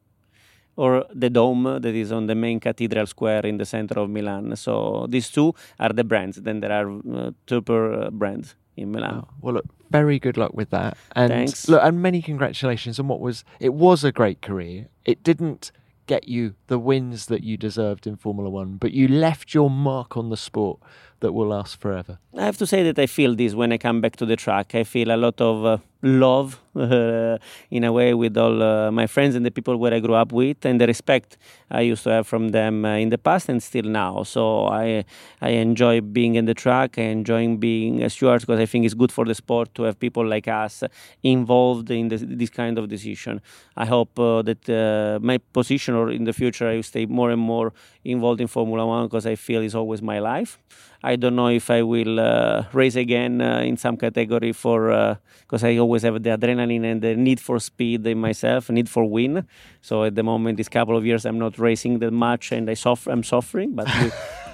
or 0.74 1.04
the 1.14 1.30
Dome 1.30 1.78
that 1.80 1.94
is 1.94 2.10
on 2.10 2.26
the 2.26 2.34
main 2.34 2.58
cathedral 2.58 3.06
square 3.06 3.46
in 3.46 3.58
the 3.58 3.64
center 3.64 4.00
of 4.00 4.10
Milan. 4.10 4.56
So 4.56 5.06
these 5.08 5.30
two 5.30 5.54
are 5.78 5.92
the 5.92 6.04
brands. 6.04 6.38
Then 6.38 6.60
there 6.60 6.72
are 6.72 6.90
uh, 6.90 7.30
Tupper 7.46 8.10
brands 8.10 8.56
in 8.76 8.90
Milan. 8.90 9.22
Oh, 9.22 9.28
well, 9.40 9.54
look, 9.54 9.66
very 9.90 10.18
good 10.18 10.36
luck 10.36 10.52
with 10.54 10.70
that. 10.70 10.96
And 11.14 11.30
Thanks. 11.30 11.68
look, 11.68 11.82
and 11.82 12.02
many 12.02 12.22
congratulations 12.22 12.98
on 12.98 13.06
what 13.06 13.20
was 13.20 13.44
it 13.60 13.74
was 13.74 14.02
a 14.02 14.10
great 14.10 14.42
career. 14.42 14.88
It 15.04 15.22
didn't 15.22 15.70
get 16.07 16.28
you 16.28 16.55
the 16.66 16.78
wins 16.78 17.26
that 17.26 17.42
you 17.42 17.57
deserved 17.57 18.07
in 18.07 18.16
Formula 18.16 18.50
One, 18.50 18.76
but 18.76 18.92
you 18.92 19.09
left 19.09 19.55
your 19.55 19.70
mark 19.70 20.16
on 20.16 20.30
the 20.30 20.36
sport 20.36 20.78
that 21.20 21.32
will 21.32 21.48
last 21.48 21.80
forever. 21.80 22.18
I 22.36 22.44
have 22.44 22.59
to 22.59 22.66
say 22.66 22.82
that 22.82 22.98
I 22.98 23.07
feel 23.07 23.34
this 23.34 23.55
when 23.55 23.72
I 23.72 23.78
come 23.78 24.00
back 24.00 24.16
to 24.16 24.26
the 24.26 24.36
track. 24.36 24.74
I 24.74 24.84
feel 24.84 25.11
a 25.11 25.16
lot 25.16 25.40
of 25.40 25.64
uh, 25.64 25.78
love 26.03 26.61
in 27.70 27.84
a 27.84 27.92
way 27.92 28.14
with 28.14 28.36
all 28.38 28.62
uh, 28.62 28.90
my 28.90 29.06
friends 29.06 29.34
and 29.34 29.44
the 29.44 29.50
people 29.50 29.76
where 29.76 29.92
I 29.92 30.00
grew 30.00 30.14
up 30.14 30.32
with, 30.32 30.64
and 30.64 30.80
the 30.80 30.86
respect 30.86 31.36
I 31.70 31.82
used 31.82 32.04
to 32.04 32.10
have 32.10 32.26
from 32.26 32.48
them 32.48 32.84
uh, 32.86 32.96
in 32.96 33.10
the 33.10 33.18
past 33.18 33.50
and 33.50 33.62
still 33.62 33.84
now. 33.84 34.22
So 34.22 34.68
I 34.68 35.04
I 35.42 35.50
enjoy 35.50 36.00
being 36.00 36.34
in 36.34 36.46
the 36.46 36.54
track. 36.54 36.98
I 36.98 37.02
enjoy 37.02 37.56
being 37.56 38.02
a 38.02 38.08
steward 38.08 38.40
because 38.40 38.58
I 38.58 38.64
think 38.64 38.86
it's 38.86 38.94
good 38.94 39.12
for 39.12 39.26
the 39.26 39.34
sport 39.34 39.74
to 39.74 39.82
have 39.82 40.00
people 40.00 40.26
like 40.26 40.48
us 40.48 40.82
involved 41.22 41.90
in 41.90 42.08
this, 42.08 42.22
this 42.26 42.48
kind 42.48 42.78
of 42.78 42.88
decision. 42.88 43.42
I 43.76 43.84
hope 43.84 44.18
uh, 44.18 44.40
that 44.42 44.68
uh, 44.70 45.18
my 45.20 45.38
position 45.52 45.94
or 45.94 46.10
in 46.10 46.24
the 46.24 46.32
future 46.32 46.68
I 46.68 46.76
will 46.76 46.82
stay 46.82 47.04
more 47.04 47.30
and 47.30 47.40
more 47.40 47.74
involved 48.04 48.40
in 48.40 48.46
Formula 48.46 48.86
One 48.86 49.06
because 49.06 49.26
I 49.26 49.34
feel 49.34 49.60
it's 49.60 49.74
always 49.74 50.00
my 50.00 50.20
life. 50.20 50.58
I 51.04 51.16
don't 51.16 51.34
know 51.34 51.48
if 51.48 51.68
I 51.68 51.82
will 51.82 52.64
race 52.72 52.94
again 52.94 53.40
in 53.40 53.76
some 53.76 53.96
category 53.96 54.52
for 54.52 55.18
because 55.40 55.64
I 55.64 55.76
always 55.78 56.02
have 56.02 56.22
the 56.22 56.30
adrenaline 56.30 56.61
and 56.70 57.02
the 57.02 57.16
need 57.16 57.40
for 57.40 57.58
speed 57.58 58.06
in 58.06 58.18
myself, 58.18 58.70
need 58.70 58.88
for 58.88 59.04
win. 59.04 59.46
So 59.80 60.04
at 60.04 60.14
the 60.14 60.22
moment, 60.22 60.56
this 60.56 60.68
couple 60.68 60.96
of 60.96 61.04
years, 61.04 61.24
I'm 61.24 61.38
not 61.38 61.58
racing 61.58 61.98
that 62.00 62.12
much, 62.12 62.52
and 62.52 62.68
I 62.70 62.74
suffer. 62.74 63.10
I'm 63.10 63.22
suffering, 63.22 63.74
but 63.74 63.88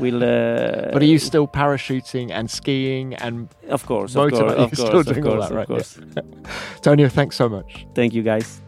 we, 0.01 0.11
will 0.11 0.23
uh, 0.23 0.91
but 0.93 1.03
are 1.03 1.05
you 1.05 1.19
still 1.19 1.47
parachuting 1.47 2.31
and 2.31 2.51
skiing 2.51 3.15
and 3.15 3.49
of 3.69 3.87
course, 3.87 4.17
of 4.17 4.31
course, 4.31 4.53
of 4.53 4.71
course, 4.77 4.81
still 4.81 4.99
of 5.01 5.07
doing 5.07 5.23
course, 5.23 5.51
all 5.51 5.57
that, 5.57 5.69
right? 5.69 5.71
of 5.71 6.81
Tonio, 6.83 7.09
thanks 7.09 7.37
so 7.37 7.49
much. 7.49 7.87
Thank 7.95 8.15
you, 8.15 8.23
guys. 8.23 8.61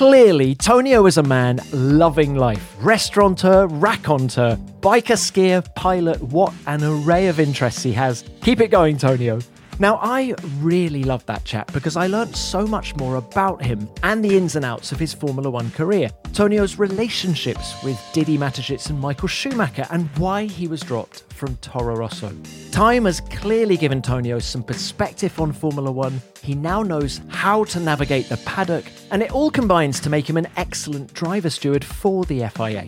Clearly, 0.00 0.54
Tonio 0.54 1.04
is 1.04 1.18
a 1.18 1.22
man 1.22 1.60
loving 1.74 2.34
life. 2.34 2.74
Restaurateur, 2.80 3.66
raconteur, 3.66 4.56
biker, 4.80 5.14
skier, 5.14 5.62
pilot, 5.74 6.22
what 6.22 6.54
an 6.66 6.82
array 6.82 7.26
of 7.26 7.38
interests 7.38 7.82
he 7.82 7.92
has. 7.92 8.24
Keep 8.40 8.62
it 8.62 8.68
going, 8.68 8.96
Tonio. 8.96 9.40
Now, 9.80 9.98
I 10.02 10.34
really 10.58 11.04
loved 11.04 11.26
that 11.28 11.46
chat 11.46 11.72
because 11.72 11.96
I 11.96 12.06
learnt 12.06 12.36
so 12.36 12.66
much 12.66 12.94
more 12.96 13.16
about 13.16 13.62
him 13.62 13.88
and 14.02 14.22
the 14.22 14.36
ins 14.36 14.54
and 14.54 14.62
outs 14.62 14.92
of 14.92 14.98
his 14.98 15.14
Formula 15.14 15.48
One 15.48 15.70
career, 15.70 16.10
Tonio's 16.34 16.78
relationships 16.78 17.82
with 17.82 17.98
Didi 18.12 18.36
Mateschitz 18.36 18.90
and 18.90 19.00
Michael 19.00 19.26
Schumacher, 19.26 19.86
and 19.90 20.06
why 20.18 20.44
he 20.44 20.68
was 20.68 20.82
dropped 20.82 21.22
from 21.32 21.56
Toro 21.62 21.96
Rosso. 21.96 22.30
Time 22.70 23.06
has 23.06 23.22
clearly 23.22 23.78
given 23.78 24.02
Tonio 24.02 24.38
some 24.38 24.62
perspective 24.62 25.40
on 25.40 25.50
Formula 25.50 25.90
One. 25.90 26.20
He 26.42 26.54
now 26.54 26.82
knows 26.82 27.22
how 27.28 27.64
to 27.64 27.80
navigate 27.80 28.28
the 28.28 28.36
paddock, 28.44 28.84
and 29.10 29.22
it 29.22 29.32
all 29.32 29.50
combines 29.50 29.98
to 30.00 30.10
make 30.10 30.28
him 30.28 30.36
an 30.36 30.48
excellent 30.58 31.14
driver 31.14 31.48
steward 31.48 31.86
for 31.86 32.26
the 32.26 32.46
FIA. 32.48 32.86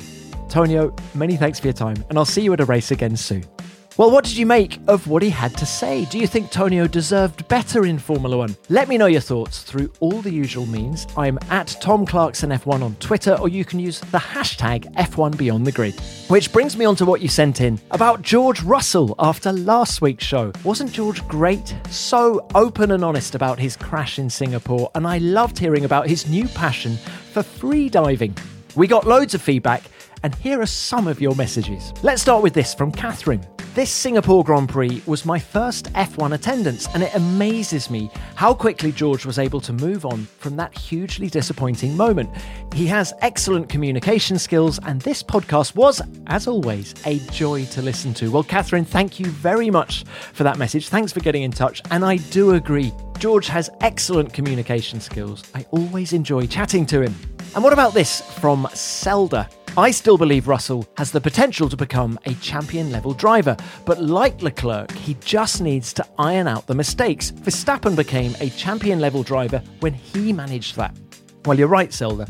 Tonio, 0.50 0.94
many 1.14 1.38
thanks 1.38 1.58
for 1.58 1.68
your 1.68 1.72
time, 1.72 2.04
and 2.10 2.18
I'll 2.18 2.26
see 2.26 2.42
you 2.42 2.52
at 2.52 2.60
a 2.60 2.66
race 2.66 2.90
again 2.90 3.16
soon. 3.16 3.44
Well, 3.98 4.10
what 4.10 4.24
did 4.24 4.38
you 4.38 4.46
make 4.46 4.78
of 4.88 5.06
what 5.06 5.22
he 5.22 5.28
had 5.28 5.54
to 5.58 5.66
say? 5.66 6.06
Do 6.06 6.18
you 6.18 6.26
think 6.26 6.50
Tonio 6.50 6.86
deserved 6.86 7.46
better 7.48 7.84
in 7.84 7.98
Formula 7.98 8.38
One? 8.38 8.56
Let 8.70 8.88
me 8.88 8.96
know 8.96 9.04
your 9.04 9.20
thoughts 9.20 9.62
through 9.64 9.92
all 10.00 10.22
the 10.22 10.32
usual 10.32 10.64
means. 10.64 11.06
I'm 11.14 11.38
at 11.50 11.76
Tom 11.78 12.06
Clarkson 12.06 12.48
F1 12.48 12.82
on 12.82 12.94
Twitter, 12.96 13.36
or 13.38 13.50
you 13.50 13.66
can 13.66 13.78
use 13.78 14.00
the 14.00 14.18
hashtag 14.18 14.90
F1 14.94 15.36
Beyond 15.36 15.66
the 15.66 15.72
Grid. 15.72 16.00
Which 16.28 16.54
brings 16.54 16.74
me 16.74 16.86
on 16.86 16.96
to 16.96 17.04
what 17.04 17.20
you 17.20 17.28
sent 17.28 17.60
in 17.60 17.78
about 17.90 18.22
George 18.22 18.62
Russell 18.62 19.14
after 19.18 19.52
last 19.52 20.00
week's 20.00 20.24
show. 20.24 20.52
Wasn't 20.64 20.90
George 20.90 21.26
great? 21.28 21.74
So 21.90 22.48
open 22.54 22.92
and 22.92 23.04
honest 23.04 23.34
about 23.34 23.58
his 23.58 23.76
crash 23.76 24.18
in 24.18 24.30
Singapore, 24.30 24.90
and 24.94 25.06
I 25.06 25.18
loved 25.18 25.58
hearing 25.58 25.84
about 25.84 26.08
his 26.08 26.26
new 26.26 26.48
passion 26.48 26.96
for 27.34 27.42
free 27.42 27.90
diving. 27.90 28.34
We 28.74 28.86
got 28.86 29.06
loads 29.06 29.34
of 29.34 29.42
feedback, 29.42 29.82
and 30.22 30.34
here 30.36 30.62
are 30.62 30.66
some 30.66 31.06
of 31.06 31.20
your 31.20 31.34
messages. 31.34 31.92
Let's 32.02 32.22
start 32.22 32.42
with 32.42 32.54
this 32.54 32.72
from 32.72 32.90
Catherine. 32.90 33.46
This 33.74 33.90
Singapore 33.90 34.44
Grand 34.44 34.68
Prix 34.68 35.00
was 35.06 35.24
my 35.24 35.38
first 35.38 35.90
F1 35.94 36.34
attendance, 36.34 36.86
and 36.92 37.02
it 37.02 37.14
amazes 37.14 37.88
me 37.88 38.10
how 38.34 38.52
quickly 38.52 38.92
George 38.92 39.24
was 39.24 39.38
able 39.38 39.62
to 39.62 39.72
move 39.72 40.04
on 40.04 40.26
from 40.40 40.56
that 40.56 40.76
hugely 40.76 41.30
disappointing 41.30 41.96
moment. 41.96 42.28
He 42.74 42.86
has 42.88 43.14
excellent 43.22 43.70
communication 43.70 44.38
skills, 44.38 44.78
and 44.84 45.00
this 45.00 45.22
podcast 45.22 45.74
was, 45.74 46.02
as 46.26 46.46
always, 46.46 46.94
a 47.06 47.18
joy 47.30 47.64
to 47.66 47.80
listen 47.80 48.12
to. 48.12 48.30
Well, 48.30 48.42
Catherine, 48.42 48.84
thank 48.84 49.18
you 49.18 49.24
very 49.24 49.70
much 49.70 50.04
for 50.34 50.44
that 50.44 50.58
message. 50.58 50.90
Thanks 50.90 51.10
for 51.10 51.20
getting 51.20 51.42
in 51.42 51.50
touch, 51.50 51.80
and 51.90 52.04
I 52.04 52.16
do 52.16 52.50
agree. 52.50 52.92
George 53.18 53.48
has 53.48 53.70
excellent 53.80 54.34
communication 54.34 55.00
skills. 55.00 55.42
I 55.54 55.64
always 55.70 56.12
enjoy 56.12 56.46
chatting 56.46 56.84
to 56.86 57.00
him. 57.00 57.14
And 57.54 57.64
what 57.64 57.72
about 57.72 57.94
this 57.94 58.20
from 58.38 58.68
Zelda? 58.74 59.48
I 59.74 59.90
still 59.90 60.18
believe 60.18 60.48
Russell 60.48 60.86
has 60.98 61.12
the 61.12 61.20
potential 61.20 61.66
to 61.70 61.78
become 61.78 62.18
a 62.26 62.34
champion 62.34 62.92
level 62.92 63.14
driver, 63.14 63.56
but 63.86 64.02
like 64.02 64.42
Leclerc, 64.42 64.90
he 64.92 65.14
just 65.24 65.62
needs 65.62 65.94
to 65.94 66.06
iron 66.18 66.46
out 66.46 66.66
the 66.66 66.74
mistakes. 66.74 67.30
Verstappen 67.30 67.96
became 67.96 68.36
a 68.40 68.50
champion 68.50 69.00
level 69.00 69.22
driver 69.22 69.62
when 69.80 69.94
he 69.94 70.30
managed 70.30 70.76
that. 70.76 70.94
Well, 71.46 71.58
you're 71.58 71.68
right, 71.68 71.90
Zelda. 71.90 72.26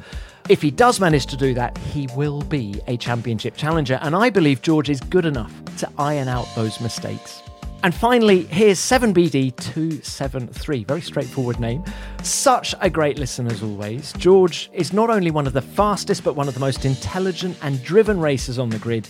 If 0.48 0.62
he 0.62 0.70
does 0.70 1.00
manage 1.00 1.26
to 1.26 1.36
do 1.36 1.52
that, 1.54 1.76
he 1.78 2.06
will 2.14 2.42
be 2.42 2.80
a 2.86 2.96
championship 2.96 3.56
challenger, 3.56 3.98
and 4.02 4.14
I 4.14 4.30
believe 4.30 4.62
George 4.62 4.88
is 4.88 5.00
good 5.00 5.24
enough 5.24 5.52
to 5.78 5.90
iron 5.98 6.28
out 6.28 6.46
those 6.54 6.80
mistakes. 6.80 7.42
And 7.84 7.92
finally, 7.92 8.44
here's 8.44 8.78
7BD273. 8.78 10.86
Very 10.86 11.00
straightforward 11.00 11.58
name. 11.58 11.82
Such 12.22 12.76
a 12.80 12.88
great 12.88 13.18
listen 13.18 13.48
as 13.48 13.60
always. 13.60 14.12
George 14.18 14.70
is 14.72 14.92
not 14.92 15.10
only 15.10 15.32
one 15.32 15.48
of 15.48 15.52
the 15.52 15.62
fastest, 15.62 16.22
but 16.22 16.36
one 16.36 16.46
of 16.46 16.54
the 16.54 16.60
most 16.60 16.84
intelligent 16.84 17.58
and 17.60 17.82
driven 17.82 18.20
racers 18.20 18.60
on 18.60 18.68
the 18.68 18.78
grid. 18.78 19.08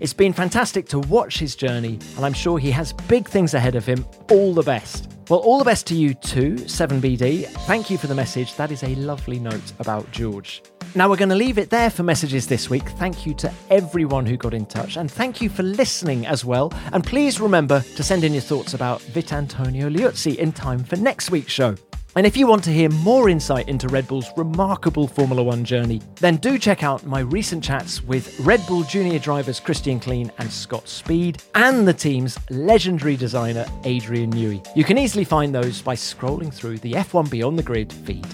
It's 0.00 0.12
been 0.12 0.32
fantastic 0.32 0.86
to 0.88 1.00
watch 1.00 1.38
his 1.38 1.56
journey, 1.56 1.98
and 2.16 2.24
I'm 2.24 2.32
sure 2.32 2.58
he 2.58 2.70
has 2.70 2.92
big 2.92 3.28
things 3.28 3.54
ahead 3.54 3.74
of 3.74 3.84
him. 3.84 4.06
All 4.30 4.54
the 4.54 4.62
best. 4.62 5.12
Well, 5.28 5.40
all 5.40 5.58
the 5.58 5.64
best 5.64 5.86
to 5.88 5.94
you 5.94 6.14
too, 6.14 6.54
7BD. 6.54 7.46
Thank 7.66 7.90
you 7.90 7.98
for 7.98 8.06
the 8.06 8.14
message. 8.14 8.54
That 8.54 8.70
is 8.70 8.82
a 8.82 8.94
lovely 8.94 9.38
note 9.38 9.72
about 9.78 10.10
George. 10.12 10.62
Now, 10.94 11.10
we're 11.10 11.16
going 11.16 11.28
to 11.28 11.34
leave 11.34 11.58
it 11.58 11.68
there 11.68 11.90
for 11.90 12.02
messages 12.02 12.46
this 12.46 12.70
week. 12.70 12.88
Thank 12.90 13.26
you 13.26 13.34
to 13.34 13.52
everyone 13.70 14.24
who 14.24 14.36
got 14.36 14.54
in 14.54 14.64
touch, 14.66 14.96
and 14.96 15.10
thank 15.10 15.42
you 15.42 15.50
for 15.50 15.62
listening 15.62 16.26
as 16.26 16.44
well. 16.44 16.72
And 16.92 17.04
please 17.04 17.40
remember 17.40 17.80
to 17.80 18.02
send 18.02 18.24
in 18.24 18.32
your 18.32 18.42
thoughts 18.42 18.74
about 18.74 19.00
Vitantonio 19.00 19.94
Liuzzi 19.94 20.36
in 20.36 20.52
time 20.52 20.82
for 20.82 20.96
next 20.96 21.30
week's 21.30 21.52
show. 21.52 21.74
And 22.16 22.26
if 22.26 22.36
you 22.36 22.46
want 22.46 22.64
to 22.64 22.72
hear 22.72 22.88
more 22.88 23.28
insight 23.28 23.68
into 23.68 23.86
Red 23.88 24.08
Bull's 24.08 24.30
remarkable 24.36 25.06
Formula 25.06 25.42
One 25.42 25.64
journey, 25.64 26.00
then 26.16 26.36
do 26.36 26.58
check 26.58 26.82
out 26.82 27.04
my 27.04 27.20
recent 27.20 27.62
chats 27.62 28.02
with 28.02 28.38
Red 28.40 28.66
Bull 28.66 28.82
junior 28.82 29.18
drivers 29.18 29.60
Christian 29.60 30.00
Klien 30.00 30.30
and 30.38 30.50
Scott 30.50 30.88
Speed, 30.88 31.42
and 31.54 31.86
the 31.86 31.92
team's 31.92 32.38
legendary 32.50 33.16
designer 33.16 33.66
Adrian 33.84 34.32
Newey. 34.32 34.66
You 34.74 34.84
can 34.84 34.98
easily 34.98 35.24
find 35.24 35.54
those 35.54 35.82
by 35.82 35.94
scrolling 35.94 36.52
through 36.52 36.78
the 36.78 36.92
F1 36.92 37.30
Beyond 37.30 37.58
the 37.58 37.62
Grid 37.62 37.92
feed. 37.92 38.26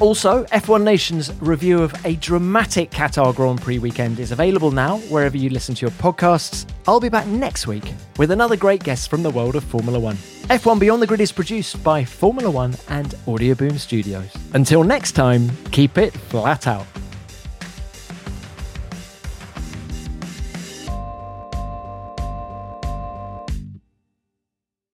Also, 0.00 0.44
F1 0.44 0.84
Nation's 0.84 1.32
review 1.40 1.82
of 1.82 1.92
a 2.04 2.14
dramatic 2.16 2.90
Qatar 2.92 3.34
Grand 3.34 3.60
Prix 3.60 3.80
weekend 3.80 4.20
is 4.20 4.30
available 4.30 4.70
now 4.70 4.98
wherever 5.08 5.36
you 5.36 5.50
listen 5.50 5.74
to 5.74 5.80
your 5.80 5.90
podcasts. 5.92 6.70
I'll 6.86 7.00
be 7.00 7.08
back 7.08 7.26
next 7.26 7.66
week 7.66 7.92
with 8.16 8.30
another 8.30 8.56
great 8.56 8.84
guest 8.84 9.10
from 9.10 9.24
the 9.24 9.30
world 9.30 9.56
of 9.56 9.64
Formula 9.64 9.98
One. 9.98 10.14
F1 10.48 10.78
Beyond 10.78 11.02
the 11.02 11.06
Grid 11.06 11.20
is 11.20 11.32
produced 11.32 11.82
by 11.82 12.04
Formula 12.04 12.48
One 12.48 12.76
and 12.88 13.08
Audioboom 13.26 13.76
Studios. 13.76 14.30
Until 14.54 14.84
next 14.84 15.12
time, 15.12 15.50
keep 15.72 15.98
it 15.98 16.12
flat 16.12 16.68
out. 16.68 16.86